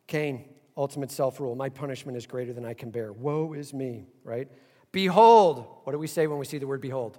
Cain, 0.06 0.44
ultimate 0.76 1.10
self 1.10 1.40
rule. 1.40 1.54
My 1.54 1.68
punishment 1.68 2.16
is 2.16 2.26
greater 2.26 2.52
than 2.52 2.64
I 2.64 2.74
can 2.74 2.90
bear. 2.90 3.12
Woe 3.12 3.54
is 3.54 3.72
me, 3.72 4.06
right? 4.24 4.48
Behold. 4.92 5.66
What 5.84 5.92
do 5.92 5.98
we 5.98 6.06
say 6.06 6.26
when 6.26 6.38
we 6.38 6.44
see 6.44 6.58
the 6.58 6.66
word 6.66 6.80
behold? 6.80 7.18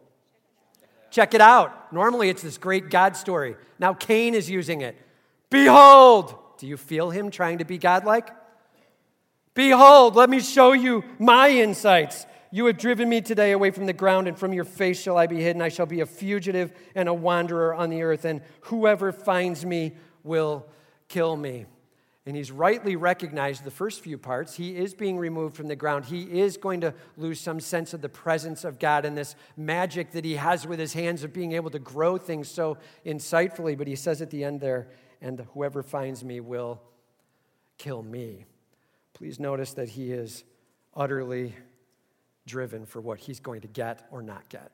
Check 1.10 1.34
it 1.34 1.42
out. 1.42 1.92
Normally 1.94 2.30
it's 2.30 2.42
this 2.42 2.58
great 2.58 2.90
God 2.90 3.16
story. 3.16 3.56
Now 3.80 3.94
Cain 3.94 4.34
is 4.36 4.50
using 4.50 4.82
it. 4.82 4.96
Behold. 5.50 6.36
Do 6.58 6.68
you 6.68 6.78
feel 6.78 7.10
him 7.10 7.30
trying 7.30 7.58
to 7.58 7.66
be 7.66 7.78
godlike? 7.78 8.30
Behold, 9.54 10.16
let 10.16 10.30
me 10.30 10.40
show 10.40 10.72
you 10.72 11.04
my 11.20 11.50
insights. 11.50 12.26
You 12.52 12.66
have 12.68 12.78
driven 12.78 13.10
me 13.10 13.22
today 13.22 13.52
away 13.52 13.72
from 13.72 13.86
the 13.86 13.94
ground, 13.94 14.28
and 14.28 14.38
from 14.38 14.54
your 14.54 14.64
face 14.64 15.02
shall 15.02 15.18
I 15.18 15.28
be 15.28 15.42
hidden. 15.42 15.62
I 15.62 15.70
shall 15.70 15.86
be 15.86 16.02
a 16.02 16.06
fugitive 16.06 16.72
and 16.96 17.10
a 17.10 17.14
wanderer 17.14 17.74
on 17.74 17.90
the 17.90 18.04
earth, 18.04 18.26
and 18.26 18.42
whoever 18.62 19.12
finds 19.12 19.66
me 19.66 19.94
will 20.24 20.68
kill 21.14 21.38
me. 21.38 21.66
And 22.26 22.36
he's 22.36 22.52
rightly 22.52 22.96
recognized 22.96 23.64
the 23.64 23.72
first 23.72 24.02
few 24.02 24.18
parts. 24.18 24.56
He 24.56 24.78
is 24.78 24.94
being 24.94 25.18
removed 25.18 25.56
from 25.56 25.68
the 25.68 25.76
ground. 25.76 26.06
He 26.06 26.40
is 26.40 26.56
going 26.58 26.82
to 26.82 26.94
lose 27.18 27.40
some 27.40 27.60
sense 27.60 27.94
of 27.94 28.02
the 28.02 28.10
presence 28.10 28.64
of 28.64 28.80
God 28.80 29.06
and 29.06 29.16
this 29.16 29.36
magic 29.58 30.12
that 30.14 30.24
he 30.24 30.36
has 30.36 30.66
with 30.66 30.80
his 30.80 30.94
hands 30.94 31.24
of 31.24 31.34
being 31.34 31.52
able 31.52 31.70
to 31.70 31.80
grow 31.80 32.18
things 32.18 32.48
so 32.48 32.78
insightfully. 33.06 33.78
But 33.78 33.88
he 33.88 33.96
says 33.96 34.22
at 34.22 34.30
the 34.30 34.44
end 34.44 34.62
there, 34.62 34.88
and 35.22 35.46
whoever 35.54 35.84
finds 35.84 36.24
me 36.24 36.40
will 36.40 36.82
kill 37.78 38.02
me. 38.02 38.46
Please 39.14 39.40
notice 39.40 39.74
that 39.74 39.90
he 39.90 40.12
is 40.12 40.46
utterly 40.96 41.54
driven 42.48 42.86
for 42.86 43.02
what 43.02 43.20
he's 43.20 43.42
going 43.42 43.62
to 43.62 43.68
get 43.68 44.08
or 44.12 44.22
not 44.22 44.48
get. 44.48 44.72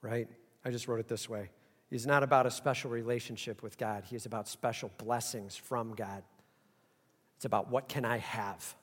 Right? 0.00 0.28
I 0.64 0.70
just 0.70 0.88
wrote 0.88 1.00
it 1.00 1.08
this 1.08 1.28
way 1.28 1.50
He's 1.88 2.06
not 2.06 2.22
about 2.22 2.46
a 2.46 2.50
special 2.50 2.90
relationship 2.90 3.62
with 3.62 3.78
God. 3.78 4.04
He 4.04 4.16
is 4.16 4.26
about 4.26 4.48
special 4.48 4.90
blessings 4.98 5.56
from 5.56 5.94
God. 5.94 6.22
It's 7.36 7.44
about 7.44 7.70
what 7.70 7.88
can 7.88 8.04
I 8.04 8.18
have? 8.18 8.74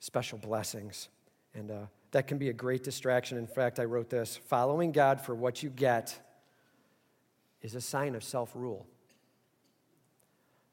Special 0.00 0.38
blessings. 0.38 1.08
And 1.54 1.70
uh, 1.70 1.86
that 2.12 2.26
can 2.26 2.38
be 2.38 2.48
a 2.48 2.52
great 2.52 2.82
distraction. 2.82 3.36
In 3.36 3.46
fact, 3.46 3.78
I 3.78 3.84
wrote 3.84 4.08
this 4.08 4.36
following 4.36 4.92
God 4.92 5.20
for 5.20 5.34
what 5.34 5.62
you 5.62 5.70
get 5.70 6.18
is 7.60 7.74
a 7.74 7.80
sign 7.80 8.14
of 8.14 8.22
self 8.22 8.52
rule. 8.54 8.86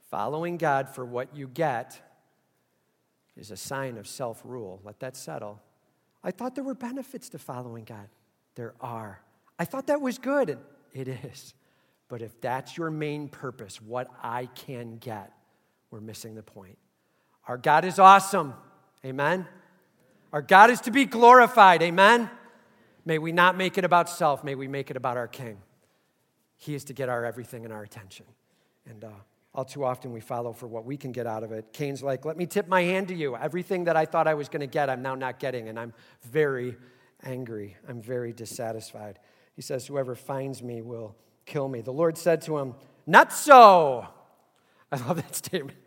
Following 0.09 0.57
God 0.57 0.89
for 0.89 1.05
what 1.05 1.35
you 1.35 1.47
get 1.47 1.99
is 3.37 3.49
a 3.51 3.57
sign 3.57 3.97
of 3.97 4.07
self 4.07 4.41
rule. 4.45 4.79
Let 4.83 4.99
that 4.99 5.17
settle. 5.17 5.61
I 6.23 6.31
thought 6.31 6.53
there 6.55 6.63
were 6.63 6.75
benefits 6.75 7.29
to 7.29 7.39
following 7.39 7.85
God. 7.85 8.07
There 8.55 8.73
are. 8.79 9.21
I 9.57 9.65
thought 9.65 9.87
that 9.87 10.01
was 10.01 10.17
good, 10.17 10.57
it 10.93 11.07
is. 11.07 11.53
But 12.07 12.21
if 12.21 12.39
that's 12.41 12.77
your 12.77 12.91
main 12.91 13.29
purpose, 13.29 13.81
what 13.81 14.07
I 14.21 14.47
can 14.47 14.97
get, 14.97 15.31
we're 15.91 16.01
missing 16.01 16.35
the 16.35 16.43
point. 16.43 16.77
Our 17.47 17.57
God 17.57 17.85
is 17.85 17.99
awesome. 17.99 18.53
Amen. 19.05 19.47
Our 20.33 20.41
God 20.41 20.69
is 20.69 20.81
to 20.81 20.91
be 20.91 21.05
glorified. 21.05 21.81
Amen. 21.81 22.29
May 23.05 23.17
we 23.17 23.31
not 23.31 23.57
make 23.57 23.77
it 23.77 23.85
about 23.85 24.09
self, 24.09 24.43
may 24.43 24.55
we 24.55 24.67
make 24.67 24.91
it 24.91 24.97
about 24.97 25.17
our 25.17 25.27
King. 25.27 25.57
He 26.57 26.75
is 26.75 26.83
to 26.85 26.93
get 26.93 27.09
our 27.09 27.25
everything 27.25 27.65
and 27.65 27.73
our 27.73 27.81
attention. 27.81 28.25
And 28.87 29.03
uh, 29.03 29.09
all 29.55 29.65
too 29.65 29.83
often 29.83 30.11
we 30.11 30.21
follow 30.21 30.53
for 30.53 30.67
what 30.67 30.85
we 30.85 30.97
can 30.97 31.11
get 31.11 31.25
out 31.25 31.43
of 31.43 31.51
it. 31.51 31.73
Cain's 31.73 32.03
like, 32.03 32.23
let 32.23 32.37
me 32.37 32.45
tip 32.45 32.67
my 32.67 32.83
hand 32.83 33.07
to 33.07 33.15
you. 33.15 33.35
Everything 33.35 33.85
that 33.85 33.97
I 33.97 34.05
thought 34.05 34.27
I 34.27 34.35
was 34.35 34.47
going 34.47 34.61
to 34.61 34.67
get, 34.67 34.89
I'm 34.89 35.01
now 35.01 35.15
not 35.15 35.39
getting, 35.39 35.67
and 35.67 35.79
I'm 35.79 35.93
very 36.23 36.77
angry. 37.23 37.75
I'm 37.89 38.01
very 38.01 38.31
dissatisfied. 38.31 39.19
He 39.55 39.61
says, 39.61 39.87
Whoever 39.87 40.15
finds 40.15 40.61
me 40.61 40.81
will 40.81 41.15
kill 41.45 41.67
me. 41.67 41.81
The 41.81 41.93
Lord 41.93 42.17
said 42.17 42.41
to 42.43 42.57
him, 42.57 42.75
Not 43.05 43.33
so. 43.33 44.07
I 44.91 44.97
love 44.97 45.17
that 45.17 45.35
statement. 45.35 45.77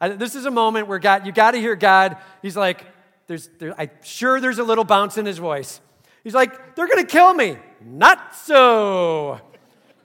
I, 0.00 0.10
this 0.10 0.34
is 0.34 0.44
a 0.46 0.50
moment 0.50 0.86
where 0.86 0.98
God, 0.98 1.26
you 1.26 1.32
got 1.32 1.52
to 1.52 1.58
hear 1.58 1.74
God. 1.74 2.16
He's 2.40 2.56
like, 2.56 2.84
there's, 3.26 3.48
there, 3.58 3.74
I'm 3.78 3.90
sure 4.02 4.40
there's 4.40 4.58
a 4.58 4.64
little 4.64 4.84
bounce 4.84 5.18
in 5.18 5.26
his 5.26 5.38
voice. 5.38 5.80
He's 6.24 6.34
like, 6.34 6.74
they're 6.74 6.86
going 6.86 7.04
to 7.04 7.10
kill 7.10 7.32
me. 7.34 7.56
Not 7.84 8.34
so. 8.34 9.40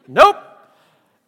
Nope. 0.05 0.35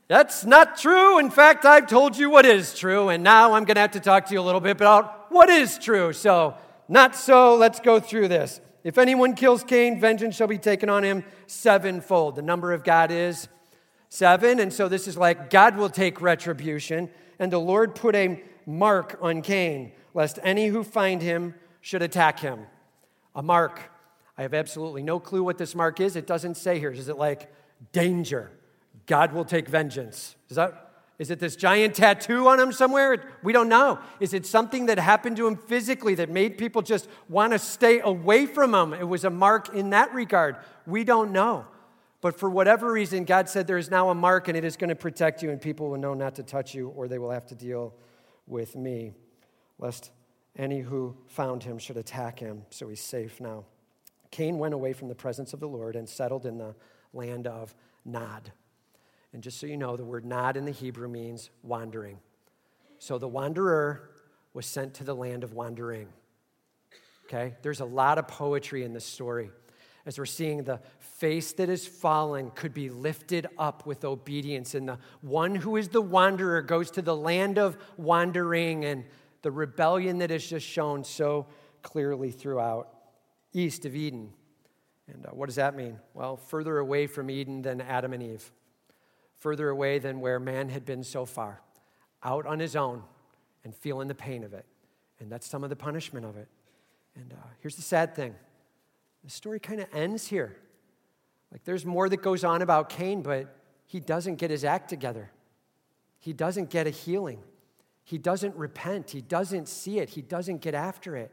That's 0.09 0.43
not 0.43 0.78
true. 0.78 1.17
In 1.17 1.32
fact, 1.32 1.63
I've 1.63 1.88
told 1.88 2.17
you 2.17 2.30
what 2.30 2.45
is 2.45 2.78
true, 2.78 3.07
and 3.07 3.23
now 3.23 3.53
I'm 3.53 3.63
going 3.63 3.76
to 3.76 3.82
have 3.82 3.91
to 3.91 4.01
talk 4.01 4.26
to 4.26 4.34
you 4.34 4.41
a 4.41 4.43
little 4.43 4.59
bit 4.59 4.71
about 4.71 5.32
what 5.32 5.49
is 5.49 5.80
true. 5.80 6.11
So, 6.11 6.55
not 6.89 7.15
so. 7.15 7.55
Let's 7.55 7.80
go 7.80 8.01
through 8.01 8.28
this. 8.28 8.59
If 8.86 9.00
anyone 9.00 9.34
kills 9.34 9.64
Cain, 9.64 10.00
vengeance 10.00 10.36
shall 10.36 10.46
be 10.46 10.60
taken 10.60 10.90
on 10.90 11.04
him 11.04 11.24
sevenfold. 11.48 12.36
The 12.36 12.44
number 12.44 12.72
of 12.72 12.84
God 12.84 13.10
is 13.10 13.48
seven, 14.10 14.60
and 14.60 14.72
so 14.72 14.88
this 14.88 15.08
is 15.08 15.18
like 15.18 15.50
God 15.50 15.76
will 15.76 15.90
take 15.90 16.22
retribution. 16.22 17.10
And 17.40 17.52
the 17.52 17.58
Lord 17.58 17.96
put 17.96 18.16
a 18.16 18.44
mark 18.68 19.18
on 19.22 19.42
Cain, 19.42 19.92
lest 20.14 20.38
any 20.44 20.68
who 20.68 20.84
find 20.84 21.24
him 21.24 21.56
should 21.82 22.04
attack 22.04 22.40
him. 22.42 22.68
A 23.34 23.42
mark. 23.42 23.82
I 24.38 24.44
have 24.44 24.54
absolutely 24.54 25.02
no 25.02 25.20
clue 25.20 25.44
what 25.44 25.58
this 25.58 25.74
mark 25.74 26.00
is. 26.00 26.16
It 26.16 26.28
doesn't 26.28 26.54
say 26.54 26.78
here. 26.78 26.92
Is 26.92 27.10
it 27.10 27.18
like 27.18 27.52
danger? 27.92 28.52
God 29.08 29.34
will 29.34 29.46
take 29.46 29.68
vengeance. 29.68 30.36
Is 30.48 30.58
that 30.58 30.85
is 31.18 31.32
it 31.32 31.39
this 31.39 31.55
giant 31.55 31.95
tattoo 31.95 32.47
on 32.47 32.59
him 32.59 32.74
somewhere? 32.74 33.24
We 33.41 33.53
don't 33.53 33.70
know. 33.70 33.99
Is 34.20 34.34
it 34.34 34.45
something 34.45 34.88
that 34.88 34.99
happened 34.99 35.38
to 35.38 35.47
him 35.47 35.55
physically 35.55 36.16
that 36.16 36.30
made 36.30 36.57
people 36.57 36.82
just 36.82 37.07
want 37.30 37.53
to 37.53 37.59
stay 37.59 38.01
away 38.01 38.45
from 38.45 38.76
him? 38.76 38.93
It 38.93 39.07
was 39.07 39.24
a 39.24 39.30
mark 39.30 39.74
in 39.74 39.91
that 39.91 40.13
regard. 40.13 40.57
We 40.86 41.05
don't 41.05 41.32
know. 41.32 41.66
But 42.20 42.38
for 42.38 42.49
whatever 42.49 42.91
reason, 42.91 43.24
God 43.24 43.47
said 43.47 43.66
there 43.66 43.78
is 43.78 43.89
now 43.89 44.09
a 44.09 44.16
mark 44.16 44.47
and 44.47 44.57
it 44.57 44.66
is 44.66 44.76
going 44.76 44.89
to 44.89 44.95
protect 44.95 45.41
you, 45.41 45.51
and 45.51 45.61
people 45.61 45.89
will 45.89 45.99
know 45.99 46.13
not 46.13 46.36
to 46.36 46.43
touch 46.43 46.74
you 46.74 46.89
or 46.89 47.07
they 47.07 47.20
will 47.20 47.32
have 47.32 47.45
to 47.47 47.55
deal 47.55 47.93
with 48.47 48.76
me, 48.76 49.13
lest 49.80 50.11
any 50.57 50.82
who 50.82 51.16
found 51.28 51.63
him 51.63 51.78
should 51.78 51.97
attack 51.97 52.39
him. 52.39 52.63
So 52.72 52.89
he's 52.89 53.01
safe 53.01 53.39
now. 53.39 53.66
Cain 54.32 54.57
went 54.57 54.74
away 54.74 54.91
from 54.91 55.07
the 55.07 55.16
presence 55.16 55.53
of 55.53 55.61
the 55.61 55.68
Lord 55.68 55.95
and 55.95 56.09
settled 56.09 56.45
in 56.45 56.57
the 56.57 56.76
land 57.13 57.47
of 57.47 57.74
Nod. 58.03 58.51
And 59.36 59.44
just 59.44 59.60
so 59.60 59.68
you 59.68 59.76
know, 59.76 59.98
the 59.98 60.06
word 60.06 60.24
nod 60.24 60.56
in 60.56 60.64
the 60.64 60.72
Hebrew 60.72 61.10
means 61.10 61.50
wandering. 61.62 62.20
So 63.00 63.18
the 63.18 63.28
wanderer 63.28 64.12
was 64.54 64.66
sent 64.66 64.94
to 64.94 65.04
the 65.04 65.14
land 65.14 65.44
of 65.44 65.52
wandering. 65.52 66.08
Okay? 67.26 67.54
There's 67.62 67.82
a 67.82 67.86
lot 67.86 68.18
of 68.18 68.30
poetry 68.30 68.86
in 68.86 68.94
this 68.94 69.04
story. 69.04 69.52
As 70.06 70.18
we're 70.18 70.26
seeing 70.26 70.64
the 70.64 70.80
face 71.00 71.52
that 71.52 71.68
is 71.68 71.86
fallen 71.86 72.50
could 72.52 72.74
be 72.74 72.90
lifted 72.90 73.48
up 73.58 73.86
with 73.86 74.06
obedience. 74.06 74.74
And 74.74 74.88
the 74.88 75.00
one 75.20 75.54
who 75.54 75.76
is 75.76 75.90
the 75.90 76.00
wanderer 76.00 76.62
goes 76.62 76.90
to 76.92 77.02
the 77.02 77.14
land 77.14 77.58
of 77.58 77.78
wandering 77.98 78.86
and 78.86 79.04
the 79.42 79.52
rebellion 79.52 80.20
that 80.20 80.32
is 80.32 80.48
just 80.48 80.66
shown 80.66 81.04
so 81.04 81.46
clearly 81.82 82.32
throughout 82.32 82.88
east 83.52 83.84
of 83.84 83.98
Eden. 83.98 84.32
And 85.10 85.26
uh, 85.26 85.32
what 85.32 85.48
does 85.48 85.56
that 85.56 85.76
mean? 85.76 86.00
Well, 86.14 86.38
further 86.38 86.78
away 86.78 87.08
from 87.08 87.30
Eden 87.30 87.64
than 87.64 87.82
Adam 87.82 88.14
and 88.14 88.24
Eve 88.24 88.50
further 89.46 89.70
away 89.70 90.00
than 90.00 90.22
where 90.22 90.39
man 90.39 90.70
had 90.70 90.86
been 90.86 91.04
so 91.04 91.24
far, 91.24 91.62
out 92.24 92.48
on 92.48 92.58
his 92.58 92.76
own 92.76 93.04
and 93.64 93.76
feeling 93.76 94.08
the 94.08 94.16
pain 94.16 94.43
of 94.43 94.56
it. 94.56 94.66
And 95.20 95.32
that's 95.32 95.46
some 95.46 95.64
of 95.64 95.70
the 95.70 95.76
punishment 95.76 96.26
of 96.26 96.36
it. 96.36 96.48
And 97.16 97.32
uh, 97.32 97.48
here's 97.60 97.76
the 97.76 97.84
sad 97.84 98.16
thing 98.16 98.34
the 99.24 99.30
story 99.30 99.60
kind 99.60 99.80
of 99.80 99.88
ends 99.93 100.26
here. 100.26 100.58
Like 101.52 101.64
there's 101.64 101.86
more 101.86 102.10
that 102.10 102.24
goes 102.24 102.43
on 102.43 102.64
about 102.64 102.89
Cain, 102.89 103.22
but 103.22 103.56
he 103.86 104.00
doesn't 104.00 104.38
get 104.38 104.50
his 104.50 104.64
act 104.64 104.89
together. 104.89 105.30
He 106.18 106.34
doesn't 106.34 106.72
get 106.72 106.88
a 106.88 106.89
healing. 106.89 107.43
He 108.04 108.18
doesn't 108.18 108.56
repent. 108.56 109.12
He 109.12 109.22
doesn't 109.22 109.68
see 109.68 110.00
it. 110.00 110.10
He 110.10 110.24
doesn't 110.24 110.62
get 110.62 110.74
after 110.74 111.16
it. 111.16 111.32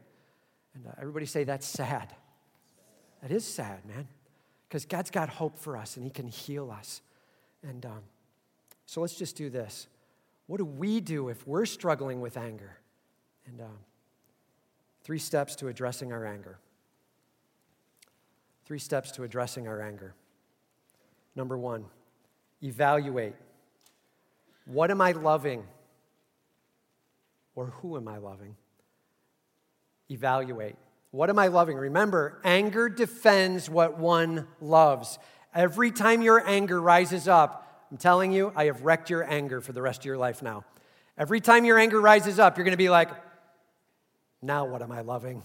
And 0.75 0.85
uh, 0.85 0.91
everybody 1.01 1.25
say 1.25 1.45
that's 1.45 1.65
sad. 1.65 2.13
That 3.23 3.31
is 3.31 3.43
sad, 3.43 3.83
man. 3.87 4.07
Because 4.69 4.85
God's 4.85 5.09
got 5.09 5.29
hope 5.29 5.57
for 5.57 5.75
us 5.75 5.97
and 5.97 6.05
He 6.05 6.11
can 6.11 6.27
heal 6.27 6.69
us. 6.69 7.01
And 7.63 7.85
um, 7.85 8.01
so 8.85 9.01
let's 9.01 9.15
just 9.15 9.35
do 9.35 9.49
this. 9.49 9.87
What 10.47 10.57
do 10.57 10.65
we 10.65 10.99
do 10.99 11.29
if 11.29 11.47
we're 11.47 11.65
struggling 11.65 12.21
with 12.21 12.37
anger? 12.37 12.77
And 13.47 13.61
um, 13.61 13.77
three 15.03 15.19
steps 15.19 15.55
to 15.57 15.67
addressing 15.67 16.11
our 16.11 16.25
anger. 16.25 16.59
Three 18.65 18.79
steps 18.79 19.11
to 19.11 19.23
addressing 19.23 19.67
our 19.67 19.81
anger. 19.81 20.13
Number 21.35 21.57
one, 21.57 21.85
evaluate. 22.61 23.33
What 24.65 24.91
am 24.91 25.01
I 25.01 25.13
loving? 25.13 25.63
Or 27.55 27.67
who 27.67 27.97
am 27.97 28.07
I 28.07 28.17
loving? 28.17 28.55
Evaluate. 30.09 30.75
What 31.11 31.29
am 31.29 31.37
I 31.37 31.47
loving? 31.47 31.77
Remember, 31.77 32.39
anger 32.43 32.89
defends 32.89 33.69
what 33.69 33.97
one 33.99 34.47
loves. 34.59 35.19
Every 35.53 35.91
time 35.91 36.21
your 36.21 36.47
anger 36.47 36.81
rises 36.81 37.27
up, 37.27 37.87
I'm 37.91 37.97
telling 37.97 38.31
you, 38.31 38.51
I 38.55 38.65
have 38.65 38.81
wrecked 38.81 39.09
your 39.09 39.23
anger 39.23 39.61
for 39.61 39.71
the 39.71 39.81
rest 39.81 40.01
of 40.01 40.05
your 40.05 40.17
life 40.17 40.41
now. 40.41 40.65
Every 41.17 41.39
time 41.39 41.63
your 41.63 41.77
anger 41.77 42.01
rises 42.01 42.39
up, 42.39 42.57
you're 42.57 42.63
going 42.65 42.71
to 42.71 42.77
be 42.77 42.89
like, 42.89 43.11
now 44.41 44.65
what 44.65 44.81
am 44.81 44.91
I 44.91 45.01
loving? 45.01 45.43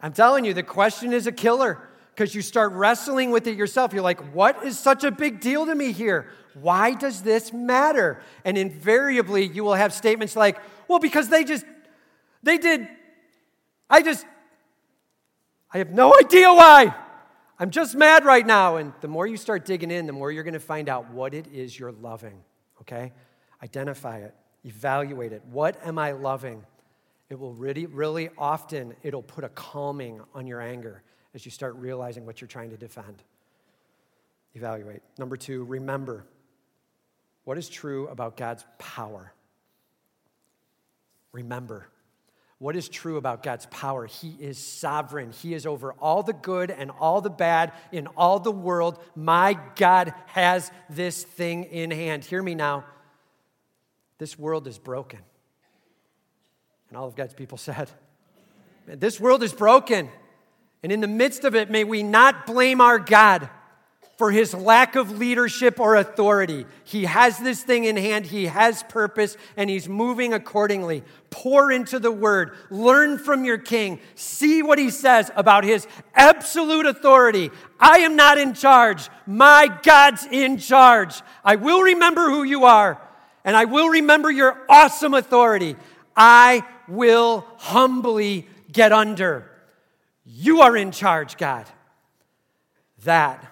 I'm 0.00 0.14
telling 0.14 0.46
you, 0.46 0.54
the 0.54 0.62
question 0.62 1.12
is 1.12 1.26
a 1.26 1.32
killer 1.32 1.78
because 2.14 2.34
you 2.34 2.40
start 2.40 2.72
wrestling 2.72 3.30
with 3.30 3.46
it 3.46 3.56
yourself. 3.56 3.92
You're 3.92 4.02
like, 4.02 4.20
what 4.32 4.64
is 4.64 4.78
such 4.78 5.04
a 5.04 5.10
big 5.10 5.40
deal 5.40 5.66
to 5.66 5.74
me 5.74 5.92
here? 5.92 6.30
Why 6.54 6.94
does 6.94 7.22
this 7.22 7.52
matter? 7.52 8.22
And 8.44 8.56
invariably, 8.56 9.46
you 9.46 9.62
will 9.62 9.74
have 9.74 9.92
statements 9.92 10.36
like, 10.36 10.58
well, 10.88 10.98
because 10.98 11.28
they 11.28 11.44
just, 11.44 11.64
they 12.42 12.58
did, 12.58 12.88
I 13.88 14.02
just, 14.02 14.24
I 15.72 15.78
have 15.78 15.90
no 15.90 16.14
idea 16.18 16.48
why. 16.52 16.94
I'm 17.62 17.70
just 17.70 17.94
mad 17.94 18.24
right 18.24 18.44
now. 18.44 18.78
And 18.78 18.92
the 19.02 19.06
more 19.06 19.24
you 19.24 19.36
start 19.36 19.64
digging 19.64 19.92
in, 19.92 20.06
the 20.06 20.12
more 20.12 20.32
you're 20.32 20.42
going 20.42 20.54
to 20.54 20.58
find 20.58 20.88
out 20.88 21.12
what 21.12 21.32
it 21.32 21.46
is 21.46 21.78
you're 21.78 21.92
loving, 21.92 22.42
okay? 22.80 23.12
Identify 23.62 24.18
it, 24.18 24.34
evaluate 24.64 25.32
it. 25.32 25.44
What 25.44 25.78
am 25.86 25.96
I 25.96 26.10
loving? 26.10 26.66
It 27.30 27.38
will 27.38 27.52
really, 27.52 27.86
really 27.86 28.30
often, 28.36 28.96
it'll 29.04 29.22
put 29.22 29.44
a 29.44 29.48
calming 29.48 30.20
on 30.34 30.48
your 30.48 30.60
anger 30.60 31.04
as 31.34 31.44
you 31.44 31.52
start 31.52 31.76
realizing 31.76 32.26
what 32.26 32.40
you're 32.40 32.48
trying 32.48 32.70
to 32.70 32.76
defend. 32.76 33.22
Evaluate. 34.54 35.02
Number 35.16 35.36
two, 35.36 35.62
remember 35.62 36.26
what 37.44 37.58
is 37.58 37.68
true 37.68 38.08
about 38.08 38.36
God's 38.36 38.64
power. 38.78 39.32
Remember. 41.30 41.86
What 42.62 42.76
is 42.76 42.88
true 42.88 43.16
about 43.16 43.42
God's 43.42 43.66
power? 43.66 44.06
He 44.06 44.36
is 44.38 44.56
sovereign. 44.56 45.32
He 45.32 45.52
is 45.52 45.66
over 45.66 45.94
all 45.94 46.22
the 46.22 46.32
good 46.32 46.70
and 46.70 46.92
all 46.92 47.20
the 47.20 47.28
bad 47.28 47.72
in 47.90 48.06
all 48.16 48.38
the 48.38 48.52
world. 48.52 49.02
My 49.16 49.58
God 49.74 50.14
has 50.26 50.70
this 50.88 51.24
thing 51.24 51.64
in 51.64 51.90
hand. 51.90 52.24
Hear 52.24 52.40
me 52.40 52.54
now. 52.54 52.84
This 54.18 54.38
world 54.38 54.68
is 54.68 54.78
broken. 54.78 55.18
And 56.88 56.96
all 56.96 57.08
of 57.08 57.16
God's 57.16 57.34
people 57.34 57.58
said, 57.58 57.90
This 58.86 59.18
world 59.18 59.42
is 59.42 59.52
broken. 59.52 60.08
And 60.84 60.92
in 60.92 61.00
the 61.00 61.08
midst 61.08 61.42
of 61.42 61.56
it, 61.56 61.68
may 61.68 61.82
we 61.82 62.04
not 62.04 62.46
blame 62.46 62.80
our 62.80 63.00
God 63.00 63.50
for 64.22 64.30
his 64.30 64.54
lack 64.54 64.94
of 64.94 65.18
leadership 65.18 65.80
or 65.80 65.96
authority. 65.96 66.64
He 66.84 67.06
has 67.06 67.40
this 67.40 67.64
thing 67.64 67.86
in 67.86 67.96
hand, 67.96 68.24
he 68.24 68.46
has 68.46 68.84
purpose, 68.84 69.36
and 69.56 69.68
he's 69.68 69.88
moving 69.88 70.32
accordingly. 70.32 71.02
Pour 71.30 71.72
into 71.72 71.98
the 71.98 72.12
word, 72.12 72.52
learn 72.70 73.18
from 73.18 73.44
your 73.44 73.58
king, 73.58 73.98
see 74.14 74.62
what 74.62 74.78
he 74.78 74.90
says 74.90 75.32
about 75.34 75.64
his 75.64 75.88
absolute 76.14 76.86
authority. 76.86 77.50
I 77.80 77.98
am 77.98 78.14
not 78.14 78.38
in 78.38 78.54
charge, 78.54 79.10
my 79.26 79.66
God's 79.82 80.24
in 80.30 80.58
charge. 80.58 81.20
I 81.44 81.56
will 81.56 81.82
remember 81.82 82.30
who 82.30 82.44
you 82.44 82.64
are, 82.64 83.02
and 83.44 83.56
I 83.56 83.64
will 83.64 83.88
remember 83.88 84.30
your 84.30 84.56
awesome 84.68 85.14
authority. 85.14 85.74
I 86.16 86.62
will 86.86 87.44
humbly 87.56 88.46
get 88.70 88.92
under. 88.92 89.50
You 90.24 90.60
are 90.60 90.76
in 90.76 90.92
charge, 90.92 91.36
God. 91.36 91.66
That 93.02 93.51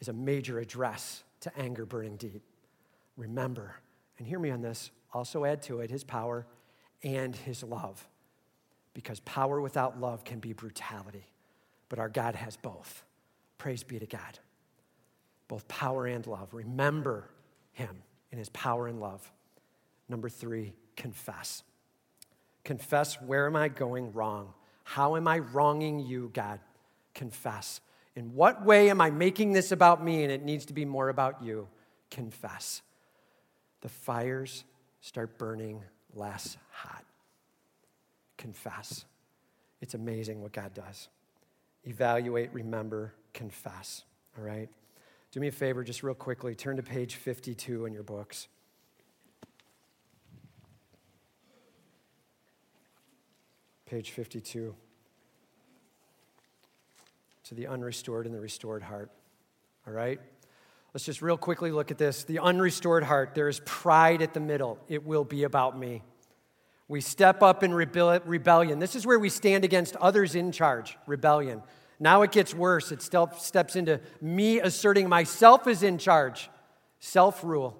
is 0.00 0.08
a 0.08 0.12
major 0.12 0.58
address 0.58 1.24
to 1.40 1.58
anger 1.58 1.86
burning 1.86 2.16
deep. 2.16 2.42
Remember, 3.16 3.76
and 4.18 4.26
hear 4.26 4.38
me 4.38 4.50
on 4.50 4.62
this, 4.62 4.90
also 5.12 5.44
add 5.44 5.62
to 5.62 5.80
it 5.80 5.90
his 5.90 6.04
power 6.04 6.46
and 7.02 7.34
his 7.34 7.62
love. 7.62 8.06
Because 8.94 9.20
power 9.20 9.60
without 9.60 10.00
love 10.00 10.24
can 10.24 10.38
be 10.38 10.52
brutality, 10.52 11.26
but 11.88 11.98
our 11.98 12.08
God 12.08 12.34
has 12.34 12.56
both. 12.56 13.04
Praise 13.58 13.82
be 13.82 13.98
to 13.98 14.06
God. 14.06 14.38
Both 15.48 15.68
power 15.68 16.06
and 16.06 16.26
love. 16.26 16.52
Remember 16.52 17.30
him 17.72 18.02
in 18.32 18.38
his 18.38 18.48
power 18.50 18.88
and 18.88 19.00
love. 19.00 19.30
Number 20.08 20.28
three, 20.28 20.74
confess. 20.96 21.62
Confess 22.64 23.20
where 23.22 23.46
am 23.46 23.56
I 23.56 23.68
going 23.68 24.12
wrong? 24.12 24.52
How 24.84 25.16
am 25.16 25.28
I 25.28 25.38
wronging 25.38 26.00
you, 26.00 26.30
God? 26.32 26.60
Confess. 27.14 27.80
In 28.16 28.34
what 28.34 28.64
way 28.64 28.88
am 28.88 29.00
I 29.02 29.10
making 29.10 29.52
this 29.52 29.72
about 29.72 30.02
me 30.02 30.22
and 30.22 30.32
it 30.32 30.42
needs 30.42 30.64
to 30.66 30.72
be 30.72 30.86
more 30.86 31.10
about 31.10 31.42
you? 31.42 31.68
Confess. 32.10 32.80
The 33.82 33.90
fires 33.90 34.64
start 35.02 35.36
burning 35.36 35.82
less 36.14 36.56
hot. 36.70 37.04
Confess. 38.38 39.04
It's 39.82 39.92
amazing 39.92 40.40
what 40.40 40.52
God 40.52 40.72
does. 40.72 41.08
Evaluate, 41.84 42.50
remember, 42.54 43.12
confess. 43.34 44.02
All 44.38 44.44
right? 44.44 44.70
Do 45.30 45.40
me 45.40 45.48
a 45.48 45.52
favor, 45.52 45.84
just 45.84 46.02
real 46.02 46.14
quickly, 46.14 46.54
turn 46.54 46.76
to 46.76 46.82
page 46.82 47.16
52 47.16 47.84
in 47.84 47.92
your 47.92 48.02
books. 48.02 48.48
Page 53.84 54.10
52 54.10 54.74
to 57.48 57.54
the 57.54 57.66
unrestored 57.66 58.26
and 58.26 58.34
the 58.34 58.40
restored 58.40 58.82
heart. 58.82 59.10
All 59.86 59.92
right? 59.92 60.20
Let's 60.92 61.04
just 61.04 61.22
real 61.22 61.36
quickly 61.36 61.70
look 61.70 61.90
at 61.90 61.98
this. 61.98 62.24
The 62.24 62.38
unrestored 62.38 63.04
heart, 63.04 63.34
there 63.34 63.48
is 63.48 63.60
pride 63.64 64.22
at 64.22 64.34
the 64.34 64.40
middle. 64.40 64.78
It 64.88 65.04
will 65.04 65.24
be 65.24 65.44
about 65.44 65.78
me. 65.78 66.02
We 66.88 67.00
step 67.00 67.42
up 67.42 67.62
in 67.62 67.74
rebellion. 67.74 68.78
This 68.78 68.94
is 68.94 69.06
where 69.06 69.18
we 69.18 69.28
stand 69.28 69.64
against 69.64 69.96
others 69.96 70.34
in 70.34 70.52
charge, 70.52 70.96
rebellion. 71.06 71.62
Now 71.98 72.22
it 72.22 72.32
gets 72.32 72.54
worse. 72.54 72.92
It 72.92 73.02
steps 73.02 73.76
into 73.76 74.00
me 74.20 74.60
asserting 74.60 75.08
myself 75.08 75.66
is 75.66 75.82
in 75.82 75.98
charge, 75.98 76.48
self 77.00 77.42
rule. 77.42 77.76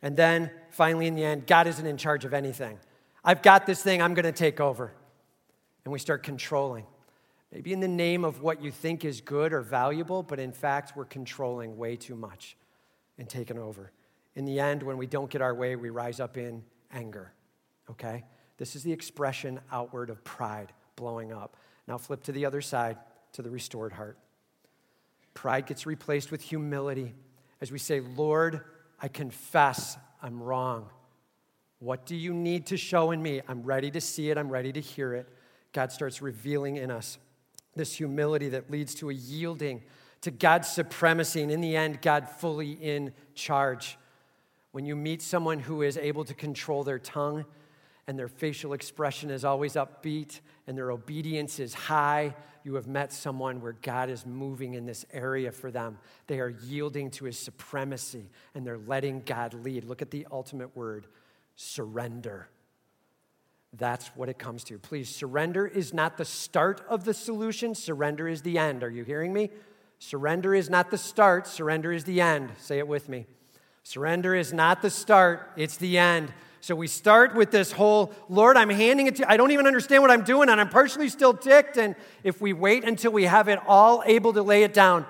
And 0.00 0.16
then 0.16 0.50
finally, 0.70 1.06
in 1.06 1.14
the 1.14 1.24
end, 1.24 1.46
God 1.46 1.66
isn't 1.66 1.86
in 1.86 1.96
charge 1.96 2.24
of 2.24 2.34
anything. 2.34 2.78
I've 3.24 3.42
got 3.42 3.66
this 3.66 3.82
thing, 3.82 4.02
I'm 4.02 4.14
going 4.14 4.24
to 4.24 4.32
take 4.32 4.60
over. 4.60 4.92
And 5.84 5.92
we 5.92 5.98
start 5.98 6.22
controlling. 6.22 6.86
Maybe 7.52 7.72
in 7.72 7.80
the 7.80 7.88
name 7.88 8.24
of 8.24 8.40
what 8.40 8.62
you 8.62 8.70
think 8.70 9.04
is 9.04 9.20
good 9.20 9.52
or 9.52 9.60
valuable, 9.60 10.22
but 10.22 10.40
in 10.40 10.52
fact, 10.52 10.96
we're 10.96 11.04
controlling 11.04 11.76
way 11.76 11.96
too 11.96 12.16
much 12.16 12.56
and 13.18 13.28
taking 13.28 13.58
over. 13.58 13.92
In 14.34 14.46
the 14.46 14.58
end, 14.58 14.82
when 14.82 14.96
we 14.96 15.06
don't 15.06 15.30
get 15.30 15.42
our 15.42 15.54
way, 15.54 15.76
we 15.76 15.90
rise 15.90 16.18
up 16.18 16.38
in 16.38 16.64
anger. 16.90 17.32
Okay? 17.90 18.24
This 18.56 18.74
is 18.74 18.82
the 18.82 18.92
expression 18.92 19.60
outward 19.70 20.08
of 20.08 20.24
pride 20.24 20.72
blowing 20.96 21.32
up. 21.32 21.56
Now 21.86 21.98
flip 21.98 22.22
to 22.24 22.32
the 22.32 22.46
other 22.46 22.62
side, 22.62 22.96
to 23.32 23.42
the 23.42 23.50
restored 23.50 23.92
heart. 23.92 24.16
Pride 25.34 25.66
gets 25.66 25.84
replaced 25.84 26.30
with 26.30 26.40
humility 26.40 27.14
as 27.62 27.70
we 27.70 27.78
say, 27.78 28.00
Lord, 28.00 28.60
I 29.00 29.06
confess 29.06 29.96
I'm 30.20 30.42
wrong. 30.42 30.88
What 31.78 32.06
do 32.06 32.16
you 32.16 32.34
need 32.34 32.66
to 32.66 32.76
show 32.76 33.12
in 33.12 33.22
me? 33.22 33.40
I'm 33.46 33.62
ready 33.62 33.88
to 33.92 34.00
see 34.00 34.30
it, 34.30 34.36
I'm 34.36 34.50
ready 34.50 34.72
to 34.72 34.80
hear 34.80 35.14
it. 35.14 35.28
God 35.72 35.92
starts 35.92 36.20
revealing 36.20 36.76
in 36.76 36.90
us 36.90 37.18
this 37.74 37.94
humility 37.94 38.48
that 38.50 38.70
leads 38.70 38.94
to 38.96 39.10
a 39.10 39.14
yielding 39.14 39.82
to 40.22 40.30
God's 40.30 40.68
supremacy, 40.68 41.42
and 41.42 41.50
in 41.50 41.60
the 41.60 41.76
end, 41.76 42.00
God 42.00 42.28
fully 42.28 42.72
in 42.72 43.12
charge. 43.34 43.98
When 44.70 44.86
you 44.86 44.96
meet 44.96 45.20
someone 45.20 45.58
who 45.58 45.82
is 45.82 45.98
able 45.98 46.24
to 46.24 46.34
control 46.34 46.84
their 46.84 46.98
tongue 46.98 47.44
and 48.06 48.18
their 48.18 48.28
facial 48.28 48.72
expression 48.72 49.30
is 49.30 49.44
always 49.44 49.74
upbeat 49.74 50.40
and 50.66 50.78
their 50.78 50.90
obedience 50.90 51.58
is 51.58 51.74
high, 51.74 52.34
you 52.64 52.74
have 52.76 52.86
met 52.86 53.12
someone 53.12 53.60
where 53.60 53.76
God 53.82 54.08
is 54.08 54.24
moving 54.24 54.74
in 54.74 54.86
this 54.86 55.04
area 55.12 55.50
for 55.50 55.70
them. 55.70 55.98
They 56.28 56.38
are 56.38 56.48
yielding 56.48 57.10
to 57.12 57.24
his 57.24 57.38
supremacy 57.38 58.30
and 58.54 58.64
they're 58.64 58.78
letting 58.78 59.22
God 59.26 59.54
lead. 59.54 59.84
Look 59.84 60.02
at 60.02 60.12
the 60.12 60.26
ultimate 60.30 60.74
word 60.76 61.06
surrender. 61.56 62.48
That's 63.72 64.08
what 64.08 64.28
it 64.28 64.38
comes 64.38 64.64
to. 64.64 64.78
Please, 64.78 65.08
surrender 65.08 65.66
is 65.66 65.94
not 65.94 66.16
the 66.18 66.24
start 66.24 66.84
of 66.88 67.04
the 67.04 67.14
solution, 67.14 67.74
surrender 67.74 68.28
is 68.28 68.42
the 68.42 68.58
end. 68.58 68.82
Are 68.82 68.90
you 68.90 69.02
hearing 69.04 69.32
me? 69.32 69.50
Surrender 69.98 70.54
is 70.54 70.68
not 70.68 70.90
the 70.90 70.98
start, 70.98 71.46
surrender 71.46 71.92
is 71.92 72.04
the 72.04 72.20
end. 72.20 72.50
Say 72.58 72.78
it 72.78 72.88
with 72.88 73.08
me. 73.08 73.26
Surrender 73.82 74.34
is 74.34 74.52
not 74.52 74.82
the 74.82 74.90
start, 74.90 75.50
it's 75.56 75.76
the 75.76 75.96
end. 75.96 76.32
So 76.60 76.76
we 76.76 76.86
start 76.86 77.34
with 77.34 77.50
this 77.50 77.72
whole, 77.72 78.12
Lord, 78.28 78.56
I'm 78.56 78.70
handing 78.70 79.08
it 79.08 79.16
to 79.16 79.22
you. 79.22 79.26
I 79.28 79.36
don't 79.36 79.50
even 79.50 79.66
understand 79.66 80.02
what 80.02 80.12
I'm 80.12 80.22
doing, 80.22 80.48
and 80.48 80.60
I'm 80.60 80.68
partially 80.68 81.08
still 81.08 81.34
ticked. 81.34 81.76
And 81.76 81.96
if 82.22 82.40
we 82.40 82.52
wait 82.52 82.84
until 82.84 83.10
we 83.10 83.24
have 83.24 83.48
it 83.48 83.58
all 83.66 84.02
able 84.06 84.32
to 84.34 84.42
lay 84.42 84.62
it 84.62 84.72
down, 84.72 85.04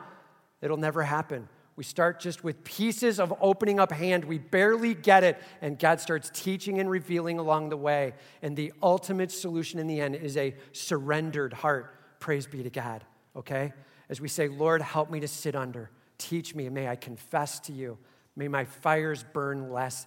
it'll 0.63 0.79
never 0.79 1.03
happen. 1.03 1.49
We 1.83 1.85
start 1.85 2.21
just 2.21 2.45
with 2.45 2.63
pieces 2.63 3.19
of 3.19 3.35
opening 3.41 3.81
up 3.81 3.91
hand. 3.91 4.25
We 4.25 4.39
barely 4.39 4.95
get 4.95 5.25
it, 5.25 5.43
and 5.61 5.77
God 5.77 5.99
starts 5.99 6.31
teaching 6.33 6.79
and 6.79 6.89
revealing 6.89 7.41
along 7.41 7.71
the 7.71 7.77
way. 7.77 8.15
And 8.41 8.57
the 8.57 8.73
ultimate 8.81 9.33
solution 9.33 9.81
in 9.81 9.89
the 9.89 10.01
end 10.01 10.15
is 10.15 10.37
a 10.37 10.55
surrendered 10.71 11.53
heart. 11.53 12.21
Praise 12.21 12.47
be 12.47 12.63
to 12.63 12.71
God, 12.71 13.03
okay? 13.35 13.73
As 14.09 14.21
we 14.21 14.29
say, 14.29 14.47
Lord, 14.47 14.81
help 14.81 15.11
me 15.11 15.19
to 15.19 15.27
sit 15.27 15.57
under. 15.57 15.91
Teach 16.19 16.55
me, 16.55 16.69
may 16.69 16.87
I 16.87 16.95
confess 16.95 17.59
to 17.59 17.73
you. 17.73 17.99
May 18.37 18.47
my 18.47 18.65
fires 18.65 19.25
burn 19.33 19.73
less 19.73 20.07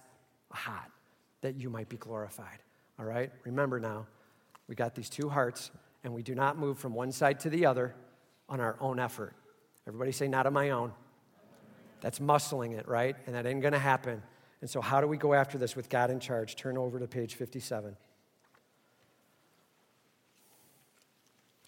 hot, 0.50 0.90
that 1.42 1.56
you 1.56 1.68
might 1.68 1.90
be 1.90 1.98
glorified. 1.98 2.62
All 2.98 3.04
right? 3.04 3.30
Remember 3.44 3.78
now, 3.78 4.06
we 4.66 4.74
got 4.74 4.94
these 4.94 5.10
two 5.10 5.28
hearts, 5.28 5.70
and 6.04 6.14
we 6.14 6.22
do 6.22 6.34
not 6.34 6.56
move 6.56 6.78
from 6.78 6.94
one 6.94 7.12
side 7.12 7.38
to 7.40 7.50
the 7.50 7.66
other 7.66 7.94
on 8.48 8.60
our 8.60 8.78
own 8.80 8.98
effort. 8.98 9.34
Everybody 9.86 10.12
say, 10.12 10.26
not 10.26 10.46
on 10.46 10.54
my 10.54 10.70
own. 10.70 10.94
That's 12.06 12.20
muscling 12.20 12.78
it, 12.78 12.86
right? 12.86 13.16
And 13.26 13.34
that 13.34 13.46
ain't 13.46 13.62
going 13.62 13.72
to 13.72 13.80
happen. 13.80 14.22
And 14.60 14.70
so, 14.70 14.80
how 14.80 15.00
do 15.00 15.08
we 15.08 15.16
go 15.16 15.34
after 15.34 15.58
this 15.58 15.74
with 15.74 15.88
God 15.88 16.08
in 16.08 16.20
charge? 16.20 16.54
Turn 16.54 16.78
over 16.78 17.00
to 17.00 17.08
page 17.08 17.34
57. 17.34 17.96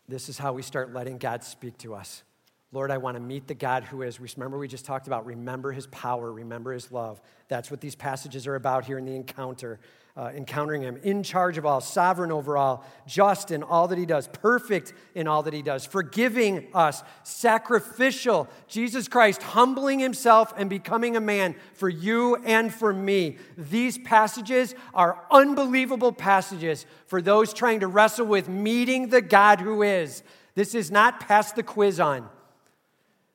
This 0.06 0.28
is 0.28 0.38
how 0.38 0.52
we 0.52 0.62
start 0.62 0.94
letting 0.94 1.18
God 1.18 1.42
speak 1.42 1.76
to 1.78 1.92
us. 1.92 2.22
Lord, 2.70 2.92
I 2.92 2.98
want 2.98 3.16
to 3.16 3.20
meet 3.20 3.48
the 3.48 3.54
God 3.54 3.82
who 3.82 4.02
is. 4.02 4.20
Remember, 4.20 4.58
we 4.58 4.68
just 4.68 4.84
talked 4.84 5.08
about 5.08 5.26
remember 5.26 5.72
his 5.72 5.88
power, 5.88 6.30
remember 6.30 6.72
his 6.72 6.92
love. 6.92 7.20
That's 7.48 7.68
what 7.68 7.80
these 7.80 7.96
passages 7.96 8.46
are 8.46 8.54
about 8.54 8.84
here 8.84 8.98
in 8.98 9.06
the 9.06 9.16
encounter 9.16 9.80
uh, 10.18 10.32
encountering 10.34 10.82
him, 10.82 10.98
in 11.04 11.22
charge 11.22 11.58
of 11.58 11.64
all, 11.64 11.80
sovereign 11.80 12.32
over 12.32 12.56
all, 12.58 12.84
just 13.06 13.52
in 13.52 13.62
all 13.62 13.86
that 13.86 13.98
he 13.98 14.04
does, 14.04 14.26
perfect 14.26 14.92
in 15.14 15.28
all 15.28 15.44
that 15.44 15.54
he 15.54 15.62
does, 15.62 15.86
forgiving 15.86 16.66
us, 16.74 17.04
sacrificial, 17.22 18.48
Jesus 18.66 19.06
Christ 19.06 19.40
humbling 19.44 20.00
himself 20.00 20.52
and 20.56 20.68
becoming 20.68 21.16
a 21.16 21.20
man 21.20 21.54
for 21.72 21.88
you 21.88 22.34
and 22.44 22.74
for 22.74 22.92
me. 22.92 23.36
These 23.56 23.98
passages 23.98 24.74
are 24.92 25.24
unbelievable 25.30 26.10
passages 26.10 26.84
for 27.06 27.22
those 27.22 27.54
trying 27.54 27.78
to 27.80 27.86
wrestle 27.86 28.26
with 28.26 28.48
meeting 28.48 29.10
the 29.10 29.22
God 29.22 29.60
who 29.60 29.82
is. 29.82 30.24
This 30.56 30.74
is 30.74 30.90
not 30.90 31.20
pass 31.20 31.52
the 31.52 31.62
quiz 31.62 32.00
on. 32.00 32.28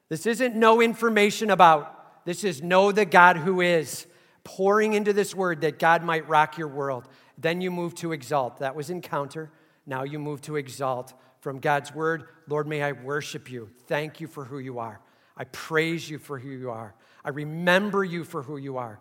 This 0.10 0.26
isn't 0.26 0.54
no 0.54 0.82
information 0.82 1.50
about. 1.50 2.26
This 2.26 2.44
is 2.44 2.62
know 2.62 2.92
the 2.92 3.06
God 3.06 3.38
who 3.38 3.62
is 3.62 4.06
pouring 4.44 4.94
into 4.94 5.14
this 5.14 5.34
word 5.34 5.62
that 5.62 5.80
God 5.80 6.04
might 6.04 6.28
rock 6.28 6.58
your 6.58 6.68
world. 6.68 7.08
Then 7.38 7.62
you 7.62 7.72
move 7.72 7.96
to 7.96 8.12
exalt. 8.12 8.60
That 8.60 8.76
was 8.76 8.90
encounter. 8.90 9.52
Now 9.86 10.04
you 10.04 10.20
move 10.20 10.42
to 10.42 10.56
exalt. 10.56 11.14
From 11.42 11.60
God's 11.60 11.94
word, 11.94 12.26
Lord, 12.48 12.68
may 12.68 12.82
I 12.82 12.94
worship 12.94 13.52
you. 13.52 13.70
Thank 13.88 14.22
you 14.22 14.28
for 14.28 14.46
who 14.46 14.60
you 14.60 14.80
are. 14.80 15.02
I 15.36 15.44
praise 15.46 16.10
you 16.10 16.20
for 16.20 16.40
who 16.40 16.50
you 16.50 16.70
are. 16.70 16.94
I 17.26 17.30
remember 17.30 18.04
you 18.04 18.24
for 18.24 18.44
who 18.44 18.58
you 18.58 18.78
are. 18.78 19.00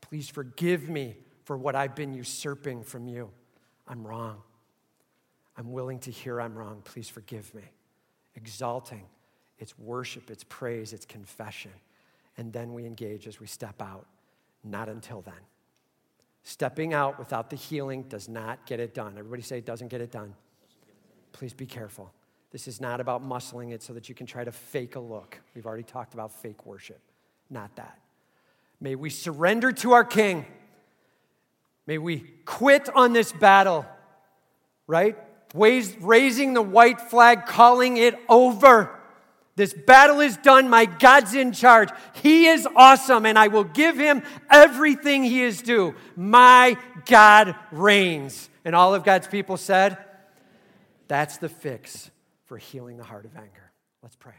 Please 0.00 0.28
forgive 0.28 0.88
me 0.88 1.16
for 1.44 1.56
what 1.56 1.74
I've 1.74 1.94
been 1.94 2.12
usurping 2.14 2.84
from 2.84 3.08
you. 3.08 3.30
I'm 3.88 4.06
wrong. 4.06 4.42
I'm 5.56 5.72
willing 5.72 5.98
to 6.00 6.10
hear 6.10 6.40
I'm 6.40 6.54
wrong. 6.54 6.82
Please 6.84 7.08
forgive 7.08 7.54
me. 7.54 7.64
Exalting 8.34 9.04
it's 9.60 9.78
worship, 9.78 10.30
it's 10.30 10.44
praise, 10.44 10.92
it's 10.92 11.04
confession. 11.04 11.70
And 12.38 12.52
then 12.52 12.72
we 12.72 12.86
engage 12.86 13.26
as 13.26 13.38
we 13.38 13.46
step 13.46 13.82
out. 13.82 14.06
Not 14.62 14.88
until 14.88 15.22
then. 15.22 15.34
Stepping 16.42 16.94
out 16.94 17.18
without 17.18 17.50
the 17.50 17.56
healing 17.56 18.02
does 18.04 18.28
not 18.28 18.66
get 18.66 18.80
it 18.80 18.94
done. 18.94 19.14
Everybody 19.18 19.42
say 19.42 19.58
it 19.58 19.66
doesn't 19.66 19.88
get 19.88 20.00
it 20.00 20.10
done. 20.10 20.34
Please 21.32 21.52
be 21.52 21.66
careful. 21.66 22.12
This 22.50 22.66
is 22.66 22.80
not 22.80 23.00
about 23.00 23.22
muscling 23.26 23.72
it 23.72 23.82
so 23.82 23.92
that 23.92 24.08
you 24.08 24.14
can 24.14 24.26
try 24.26 24.42
to 24.42 24.52
fake 24.52 24.96
a 24.96 25.00
look. 25.00 25.40
We've 25.54 25.66
already 25.66 25.82
talked 25.82 26.14
about 26.14 26.32
fake 26.32 26.66
worship. 26.66 27.00
Not 27.48 27.76
that. 27.76 27.98
May 28.80 28.94
we 28.94 29.10
surrender 29.10 29.72
to 29.72 29.92
our 29.92 30.04
King. 30.04 30.46
May 31.86 31.98
we 31.98 32.20
quit 32.44 32.88
on 32.94 33.12
this 33.12 33.32
battle, 33.32 33.86
right? 34.86 35.16
Raising 35.54 36.54
the 36.54 36.62
white 36.62 37.00
flag, 37.00 37.46
calling 37.46 37.96
it 37.96 38.18
over. 38.28 38.99
This 39.60 39.74
battle 39.74 40.20
is 40.20 40.38
done. 40.38 40.70
My 40.70 40.86
God's 40.86 41.34
in 41.34 41.52
charge. 41.52 41.90
He 42.14 42.46
is 42.46 42.66
awesome, 42.74 43.26
and 43.26 43.38
I 43.38 43.48
will 43.48 43.64
give 43.64 43.94
him 43.98 44.22
everything 44.50 45.22
he 45.22 45.42
is 45.42 45.60
due. 45.60 45.94
My 46.16 46.78
God 47.04 47.54
reigns. 47.70 48.48
And 48.64 48.74
all 48.74 48.94
of 48.94 49.04
God's 49.04 49.26
people 49.26 49.58
said, 49.58 49.98
That's 51.08 51.36
the 51.36 51.50
fix 51.50 52.10
for 52.46 52.56
healing 52.56 52.96
the 52.96 53.04
heart 53.04 53.26
of 53.26 53.36
anger. 53.36 53.70
Let's 54.02 54.16
pray. 54.16 54.32